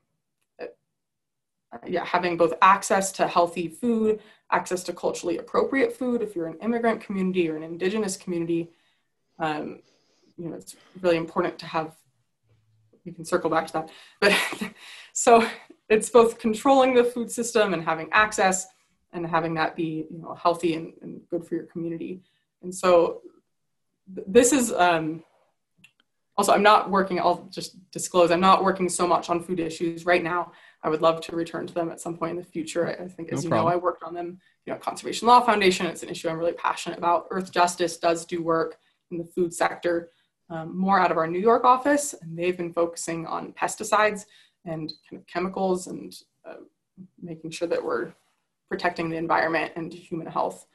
uh, 0.61 1.77
yeah, 1.87 2.05
having 2.05 2.37
both 2.37 2.53
access 2.61 3.11
to 3.13 3.27
healthy 3.27 3.67
food, 3.67 4.19
access 4.51 4.83
to 4.83 4.93
culturally 4.93 5.37
appropriate 5.37 5.91
food. 5.91 6.21
If 6.21 6.35
you're 6.35 6.47
an 6.47 6.57
immigrant 6.61 7.01
community 7.01 7.49
or 7.49 7.57
an 7.57 7.63
indigenous 7.63 8.15
community, 8.15 8.69
um, 9.39 9.79
you 10.37 10.49
know, 10.49 10.55
it's 10.55 10.75
really 11.01 11.17
important 11.17 11.59
to 11.59 11.65
have, 11.65 11.95
we 13.05 13.11
can 13.11 13.25
circle 13.25 13.49
back 13.49 13.67
to 13.67 13.73
that. 13.73 13.89
But 14.21 14.33
so 15.13 15.47
it's 15.89 16.09
both 16.09 16.39
controlling 16.39 16.93
the 16.93 17.03
food 17.03 17.31
system 17.31 17.73
and 17.73 17.83
having 17.83 18.09
access 18.11 18.67
and 19.13 19.25
having 19.25 19.53
that 19.55 19.75
be, 19.75 20.07
you 20.09 20.19
know, 20.19 20.33
healthy 20.33 20.75
and, 20.75 20.93
and 21.01 21.21
good 21.29 21.45
for 21.45 21.55
your 21.55 21.65
community. 21.65 22.21
And 22.63 22.73
so 22.73 23.21
this 24.07 24.51
is 24.51 24.71
um, 24.73 25.23
also 26.37 26.51
i'm 26.53 26.63
not 26.63 26.89
working 26.89 27.19
i'll 27.19 27.47
just 27.51 27.77
disclose 27.91 28.31
i'm 28.31 28.39
not 28.39 28.63
working 28.63 28.89
so 28.89 29.07
much 29.07 29.29
on 29.29 29.41
food 29.41 29.59
issues 29.59 30.05
right 30.05 30.23
now. 30.23 30.51
I 30.83 30.89
would 30.89 31.01
love 31.01 31.19
to 31.21 31.35
return 31.35 31.65
to 31.65 31.73
them 31.73 31.89
at 31.89 31.99
some 31.99 32.15
point 32.15 32.31
in 32.31 32.37
the 32.37 32.43
future. 32.43 32.87
I, 32.87 33.05
I 33.05 33.07
think 33.07 33.31
as 33.31 33.39
no 33.39 33.43
you 33.43 33.49
problem. 33.49 33.71
know 33.71 33.73
i 33.73 33.75
worked 33.75 34.03
on 34.03 34.13
them 34.13 34.39
you 34.65 34.73
know 34.73 34.79
conservation 34.79 35.27
law 35.27 35.41
foundation. 35.41 35.85
It's 35.87 36.03
an 36.03 36.09
issue 36.09 36.29
i'm 36.29 36.37
really 36.37 36.53
passionate 36.53 36.97
about. 36.97 37.29
Earthjustice 37.29 37.99
does 37.99 38.25
do 38.25 38.43
work 38.43 38.77
in 39.11 39.17
the 39.17 39.25
food 39.25 39.53
sector 39.53 40.11
um, 40.49 40.77
more 40.77 40.99
out 40.99 41.11
of 41.11 41.17
our 41.17 41.27
new 41.27 41.39
york 41.39 41.63
office 41.63 42.13
and 42.21 42.37
they've 42.37 42.57
been 42.57 42.73
focusing 42.73 43.25
on 43.25 43.53
pesticides 43.53 44.25
and 44.65 44.91
kind 45.09 45.21
of 45.21 45.27
chemicals 45.27 45.87
and 45.87 46.15
uh, 46.47 46.55
making 47.21 47.51
sure 47.51 47.67
that 47.67 47.83
we're 47.83 48.13
protecting 48.69 49.09
the 49.09 49.17
environment 49.17 49.71
and 49.75 49.93
human 49.93 50.27
health 50.27 50.65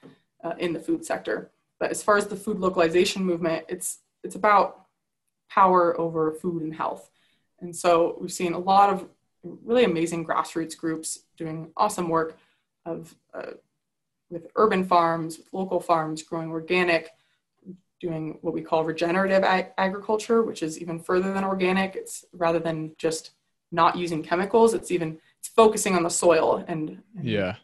uh, 0.45 0.55
in 0.59 0.73
the 0.73 0.81
food 0.81 1.05
sector 1.05 1.51
but 1.81 1.91
as 1.91 2.03
far 2.03 2.19
as 2.19 2.27
the 2.27 2.37
food 2.37 2.61
localization 2.61 3.25
movement, 3.25 3.65
it's 3.69 4.01
it's 4.23 4.37
about 4.37 4.87
power 5.49 5.99
over 5.99 6.31
food 6.31 6.63
and 6.63 6.75
health. 6.75 7.11
And 7.61 7.75
so 7.75 8.17
we've 8.21 8.31
seen 8.31 8.53
a 8.53 8.59
lot 8.59 8.91
of 8.91 9.09
really 9.43 9.85
amazing 9.85 10.27
grassroots 10.27 10.77
groups 10.77 11.21
doing 11.37 11.73
awesome 11.77 12.09
work 12.09 12.37
of 12.85 13.17
uh, 13.35 13.53
with 14.29 14.47
urban 14.57 14.85
farms, 14.85 15.39
with 15.39 15.49
local 15.53 15.81
farms 15.81 16.23
growing 16.23 16.51
organic, 16.51 17.09
doing 17.99 18.39
what 18.43 18.55
we 18.55 18.63
call 18.63 18.85
regenerative 18.85 19.43
ag- 19.43 19.73
agriculture, 19.79 20.43
which 20.43 20.63
is 20.63 20.79
even 20.79 21.01
further 21.01 21.33
than 21.33 21.45
organic. 21.45 21.97
It's 21.97 22.27
rather 22.33 22.59
than 22.59 22.93
just 22.99 23.33
not 23.73 23.97
using 23.97 24.23
chemicals, 24.23 24.75
it's 24.75 24.91
even 24.91 25.19
it's 25.39 25.49
focusing 25.49 25.95
on 25.97 26.03
the 26.03 26.11
soil 26.11 26.65
and, 26.69 27.03
and 27.17 27.25
yeah, 27.25 27.57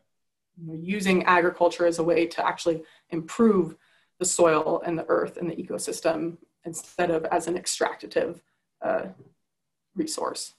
you 0.57 0.67
know, 0.67 0.79
using 0.81 1.25
agriculture 1.25 1.87
as 1.87 1.99
a 1.99 2.03
way 2.05 2.27
to 2.27 2.47
actually 2.47 2.83
improve 3.11 3.77
the 4.19 4.25
soil 4.25 4.83
and 4.87 4.99
the 4.99 5.05
earth 5.09 5.37
and 5.37 5.51
the 5.51 5.57
ecosystem 5.57 6.39
instead 6.65 7.11
of 7.11 7.25
as 7.27 7.47
an 7.47 7.57
extractive 7.57 8.41
uh, 8.83 9.03
resource. 9.95 10.55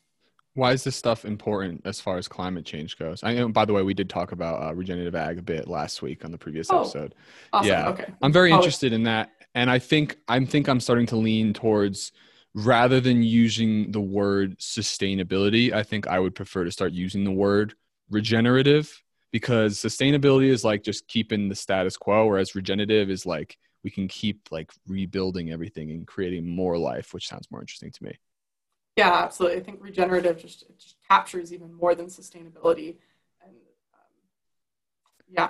Why 0.54 0.72
is 0.72 0.84
this 0.84 0.96
stuff 0.96 1.24
important 1.24 1.82
as 1.86 2.02
far 2.02 2.18
as 2.18 2.28
climate 2.28 2.66
change 2.66 2.98
goes? 2.98 3.24
I 3.24 3.36
know, 3.36 3.48
by 3.50 3.66
the 3.66 3.74
way, 3.74 3.84
we 3.84 3.94
did 3.94 4.10
talk 4.10 4.32
about 4.32 4.64
uh, 4.64 4.74
regenerative 4.74 5.14
ag 5.14 5.38
a 5.38 5.42
bit 5.44 5.68
last 5.68 6.02
week 6.02 6.26
on 6.26 6.32
the 6.32 6.38
previous 6.38 6.72
Oh, 6.72 6.82
episode. 6.82 7.14
Awesome. 7.54 7.68
Yeah. 7.68 7.90
Okay. 7.90 8.06
I'm 8.24 8.34
very 8.34 8.52
Oh, 8.52 8.56
interested 8.56 8.92
in 8.92 9.04
that, 9.04 9.30
and 9.54 9.70
I 9.70 9.78
think 9.80 10.18
I'm 10.28 10.48
think 10.48 10.68
I'm 10.68 10.80
starting 10.80 11.06
to 11.08 11.16
lean 11.16 11.54
towards 11.54 12.12
rather 12.54 13.00
than 13.00 13.24
using 13.24 13.92
the 13.92 14.02
word 14.02 14.58
sustainability. 14.60 15.72
I 15.72 15.84
think 15.84 16.08
I 16.08 16.20
would 16.20 16.36
prefer 16.36 16.64
to 16.64 16.72
start 16.72 16.94
using 16.94 17.24
the 17.24 17.32
word 17.32 17.76
regenerative 18.10 19.04
because 19.32 19.78
sustainability 19.78 20.48
is 20.48 20.64
like 20.64 20.84
just 20.84 21.08
keeping 21.08 21.50
the 21.50 21.56
status 21.56 21.98
quo, 21.98 22.26
whereas 22.26 22.56
regenerative 22.56 23.10
is 23.10 23.26
like 23.26 23.58
we 23.84 23.92
can 23.92 24.08
keep 24.08 24.48
like 24.52 24.72
rebuilding 24.88 25.52
everything 25.52 25.92
and 25.92 26.08
creating 26.08 26.48
more 26.48 26.78
life, 26.78 27.14
which 27.14 27.28
sounds 27.28 27.50
more 27.52 27.62
interesting 27.62 27.92
to 27.92 28.04
me. 28.04 28.18
Yeah, 28.96 29.14
absolutely. 29.14 29.60
I 29.60 29.64
think 29.64 29.84
regenerative 29.84 30.40
just, 30.40 30.66
just 30.80 30.96
captures 31.08 31.54
even 31.54 31.72
more 31.74 31.94
than 31.94 32.08
sustainability. 32.08 32.96
And 33.46 33.56
um, 33.94 34.10
yeah, 35.30 35.50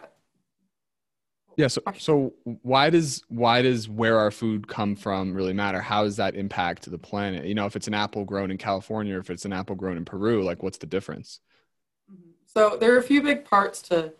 Yeah. 1.58 1.68
So, 1.68 1.82
so 1.97 2.34
why 2.43 2.91
does 2.91 3.24
why 3.30 3.64
does 3.64 3.89
where 3.89 4.20
our 4.20 4.30
food 4.30 4.68
come 4.68 4.95
from 4.95 5.34
really 5.34 5.53
matter? 5.53 5.82
How 5.82 6.03
does 6.03 6.16
that 6.18 6.36
impact 6.36 6.89
the 6.89 6.99
planet? 6.99 7.45
You 7.45 7.55
know, 7.55 7.66
if 7.66 7.76
it's 7.76 7.88
an 7.88 7.95
apple 7.95 8.26
grown 8.26 8.51
in 8.51 8.58
California 8.58 9.16
or 9.16 9.20
if 9.20 9.32
it's 9.32 9.43
an 9.43 9.53
apple 9.53 9.76
grown 9.76 9.97
in 9.97 10.05
Peru, 10.05 10.43
like 10.43 10.62
what's 10.62 10.78
the 10.78 10.86
difference? 10.86 11.39
Mhm. 12.12 12.34
So 12.45 12.78
there 12.78 12.93
are 12.93 12.97
a 12.97 13.03
few 13.03 13.24
big 13.24 13.43
parts 13.43 13.82
to 13.84 14.14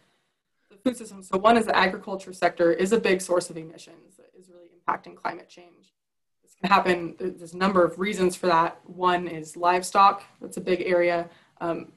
the 0.72 0.78
food 0.84 0.98
system. 0.98 1.22
So 1.22 1.38
one 1.38 1.58
is 1.58 1.68
the 1.68 1.78
agriculture 1.78 2.34
sector 2.34 2.72
is 2.72 2.92
a 2.92 3.00
big 3.00 3.22
source 3.22 3.52
of 3.52 3.58
emissions 3.58 4.18
that 4.18 4.32
is 4.38 4.50
really 4.50 4.70
impacting 4.76 5.16
climate 5.16 5.48
change. 5.48 5.94
This 6.42 6.56
can 6.56 6.70
happen. 6.70 7.16
There's 7.20 7.54
a 7.54 7.58
number 7.58 7.86
of 7.86 8.00
reasons 8.00 8.36
for 8.36 8.48
that. 8.48 8.82
One 8.90 9.28
is 9.28 9.56
livestock. 9.56 10.24
That's 10.42 10.58
a 10.58 10.62
big 10.62 10.82
area. 10.82 11.30
Um, 11.62 11.94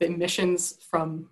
the 0.00 0.06
emissions 0.06 0.78
from 0.90 1.30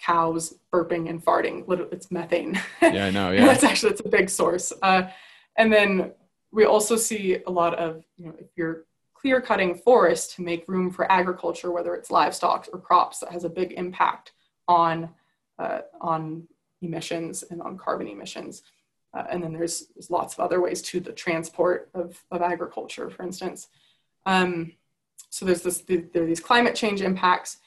cows 0.00 0.54
burping 0.72 1.08
and 1.08 1.24
farting. 1.24 1.64
It's 1.92 2.10
methane. 2.10 2.60
Yeah, 2.82 3.06
I 3.06 3.10
know. 3.10 3.30
Yeah. 3.32 3.46
that's 3.46 3.64
actually 3.64 3.92
it's 3.92 4.02
a 4.04 4.08
big 4.08 4.28
source. 4.30 4.72
Uh, 4.82 5.08
and 5.56 5.72
then 5.72 6.12
we 6.52 6.64
also 6.64 6.96
see 6.96 7.38
a 7.46 7.50
lot 7.50 7.74
of 7.74 8.04
you 8.16 8.26
know 8.26 8.34
if 8.38 8.48
you're 8.56 8.84
clear 9.14 9.40
cutting 9.40 9.74
forests 9.74 10.34
to 10.36 10.42
make 10.42 10.68
room 10.68 10.90
for 10.90 11.10
agriculture, 11.10 11.70
whether 11.72 11.94
it's 11.94 12.10
livestock 12.10 12.68
or 12.72 12.78
crops, 12.78 13.18
that 13.20 13.32
has 13.32 13.44
a 13.44 13.48
big 13.48 13.72
impact 13.72 14.32
on 14.68 15.08
uh, 15.58 15.80
on 16.00 16.46
emissions 16.82 17.42
and 17.50 17.60
on 17.62 17.76
carbon 17.78 18.08
emissions. 18.08 18.62
Uh, 19.14 19.24
and 19.30 19.42
then 19.42 19.52
there's, 19.52 19.86
there's 19.94 20.10
lots 20.10 20.34
of 20.34 20.40
other 20.40 20.60
ways 20.60 20.82
to 20.82 21.00
the 21.00 21.12
transport 21.12 21.88
of, 21.94 22.22
of 22.30 22.42
agriculture, 22.42 23.08
for 23.08 23.22
instance. 23.22 23.68
Um, 24.26 24.72
so 25.30 25.46
there's 25.46 25.62
this, 25.62 25.78
there 25.78 26.22
are 26.22 26.26
these 26.26 26.40
climate 26.40 26.74
change 26.74 27.00
impacts. 27.00 27.58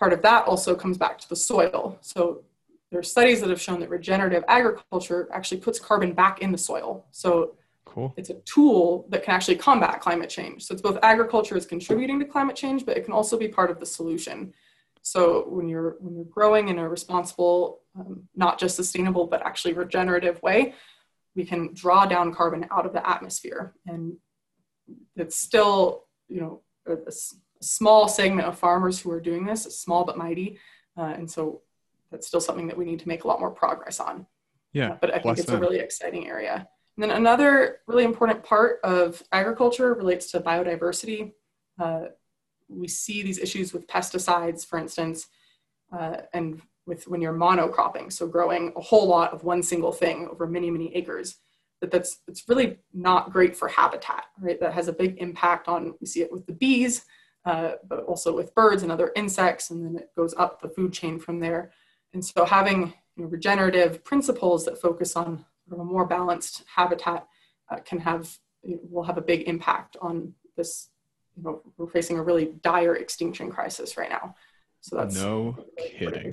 Part 0.00 0.12
of 0.14 0.22
that 0.22 0.46
also 0.46 0.74
comes 0.74 0.96
back 0.98 1.18
to 1.18 1.28
the 1.28 1.36
soil. 1.36 1.98
So 2.00 2.42
there 2.90 2.98
are 2.98 3.02
studies 3.04 3.40
that 3.42 3.50
have 3.50 3.60
shown 3.60 3.78
that 3.80 3.90
regenerative 3.90 4.42
agriculture 4.48 5.28
actually 5.32 5.60
puts 5.60 5.78
carbon 5.78 6.12
back 6.12 6.40
in 6.40 6.50
the 6.50 6.58
soil. 6.58 7.04
So 7.12 7.54
Cool. 7.84 8.14
it's 8.16 8.30
a 8.30 8.34
tool 8.54 9.06
that 9.10 9.22
can 9.24 9.34
actually 9.34 9.56
combat 9.56 10.00
climate 10.00 10.30
change. 10.30 10.64
So 10.64 10.72
it's 10.72 10.80
both 10.82 10.98
agriculture 11.02 11.56
is 11.56 11.66
contributing 11.66 12.18
to 12.20 12.24
climate 12.24 12.56
change, 12.56 12.86
but 12.86 12.96
it 12.96 13.04
can 13.04 13.12
also 13.12 13.36
be 13.36 13.48
part 13.48 13.70
of 13.70 13.78
the 13.80 13.86
solution. 13.86 14.54
So 15.02 15.46
when 15.48 15.68
you're 15.68 15.96
when 16.00 16.14
you're 16.14 16.24
growing 16.38 16.68
in 16.68 16.78
a 16.78 16.88
responsible, 16.88 17.80
um, 17.98 18.28
not 18.36 18.58
just 18.58 18.76
sustainable, 18.76 19.26
but 19.26 19.44
actually 19.44 19.74
regenerative 19.74 20.40
way, 20.42 20.74
we 21.34 21.44
can 21.44 21.74
draw 21.74 22.06
down 22.06 22.32
carbon 22.32 22.66
out 22.70 22.86
of 22.86 22.92
the 22.92 23.02
atmosphere, 23.08 23.74
and 23.86 24.16
it's 25.16 25.36
still 25.36 26.04
you 26.28 26.40
know 26.40 26.60
a, 26.86 26.92
a 26.94 27.06
s- 27.08 27.34
a 27.49 27.49
small 27.60 28.08
segment 28.08 28.48
of 28.48 28.58
farmers 28.58 29.00
who 29.00 29.10
are 29.10 29.20
doing 29.20 29.44
this, 29.44 29.62
small 29.64 30.04
but 30.04 30.18
mighty, 30.18 30.58
uh, 30.96 31.14
and 31.16 31.30
so 31.30 31.62
that's 32.10 32.26
still 32.26 32.40
something 32.40 32.66
that 32.66 32.76
we 32.76 32.84
need 32.84 32.98
to 33.00 33.08
make 33.08 33.24
a 33.24 33.28
lot 33.28 33.40
more 33.40 33.50
progress 33.50 34.00
on. 34.00 34.26
Yeah. 34.72 34.92
Uh, 34.92 34.98
but 35.00 35.14
I 35.14 35.18
think 35.18 35.38
it's 35.38 35.46
them. 35.46 35.56
a 35.56 35.60
really 35.60 35.78
exciting 35.78 36.28
area. 36.28 36.68
And 36.96 37.10
then 37.10 37.16
another 37.16 37.78
really 37.86 38.04
important 38.04 38.42
part 38.42 38.80
of 38.84 39.22
agriculture 39.32 39.94
relates 39.94 40.30
to 40.32 40.40
biodiversity. 40.40 41.32
Uh, 41.78 42.06
we 42.68 42.88
see 42.88 43.22
these 43.22 43.38
issues 43.38 43.72
with 43.72 43.86
pesticides, 43.86 44.66
for 44.66 44.78
instance, 44.78 45.26
uh, 45.92 46.18
and 46.32 46.60
with 46.86 47.06
when 47.08 47.20
you're 47.20 47.34
monocropping, 47.34 48.12
so 48.12 48.26
growing 48.26 48.72
a 48.76 48.80
whole 48.80 49.06
lot 49.06 49.32
of 49.32 49.44
one 49.44 49.62
single 49.62 49.92
thing 49.92 50.28
over 50.30 50.46
many, 50.46 50.70
many 50.70 50.94
acres. 50.94 51.36
That 51.80 51.90
that's 51.90 52.18
it's 52.28 52.48
really 52.48 52.78
not 52.92 53.32
great 53.32 53.56
for 53.56 53.68
habitat, 53.68 54.24
right? 54.38 54.60
That 54.60 54.74
has 54.74 54.88
a 54.88 54.92
big 54.92 55.16
impact 55.18 55.68
on. 55.68 55.94
We 56.00 56.06
see 56.06 56.20
it 56.20 56.30
with 56.30 56.46
the 56.46 56.52
bees, 56.52 57.04
uh, 57.44 57.72
but 57.88 58.04
also 58.04 58.34
with 58.34 58.54
birds 58.54 58.82
and 58.82 58.92
other 58.92 59.12
insects, 59.16 59.70
and 59.70 59.84
then 59.84 59.96
it 59.96 60.10
goes 60.16 60.34
up 60.36 60.60
the 60.60 60.68
food 60.68 60.92
chain 60.92 61.18
from 61.18 61.40
there. 61.40 61.72
And 62.12 62.24
so 62.24 62.44
having 62.44 62.92
you 63.16 63.24
know, 63.24 63.28
regenerative 63.28 64.04
principles 64.04 64.64
that 64.64 64.80
focus 64.80 65.16
on 65.16 65.44
sort 65.68 65.80
of 65.80 65.80
a 65.80 65.84
more 65.84 66.06
balanced 66.06 66.64
habitat 66.74 67.26
uh, 67.70 67.76
can 67.78 68.00
have 68.00 68.38
will 68.62 69.04
have 69.04 69.16
a 69.16 69.22
big 69.22 69.48
impact 69.48 69.96
on 70.00 70.34
this. 70.56 70.88
You 71.36 71.44
know, 71.44 71.62
we're 71.76 71.86
facing 71.86 72.18
a 72.18 72.22
really 72.22 72.52
dire 72.62 72.96
extinction 72.96 73.50
crisis 73.50 73.96
right 73.96 74.10
now. 74.10 74.34
So 74.80 74.96
that's 74.96 75.14
No 75.14 75.56
really 75.76 75.90
kidding. 75.90 76.32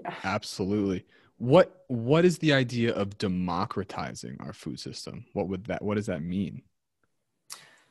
Yeah. 0.00 0.14
Absolutely. 0.24 1.04
What 1.38 1.84
what 1.86 2.24
is 2.24 2.38
the 2.38 2.52
idea 2.52 2.92
of 2.94 3.16
democratizing 3.18 4.36
our 4.40 4.52
food 4.52 4.80
system? 4.80 5.24
What 5.32 5.48
would 5.48 5.66
that 5.66 5.82
what 5.82 5.94
does 5.94 6.06
that 6.06 6.22
mean? 6.22 6.62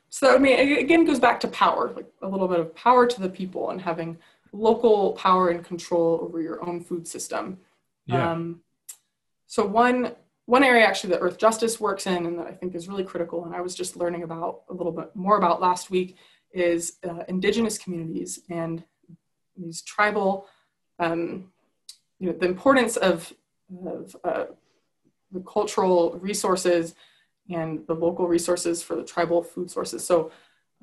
So 0.10 0.34
I 0.34 0.38
mean, 0.38 0.58
it 0.58 0.80
again 0.80 1.06
goes 1.06 1.20
back 1.20 1.40
to 1.42 1.48
power, 1.48 1.92
like 1.96 2.08
a 2.22 2.28
little 2.28 2.48
bit 2.48 2.60
of 2.60 2.74
power 2.76 3.06
to 3.08 3.22
the 3.22 3.30
people 3.30 3.70
and 3.72 3.82
having 3.82 4.18
local 4.54 5.14
power 5.14 5.50
and 5.50 5.64
control 5.64 6.20
over 6.22 6.42
your 6.42 6.68
own 6.68 6.82
food 6.82 7.08
system. 7.08 7.60
Yeah. 8.06 8.32
Um, 8.32 8.62
so 9.48 9.66
one 9.66 10.14
one 10.46 10.64
area 10.64 10.86
actually 10.86 11.10
that 11.12 11.22
Earthjustice 11.22 11.80
works 11.80 12.08
in 12.08 12.26
and 12.26 12.40
that 12.40 12.48
I 12.48 12.52
think 12.52 12.74
is 12.74 12.88
really 12.88 13.04
critical, 13.04 13.46
and 13.46 13.54
I 13.54 13.62
was 13.62 13.76
just 13.76 13.98
learning 13.98 14.24
about 14.24 14.62
a 14.70 14.74
little 14.74 14.94
bit 14.94 15.14
more 15.14 15.38
about 15.38 15.62
last 15.62 15.92
week, 15.92 16.16
is 16.54 16.98
uh, 17.08 17.24
indigenous 17.28 17.78
communities 17.78 18.40
and 18.50 18.84
these 19.58 19.82
tribal, 19.82 20.48
um, 21.00 21.52
you 22.20 22.28
know, 22.28 22.38
the 22.38 22.46
importance 22.46 22.96
of, 22.96 23.34
of 23.86 24.16
uh, 24.24 24.46
the 25.32 25.42
cultural 25.42 26.18
resources 26.22 26.96
and 27.50 27.86
the 27.88 27.94
local 27.94 28.28
resources 28.28 28.84
for 28.84 28.96
the 28.96 29.04
tribal 29.04 29.44
food 29.44 29.70
sources. 29.72 30.06
So, 30.06 30.32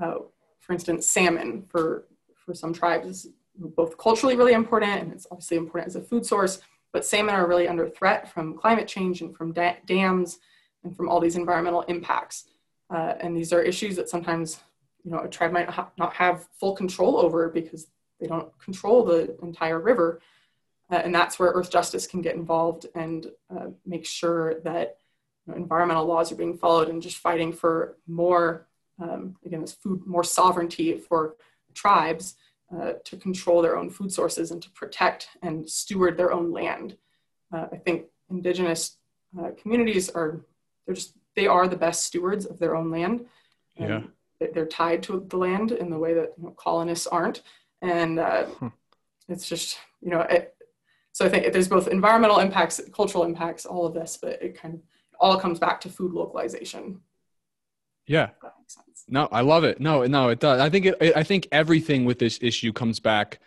uh, 0.02 0.14
for 0.60 0.72
instance, 0.72 1.06
salmon 1.06 1.64
for 1.68 2.06
for 2.34 2.54
some 2.54 2.72
tribes 2.72 3.06
is 3.06 3.28
both 3.56 3.96
culturally 3.96 4.36
really 4.36 4.52
important 4.52 5.00
and 5.00 5.12
it's 5.12 5.26
obviously 5.30 5.56
important 5.56 5.88
as 5.88 5.96
a 5.96 6.02
food 6.02 6.26
source. 6.26 6.60
But 6.92 7.04
salmon 7.04 7.34
are 7.34 7.46
really 7.46 7.68
under 7.68 7.88
threat 7.88 8.32
from 8.32 8.56
climate 8.56 8.86
change 8.86 9.20
and 9.20 9.36
from 9.36 9.52
da- 9.52 9.78
dams 9.86 10.38
and 10.84 10.96
from 10.96 11.08
all 11.08 11.20
these 11.20 11.36
environmental 11.36 11.82
impacts. 11.82 12.44
Uh, 12.90 13.14
and 13.20 13.36
these 13.36 13.52
are 13.52 13.62
issues 13.62 13.96
that 13.96 14.08
sometimes, 14.08 14.60
you 15.04 15.10
know, 15.10 15.18
a 15.18 15.28
tribe 15.28 15.52
might 15.52 15.68
ha- 15.68 15.90
not 15.98 16.12
have 16.14 16.48
full 16.52 16.74
control 16.74 17.16
over 17.16 17.48
because 17.48 17.88
they 18.20 18.26
don't 18.26 18.56
control 18.58 19.04
the 19.04 19.36
entire 19.42 19.80
river. 19.80 20.20
Uh, 20.90 20.96
and 20.96 21.14
that's 21.14 21.38
where 21.38 21.52
Earthjustice 21.54 22.08
can 22.08 22.20
get 22.20 22.36
involved 22.36 22.86
and 22.94 23.26
uh, 23.50 23.68
make 23.86 24.06
sure 24.06 24.60
that 24.60 24.98
know, 25.52 25.54
environmental 25.54 26.06
laws 26.06 26.30
are 26.32 26.36
being 26.36 26.56
followed 26.56 26.88
and 26.88 27.02
just 27.02 27.18
fighting 27.18 27.52
for 27.52 27.96
more, 28.06 28.66
um, 29.02 29.36
again, 29.44 29.60
this 29.60 29.72
food, 29.72 30.06
more 30.06 30.24
sovereignty 30.24 30.96
for 30.98 31.36
tribes 31.74 32.36
uh, 32.74 32.92
to 33.04 33.16
control 33.16 33.60
their 33.62 33.76
own 33.76 33.90
food 33.90 34.12
sources 34.12 34.50
and 34.50 34.62
to 34.62 34.70
protect 34.70 35.28
and 35.42 35.68
steward 35.68 36.16
their 36.16 36.32
own 36.32 36.50
land. 36.52 36.96
Uh, 37.52 37.66
I 37.72 37.76
think 37.76 38.06
indigenous 38.30 38.96
uh, 39.38 39.50
communities 39.60 40.08
are, 40.10 40.40
they're 40.86 40.94
just, 40.94 41.14
they 41.36 41.46
are 41.46 41.68
the 41.68 41.76
best 41.76 42.04
stewards 42.04 42.46
of 42.46 42.58
their 42.58 42.74
own 42.76 42.90
land. 42.90 43.26
Yeah. 43.76 44.02
they- 44.40 44.50
They're 44.54 44.66
tied 44.66 45.02
to 45.04 45.24
the 45.28 45.36
land 45.36 45.72
in 45.72 45.90
the 45.90 45.98
way 45.98 46.14
that 46.14 46.32
you 46.38 46.44
know, 46.44 46.50
colonists 46.56 47.06
aren't. 47.06 47.42
And 47.82 48.18
uh, 48.18 48.46
Huh. 48.60 48.70
it's 49.28 49.48
just, 49.48 49.78
you 50.00 50.10
know, 50.10 50.20
it, 50.22 50.54
so 51.12 51.24
I 51.24 51.28
think 51.28 51.52
there's 51.52 51.68
both 51.68 51.88
environmental 51.88 52.38
impacts, 52.38 52.80
cultural 52.92 53.24
impacts, 53.24 53.66
all 53.66 53.84
of 53.86 53.94
this, 53.94 54.18
but 54.20 54.42
it 54.42 54.56
kind 54.60 54.74
of 54.74 54.80
all 55.24 55.40
comes 55.40 55.58
back 55.58 55.80
to 55.80 55.88
food 55.88 56.12
localization. 56.12 57.00
Yeah. 58.06 58.28
That 58.42 58.52
makes 58.58 58.74
sense. 58.74 59.04
No, 59.08 59.26
I 59.32 59.40
love 59.40 59.64
it. 59.64 59.80
No, 59.80 60.04
no, 60.04 60.28
it 60.28 60.38
does. 60.38 60.60
I 60.60 60.68
think 60.68 60.84
it, 60.86 61.16
I 61.16 61.22
think 61.22 61.48
everything 61.50 62.04
with 62.04 62.18
this 62.18 62.38
issue 62.42 62.72
comes 62.74 63.00
back. 63.00 63.40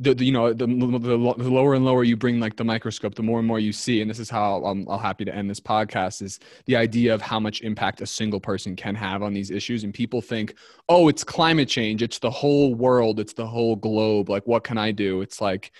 The, 0.00 0.14
the 0.14 0.24
you 0.24 0.32
know 0.32 0.52
the, 0.52 0.66
the, 0.66 0.98
the 0.98 1.50
lower 1.50 1.74
and 1.74 1.84
lower 1.84 2.02
you 2.02 2.16
bring 2.16 2.40
like 2.40 2.56
the 2.56 2.64
microscope, 2.64 3.14
the 3.14 3.22
more 3.22 3.38
and 3.38 3.46
more 3.46 3.60
you 3.60 3.72
see. 3.72 4.00
And 4.00 4.10
this 4.10 4.18
is 4.18 4.28
how 4.28 4.64
I'm, 4.64 4.88
I'm 4.88 4.98
happy 4.98 5.24
to 5.24 5.32
end 5.34 5.48
this 5.48 5.60
podcast 5.60 6.20
is 6.20 6.40
the 6.64 6.74
idea 6.74 7.14
of 7.14 7.22
how 7.22 7.38
much 7.38 7.60
impact 7.60 8.00
a 8.00 8.06
single 8.06 8.40
person 8.40 8.74
can 8.74 8.96
have 8.96 9.22
on 9.22 9.32
these 9.32 9.52
issues. 9.52 9.84
And 9.84 9.94
people 9.94 10.20
think, 10.20 10.54
oh, 10.88 11.06
it's 11.08 11.22
climate 11.22 11.68
change, 11.68 12.02
it's 12.02 12.18
the 12.18 12.30
whole 12.30 12.74
world, 12.74 13.20
it's 13.20 13.34
the 13.34 13.46
whole 13.46 13.76
globe. 13.76 14.30
Like, 14.30 14.46
what 14.48 14.64
can 14.64 14.78
I 14.78 14.90
do? 14.90 15.20
It's 15.20 15.40
like 15.40 15.70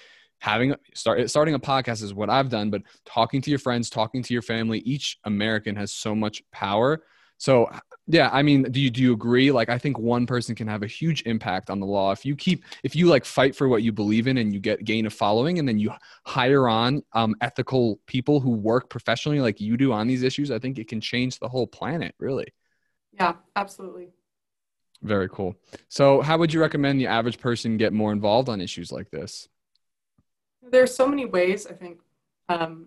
having 0.41 0.74
start 0.95 1.30
starting 1.30 1.55
a 1.55 1.61
podcast 1.61 2.03
is 2.03 2.12
what 2.12 2.30
I've 2.30 2.49
done, 2.51 2.70
but 2.70 2.82
talking 3.05 3.41
to 3.43 3.51
your 3.51 3.59
friends, 3.61 3.88
talking 3.91 4.22
to 4.24 4.32
your 4.32 4.43
family. 4.43 4.80
Each 4.80 5.18
American 5.24 5.76
has 5.76 5.93
so 5.93 6.14
much 6.14 6.43
power. 6.51 7.03
So 7.38 7.70
Yeah, 8.07 8.28
I 8.32 8.43
mean, 8.43 8.64
do 8.64 8.80
you 8.80 8.91
do 8.91 9.03
you 9.03 9.12
agree? 9.12 9.53
Like, 9.53 9.68
I 9.68 9.78
think 9.78 9.99
one 9.99 10.26
person 10.26 10.55
can 10.57 10.66
have 10.66 10.82
a 10.82 10.86
huge 10.88 11.22
impact 11.26 11.70
on 11.70 11.78
the 11.78 11.86
law 11.86 12.11
if 12.11 12.24
you 12.26 12.34
keep 12.34 12.64
if 12.82 12.97
you 12.97 13.07
like 13.07 13.24
fight 13.24 13.55
for 13.55 13.68
what 13.68 13.82
you 13.84 13.93
believe 13.93 14.26
in 14.26 14.38
and 14.38 14.53
you 14.53 14.59
get 14.61 14.84
gain 14.84 15.07
a 15.07 15.11
following, 15.11 15.59
and 15.61 15.68
then 15.68 15.78
you 15.78 15.93
hire 16.26 16.68
on 16.68 17.03
um, 17.12 17.36
ethical 17.41 18.01
people 18.07 18.41
who 18.41 18.51
work 18.51 18.91
professionally 18.91 19.41
like 19.41 19.61
you 19.61 19.76
do 19.76 19.93
on 19.93 20.09
these 20.09 20.22
issues. 20.24 20.51
I 20.51 20.59
think 20.59 20.78
it 20.78 20.88
can 20.88 21.01
change 21.01 21.38
the 21.38 21.49
whole 21.49 21.66
planet, 21.68 22.14
really. 22.18 22.53
Yeah, 23.12 23.34
absolutely. 23.55 24.11
Very 25.03 25.28
cool. 25.28 25.55
So, 25.88 26.20
how 26.20 26.36
would 26.38 26.53
you 26.53 26.61
recommend 26.61 27.01
the 27.01 27.07
average 27.07 27.38
person 27.38 27.76
get 27.76 27.93
more 27.93 28.12
involved 28.12 28.49
on 28.49 28.61
issues 28.61 28.93
like 28.93 29.11
this? 29.11 29.49
There 30.70 30.82
are 30.82 30.86
so 30.86 31.06
many 31.06 31.24
ways. 31.24 31.66
I 31.66 31.72
think, 31.72 32.00
um, 32.48 32.86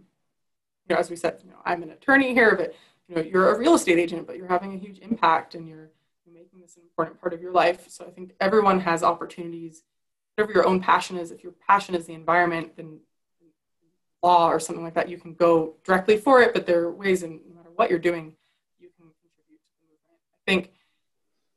you 0.87 0.95
know, 0.95 0.99
as 0.99 1.09
we 1.09 1.15
said, 1.15 1.39
you 1.43 1.49
know, 1.49 1.57
I'm 1.65 1.83
an 1.83 1.91
attorney 1.91 2.33
here, 2.33 2.55
but 2.55 2.73
you 3.07 3.15
know, 3.15 3.21
you're 3.21 3.53
a 3.53 3.57
real 3.57 3.75
estate 3.75 3.99
agent, 3.99 4.27
but 4.27 4.37
you're 4.37 4.47
having 4.47 4.73
a 4.73 4.77
huge 4.77 4.99
impact 4.99 5.55
and 5.55 5.67
you're, 5.67 5.89
making 6.33 6.61
this 6.61 6.75
an 6.77 6.81
important 6.81 7.21
part 7.21 7.31
of 7.31 7.41
your 7.41 7.51
life. 7.51 7.87
So 7.89 8.05
I 8.05 8.09
think 8.09 8.33
everyone 8.41 8.79
has 8.79 9.03
opportunities, 9.03 9.83
whatever 10.35 10.51
your 10.51 10.65
own 10.65 10.79
passion 10.79 11.15
is. 11.17 11.29
If 11.29 11.43
your 11.43 11.53
passion 11.67 11.93
is 11.93 12.07
the 12.07 12.13
environment, 12.13 12.75
then 12.75 13.01
law 14.23 14.49
or 14.49 14.59
something 14.59 14.83
like 14.83 14.95
that, 14.95 15.09
you 15.09 15.17
can 15.17 15.35
go 15.35 15.75
directly 15.83 16.17
for 16.17 16.41
it. 16.41 16.51
But 16.51 16.65
there 16.65 16.85
are 16.85 16.91
ways, 16.91 17.21
and 17.21 17.39
no 17.47 17.55
matter 17.55 17.69
what 17.75 17.91
you're 17.91 17.99
doing, 17.99 18.33
you 18.79 18.89
can 18.97 19.05
contribute 19.21 19.59
to 19.61 19.77
the 19.77 19.89
movement. 19.91 20.19
I 20.35 20.51
think 20.51 20.71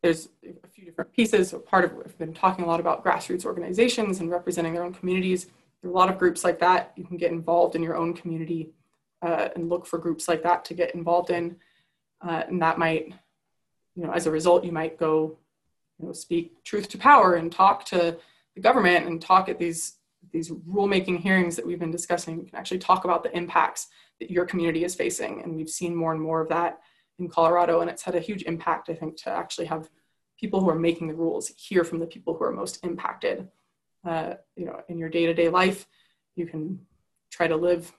there's 0.02 0.28
a 0.62 0.68
few 0.68 0.84
different 0.84 1.12
pieces. 1.14 1.48
So 1.48 1.58
part 1.58 1.86
of 1.86 1.94
we've 1.94 2.18
been 2.18 2.34
talking 2.34 2.66
a 2.66 2.68
lot 2.68 2.80
about 2.80 3.02
grassroots 3.02 3.46
organizations 3.46 4.20
and 4.20 4.30
representing 4.30 4.74
their 4.74 4.84
own 4.84 4.92
communities. 4.92 5.46
A 5.86 5.90
lot 5.90 6.10
of 6.10 6.18
groups 6.18 6.44
like 6.44 6.58
that. 6.60 6.92
You 6.96 7.04
can 7.04 7.16
get 7.16 7.30
involved 7.30 7.76
in 7.76 7.82
your 7.82 7.96
own 7.96 8.12
community 8.12 8.70
uh, 9.22 9.48
and 9.54 9.68
look 9.68 9.86
for 9.86 9.98
groups 9.98 10.28
like 10.28 10.42
that 10.42 10.64
to 10.66 10.74
get 10.74 10.94
involved 10.94 11.30
in. 11.30 11.56
Uh, 12.20 12.42
and 12.48 12.60
that 12.60 12.78
might, 12.78 13.14
you 13.94 14.04
know, 14.04 14.12
as 14.12 14.26
a 14.26 14.30
result, 14.30 14.64
you 14.64 14.72
might 14.72 14.98
go, 14.98 15.38
you 15.98 16.06
know, 16.06 16.12
speak 16.12 16.62
truth 16.64 16.88
to 16.88 16.98
power 16.98 17.34
and 17.34 17.52
talk 17.52 17.84
to 17.86 18.16
the 18.54 18.60
government 18.60 19.06
and 19.06 19.20
talk 19.22 19.48
at 19.48 19.58
these 19.58 19.98
these 20.32 20.50
rulemaking 20.50 21.20
hearings 21.20 21.54
that 21.54 21.64
we've 21.64 21.78
been 21.78 21.92
discussing. 21.92 22.36
You 22.36 22.46
can 22.46 22.56
actually 22.56 22.80
talk 22.80 23.04
about 23.04 23.22
the 23.22 23.34
impacts 23.36 23.86
that 24.18 24.30
your 24.30 24.44
community 24.44 24.82
is 24.82 24.94
facing, 24.94 25.42
and 25.42 25.54
we've 25.54 25.70
seen 25.70 25.94
more 25.94 26.12
and 26.12 26.20
more 26.20 26.40
of 26.40 26.48
that 26.48 26.80
in 27.18 27.28
Colorado, 27.28 27.80
and 27.80 27.88
it's 27.88 28.02
had 28.02 28.16
a 28.16 28.20
huge 28.20 28.42
impact. 28.42 28.90
I 28.90 28.94
think 28.94 29.16
to 29.18 29.30
actually 29.30 29.66
have 29.66 29.88
people 30.38 30.60
who 30.60 30.68
are 30.68 30.78
making 30.78 31.06
the 31.06 31.14
rules 31.14 31.52
hear 31.56 31.84
from 31.84 32.00
the 32.00 32.06
people 32.06 32.34
who 32.34 32.44
are 32.44 32.52
most 32.52 32.84
impacted. 32.84 33.48
Uh, 34.04 34.34
you 34.56 34.66
know, 34.66 34.80
in 34.88 34.98
your 34.98 35.08
day-to-day 35.08 35.48
life, 35.48 35.86
you 36.36 36.46
can 36.46 36.80
try 37.30 37.46
to 37.46 37.56
live 37.56 37.92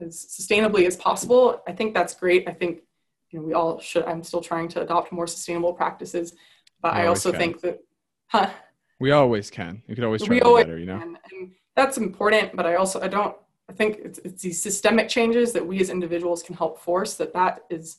as 0.00 0.26
sustainably 0.26 0.86
as 0.86 0.96
possible. 0.96 1.62
I 1.66 1.72
think 1.72 1.94
that's 1.94 2.14
great. 2.14 2.48
I 2.48 2.52
think 2.52 2.82
you 3.30 3.38
know 3.38 3.44
we 3.44 3.54
all 3.54 3.80
should. 3.80 4.04
I'm 4.04 4.22
still 4.22 4.40
trying 4.40 4.68
to 4.68 4.82
adopt 4.82 5.12
more 5.12 5.26
sustainable 5.26 5.72
practices, 5.72 6.34
but 6.80 6.94
I 6.94 7.06
also 7.06 7.30
can. 7.30 7.40
think 7.40 7.60
that. 7.62 7.80
Huh, 8.28 8.50
we 8.98 9.12
always 9.12 9.50
can. 9.50 9.82
You 9.86 9.94
could 9.94 10.04
always 10.04 10.22
try 10.22 10.34
we 10.34 10.40
to 10.40 10.46
always 10.46 10.64
better, 10.64 10.78
you 10.78 10.86
know. 10.86 10.98
Can. 10.98 11.18
And 11.30 11.52
that's 11.74 11.98
important, 11.98 12.54
but 12.56 12.66
I 12.66 12.76
also 12.76 13.00
I 13.00 13.08
don't. 13.08 13.36
I 13.68 13.72
think 13.72 13.98
it's, 14.02 14.18
it's 14.20 14.42
these 14.42 14.62
systemic 14.62 15.08
changes 15.08 15.52
that 15.52 15.66
we 15.66 15.80
as 15.80 15.90
individuals 15.90 16.42
can 16.42 16.54
help 16.54 16.80
force. 16.80 17.14
That 17.14 17.32
that 17.34 17.64
is 17.70 17.98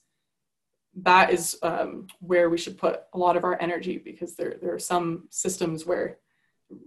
that 1.03 1.31
is 1.31 1.57
um, 1.61 2.07
where 2.19 2.49
we 2.49 2.57
should 2.57 2.77
put 2.77 3.03
a 3.13 3.17
lot 3.17 3.37
of 3.37 3.43
our 3.43 3.59
energy 3.61 3.97
because 3.97 4.35
there 4.35 4.55
there 4.61 4.73
are 4.73 4.79
some 4.79 5.27
systems 5.29 5.85
where 5.85 6.17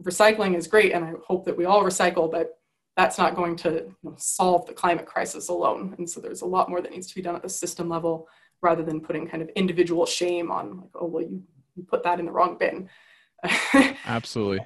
recycling 0.02 0.56
is 0.56 0.66
great, 0.66 0.92
and 0.92 1.04
I 1.04 1.12
hope 1.26 1.44
that 1.46 1.56
we 1.56 1.64
all 1.64 1.82
recycle, 1.84 2.30
but 2.30 2.58
that's 2.96 3.18
not 3.18 3.36
going 3.36 3.56
to 3.56 3.70
you 3.70 3.96
know, 4.02 4.14
solve 4.18 4.66
the 4.66 4.72
climate 4.72 5.06
crisis 5.06 5.48
alone. 5.48 5.94
And 5.98 6.08
so 6.08 6.20
there's 6.20 6.42
a 6.42 6.46
lot 6.46 6.68
more 6.68 6.80
that 6.80 6.90
needs 6.90 7.06
to 7.06 7.14
be 7.14 7.22
done 7.22 7.36
at 7.36 7.42
the 7.42 7.48
system 7.48 7.88
level 7.88 8.28
rather 8.62 8.82
than 8.82 9.00
putting 9.00 9.26
kind 9.26 9.42
of 9.42 9.48
individual 9.50 10.04
shame 10.04 10.50
on 10.50 10.80
like, 10.80 10.90
oh, 10.94 11.06
well, 11.06 11.22
you, 11.22 11.42
you 11.76 11.82
put 11.84 12.02
that 12.02 12.20
in 12.20 12.26
the 12.26 12.32
wrong 12.32 12.58
bin. 12.58 12.90
Absolutely. 14.04 14.60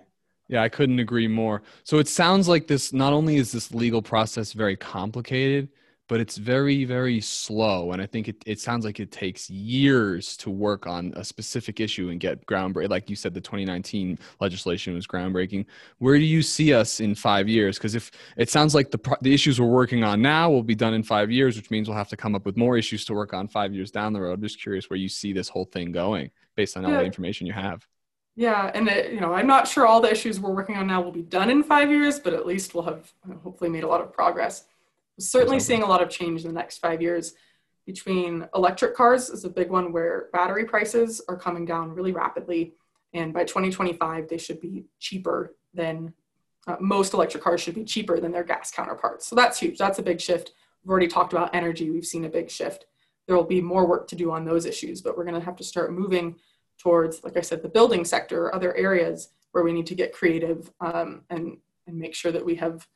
Yeah, 0.48 0.62
I 0.62 0.68
couldn't 0.68 0.98
agree 0.98 1.28
more. 1.28 1.62
So 1.84 1.98
it 1.98 2.08
sounds 2.08 2.48
like 2.48 2.66
this 2.66 2.92
not 2.92 3.12
only 3.12 3.36
is 3.36 3.52
this 3.52 3.72
legal 3.72 4.02
process 4.02 4.52
very 4.52 4.76
complicated, 4.76 5.68
but 6.08 6.20
it's 6.20 6.36
very 6.36 6.84
very 6.84 7.20
slow 7.20 7.92
and 7.92 8.00
i 8.00 8.06
think 8.06 8.28
it, 8.28 8.36
it 8.46 8.60
sounds 8.60 8.84
like 8.84 9.00
it 9.00 9.10
takes 9.10 9.48
years 9.50 10.36
to 10.36 10.50
work 10.50 10.86
on 10.86 11.12
a 11.16 11.24
specific 11.24 11.80
issue 11.80 12.10
and 12.10 12.20
get 12.20 12.44
groundbreaking 12.46 12.90
like 12.90 13.10
you 13.10 13.16
said 13.16 13.34
the 13.34 13.40
2019 13.40 14.18
legislation 14.40 14.94
was 14.94 15.06
groundbreaking. 15.06 15.66
Where 15.98 16.18
do 16.18 16.24
you 16.24 16.42
see 16.42 16.72
us 16.72 17.00
in 17.00 17.14
five 17.14 17.48
years? 17.48 17.78
Because 17.78 17.94
if 17.94 18.10
it 18.36 18.50
sounds 18.50 18.74
like 18.74 18.90
the, 18.90 19.16
the 19.20 19.34
issues 19.34 19.60
we're 19.60 19.66
working 19.66 20.04
on 20.04 20.22
now 20.22 20.50
will 20.50 20.62
be 20.62 20.74
done 20.74 20.94
in 20.94 21.02
five 21.02 21.30
years 21.30 21.56
which 21.56 21.70
means 21.70 21.88
we'll 21.88 21.96
have 21.96 22.08
to 22.08 22.16
come 22.16 22.34
up 22.34 22.46
with 22.46 22.56
more 22.56 22.76
issues 22.76 23.04
to 23.06 23.14
work 23.14 23.34
on 23.34 23.48
five 23.48 23.74
years 23.74 23.90
down 23.90 24.12
the 24.12 24.20
road. 24.20 24.34
I'm 24.34 24.42
just 24.42 24.60
curious 24.60 24.88
where 24.90 24.98
you 24.98 25.08
see 25.08 25.32
this 25.32 25.48
whole 25.48 25.64
thing 25.64 25.92
going 25.92 26.30
based 26.56 26.76
on 26.76 26.84
all 26.84 26.92
the 26.92 27.04
information 27.04 27.46
you 27.46 27.52
have. 27.52 27.86
Yeah, 28.36 28.70
and 28.74 28.88
it, 28.88 29.12
you 29.12 29.20
know, 29.20 29.32
I'm 29.32 29.46
not 29.46 29.68
sure 29.68 29.86
all 29.86 30.00
the 30.00 30.10
issues 30.10 30.40
we're 30.40 30.50
working 30.50 30.76
on 30.76 30.88
now 30.88 31.00
will 31.00 31.12
be 31.12 31.22
done 31.22 31.50
in 31.50 31.62
five 31.62 31.90
years, 31.90 32.18
but 32.18 32.34
at 32.34 32.46
least 32.46 32.74
we'll 32.74 32.84
have 32.84 33.12
hopefully 33.44 33.70
made 33.70 33.84
a 33.84 33.86
lot 33.88 34.00
of 34.00 34.12
progress 34.12 34.64
certainly 35.18 35.60
seeing 35.60 35.82
a 35.82 35.86
lot 35.86 36.02
of 36.02 36.08
change 36.08 36.42
in 36.42 36.48
the 36.48 36.54
next 36.54 36.78
five 36.78 37.00
years 37.00 37.34
between 37.86 38.48
electric 38.54 38.96
cars 38.96 39.28
is 39.28 39.44
a 39.44 39.50
big 39.50 39.70
one 39.70 39.92
where 39.92 40.28
battery 40.32 40.64
prices 40.64 41.20
are 41.28 41.36
coming 41.36 41.64
down 41.64 41.90
really 41.90 42.12
rapidly 42.12 42.74
and 43.12 43.32
by 43.32 43.44
2025 43.44 44.28
they 44.28 44.38
should 44.38 44.60
be 44.60 44.84
cheaper 44.98 45.54
than 45.74 46.12
uh, 46.66 46.76
most 46.80 47.12
electric 47.12 47.42
cars 47.42 47.60
should 47.60 47.74
be 47.74 47.84
cheaper 47.84 48.18
than 48.18 48.32
their 48.32 48.42
gas 48.42 48.70
counterparts. 48.70 49.26
So 49.26 49.36
that's 49.36 49.58
huge. 49.58 49.76
That's 49.76 49.98
a 49.98 50.02
big 50.02 50.20
shift. 50.20 50.52
We've 50.82 50.90
already 50.90 51.08
talked 51.08 51.32
about 51.34 51.54
energy. 51.54 51.90
We've 51.90 52.06
seen 52.06 52.24
a 52.24 52.28
big 52.30 52.50
shift. 52.50 52.86
There 53.26 53.36
will 53.36 53.44
be 53.44 53.60
more 53.60 53.86
work 53.86 54.08
to 54.08 54.16
do 54.16 54.30
on 54.30 54.44
those 54.44 54.66
issues 54.66 55.00
but 55.00 55.16
we're 55.16 55.24
going 55.24 55.38
to 55.38 55.44
have 55.44 55.56
to 55.56 55.64
start 55.64 55.92
moving 55.92 56.36
towards 56.78 57.22
like 57.22 57.36
i 57.36 57.40
said 57.40 57.62
the 57.62 57.68
building 57.68 58.04
sector 58.04 58.46
or 58.46 58.54
other 58.54 58.74
areas 58.74 59.28
where 59.52 59.62
we 59.62 59.72
need 59.72 59.86
to 59.86 59.94
get 59.94 60.12
creative 60.12 60.70
um, 60.80 61.22
and 61.30 61.56
and 61.86 61.96
make 61.96 62.14
sure 62.14 62.32
that 62.32 62.44
we 62.44 62.54
have 62.54 62.86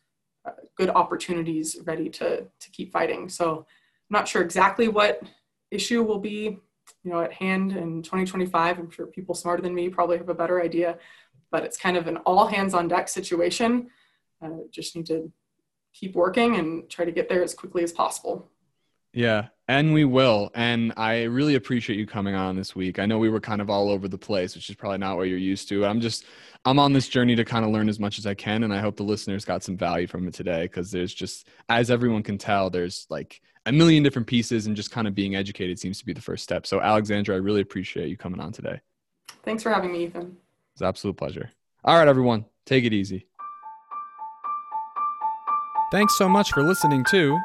good 0.76 0.90
opportunities 0.90 1.78
ready 1.84 2.08
to, 2.10 2.42
to 2.42 2.70
keep 2.70 2.92
fighting. 2.92 3.28
So 3.28 3.58
I'm 3.58 3.64
not 4.10 4.28
sure 4.28 4.42
exactly 4.42 4.88
what 4.88 5.22
issue 5.70 6.02
will 6.02 6.18
be 6.18 6.58
you 7.04 7.10
know, 7.10 7.20
at 7.20 7.32
hand 7.32 7.72
in 7.72 8.02
2025. 8.02 8.78
I'm 8.78 8.90
sure 8.90 9.06
people 9.06 9.34
smarter 9.34 9.62
than 9.62 9.74
me 9.74 9.88
probably 9.88 10.18
have 10.18 10.28
a 10.28 10.34
better 10.34 10.62
idea, 10.62 10.98
but 11.50 11.64
it's 11.64 11.76
kind 11.76 11.96
of 11.96 12.06
an 12.06 12.18
all 12.18 12.46
hands 12.46 12.74
on 12.74 12.88
deck 12.88 13.08
situation. 13.08 13.88
Uh, 14.42 14.50
just 14.70 14.94
need 14.96 15.06
to 15.06 15.30
keep 15.92 16.14
working 16.14 16.56
and 16.56 16.88
try 16.88 17.04
to 17.04 17.12
get 17.12 17.28
there 17.28 17.42
as 17.42 17.54
quickly 17.54 17.82
as 17.82 17.92
possible. 17.92 18.50
Yeah, 19.12 19.48
and 19.68 19.92
we 19.92 20.04
will. 20.04 20.50
And 20.54 20.92
I 20.96 21.24
really 21.24 21.54
appreciate 21.54 21.98
you 21.98 22.06
coming 22.06 22.34
on 22.34 22.56
this 22.56 22.76
week. 22.76 22.98
I 22.98 23.06
know 23.06 23.18
we 23.18 23.30
were 23.30 23.40
kind 23.40 23.60
of 23.60 23.70
all 23.70 23.90
over 23.90 24.08
the 24.08 24.18
place, 24.18 24.54
which 24.54 24.68
is 24.68 24.76
probably 24.76 24.98
not 24.98 25.16
what 25.16 25.24
you're 25.24 25.38
used 25.38 25.68
to. 25.70 25.84
I'm 25.86 26.00
just 26.00 26.24
I'm 26.64 26.78
on 26.78 26.92
this 26.92 27.08
journey 27.08 27.36
to 27.36 27.44
kind 27.44 27.64
of 27.64 27.70
learn 27.70 27.88
as 27.88 28.00
much 28.00 28.18
as 28.18 28.26
I 28.26 28.34
can 28.34 28.64
and 28.64 28.74
I 28.74 28.80
hope 28.80 28.96
the 28.96 29.04
listeners 29.04 29.44
got 29.44 29.62
some 29.62 29.76
value 29.76 30.06
from 30.06 30.26
it 30.26 30.34
today 30.34 30.62
because 30.62 30.90
there's 30.90 31.14
just 31.14 31.46
as 31.68 31.90
everyone 31.90 32.22
can 32.22 32.36
tell 32.36 32.68
there's 32.68 33.06
like 33.08 33.40
a 33.66 33.72
million 33.72 34.02
different 34.02 34.26
pieces 34.26 34.66
and 34.66 34.74
just 34.74 34.90
kind 34.90 35.06
of 35.06 35.14
being 35.14 35.36
educated 35.36 35.78
seems 35.78 35.98
to 35.98 36.06
be 36.06 36.12
the 36.12 36.20
first 36.20 36.42
step. 36.42 36.66
So 36.66 36.80
Alexandra, 36.80 37.34
I 37.36 37.38
really 37.38 37.60
appreciate 37.60 38.08
you 38.08 38.16
coming 38.16 38.40
on 38.40 38.52
today. 38.52 38.80
Thanks 39.44 39.62
for 39.62 39.70
having 39.70 39.92
me, 39.92 40.04
Ethan. 40.04 40.36
It's 40.72 40.80
an 40.80 40.88
absolute 40.88 41.16
pleasure. 41.16 41.50
All 41.84 41.96
right, 41.96 42.08
everyone, 42.08 42.44
take 42.66 42.84
it 42.84 42.92
easy. 42.92 43.26
Thanks 45.90 46.18
so 46.18 46.28
much 46.28 46.52
for 46.52 46.62
listening 46.62 47.04
to 47.10 47.38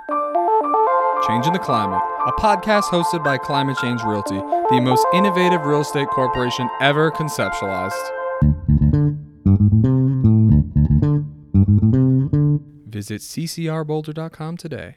Changing 1.28 1.54
the 1.54 1.60
Climate, 1.60 2.02
a 2.28 2.32
podcast 2.34 2.84
hosted 2.84 3.24
by 3.24 3.38
Climate 3.38 3.78
Change 3.78 4.04
Realty, 4.04 4.36
the 4.36 4.82
most 4.82 5.06
innovative 5.14 5.66
real 5.66 5.82
estate 5.82 6.08
corporation 6.10 6.70
ever 6.82 7.12
conceptualized. 7.12 7.92
Visit 12.90 13.22
ccrboulder.com 13.22 14.58
today. 14.58 14.96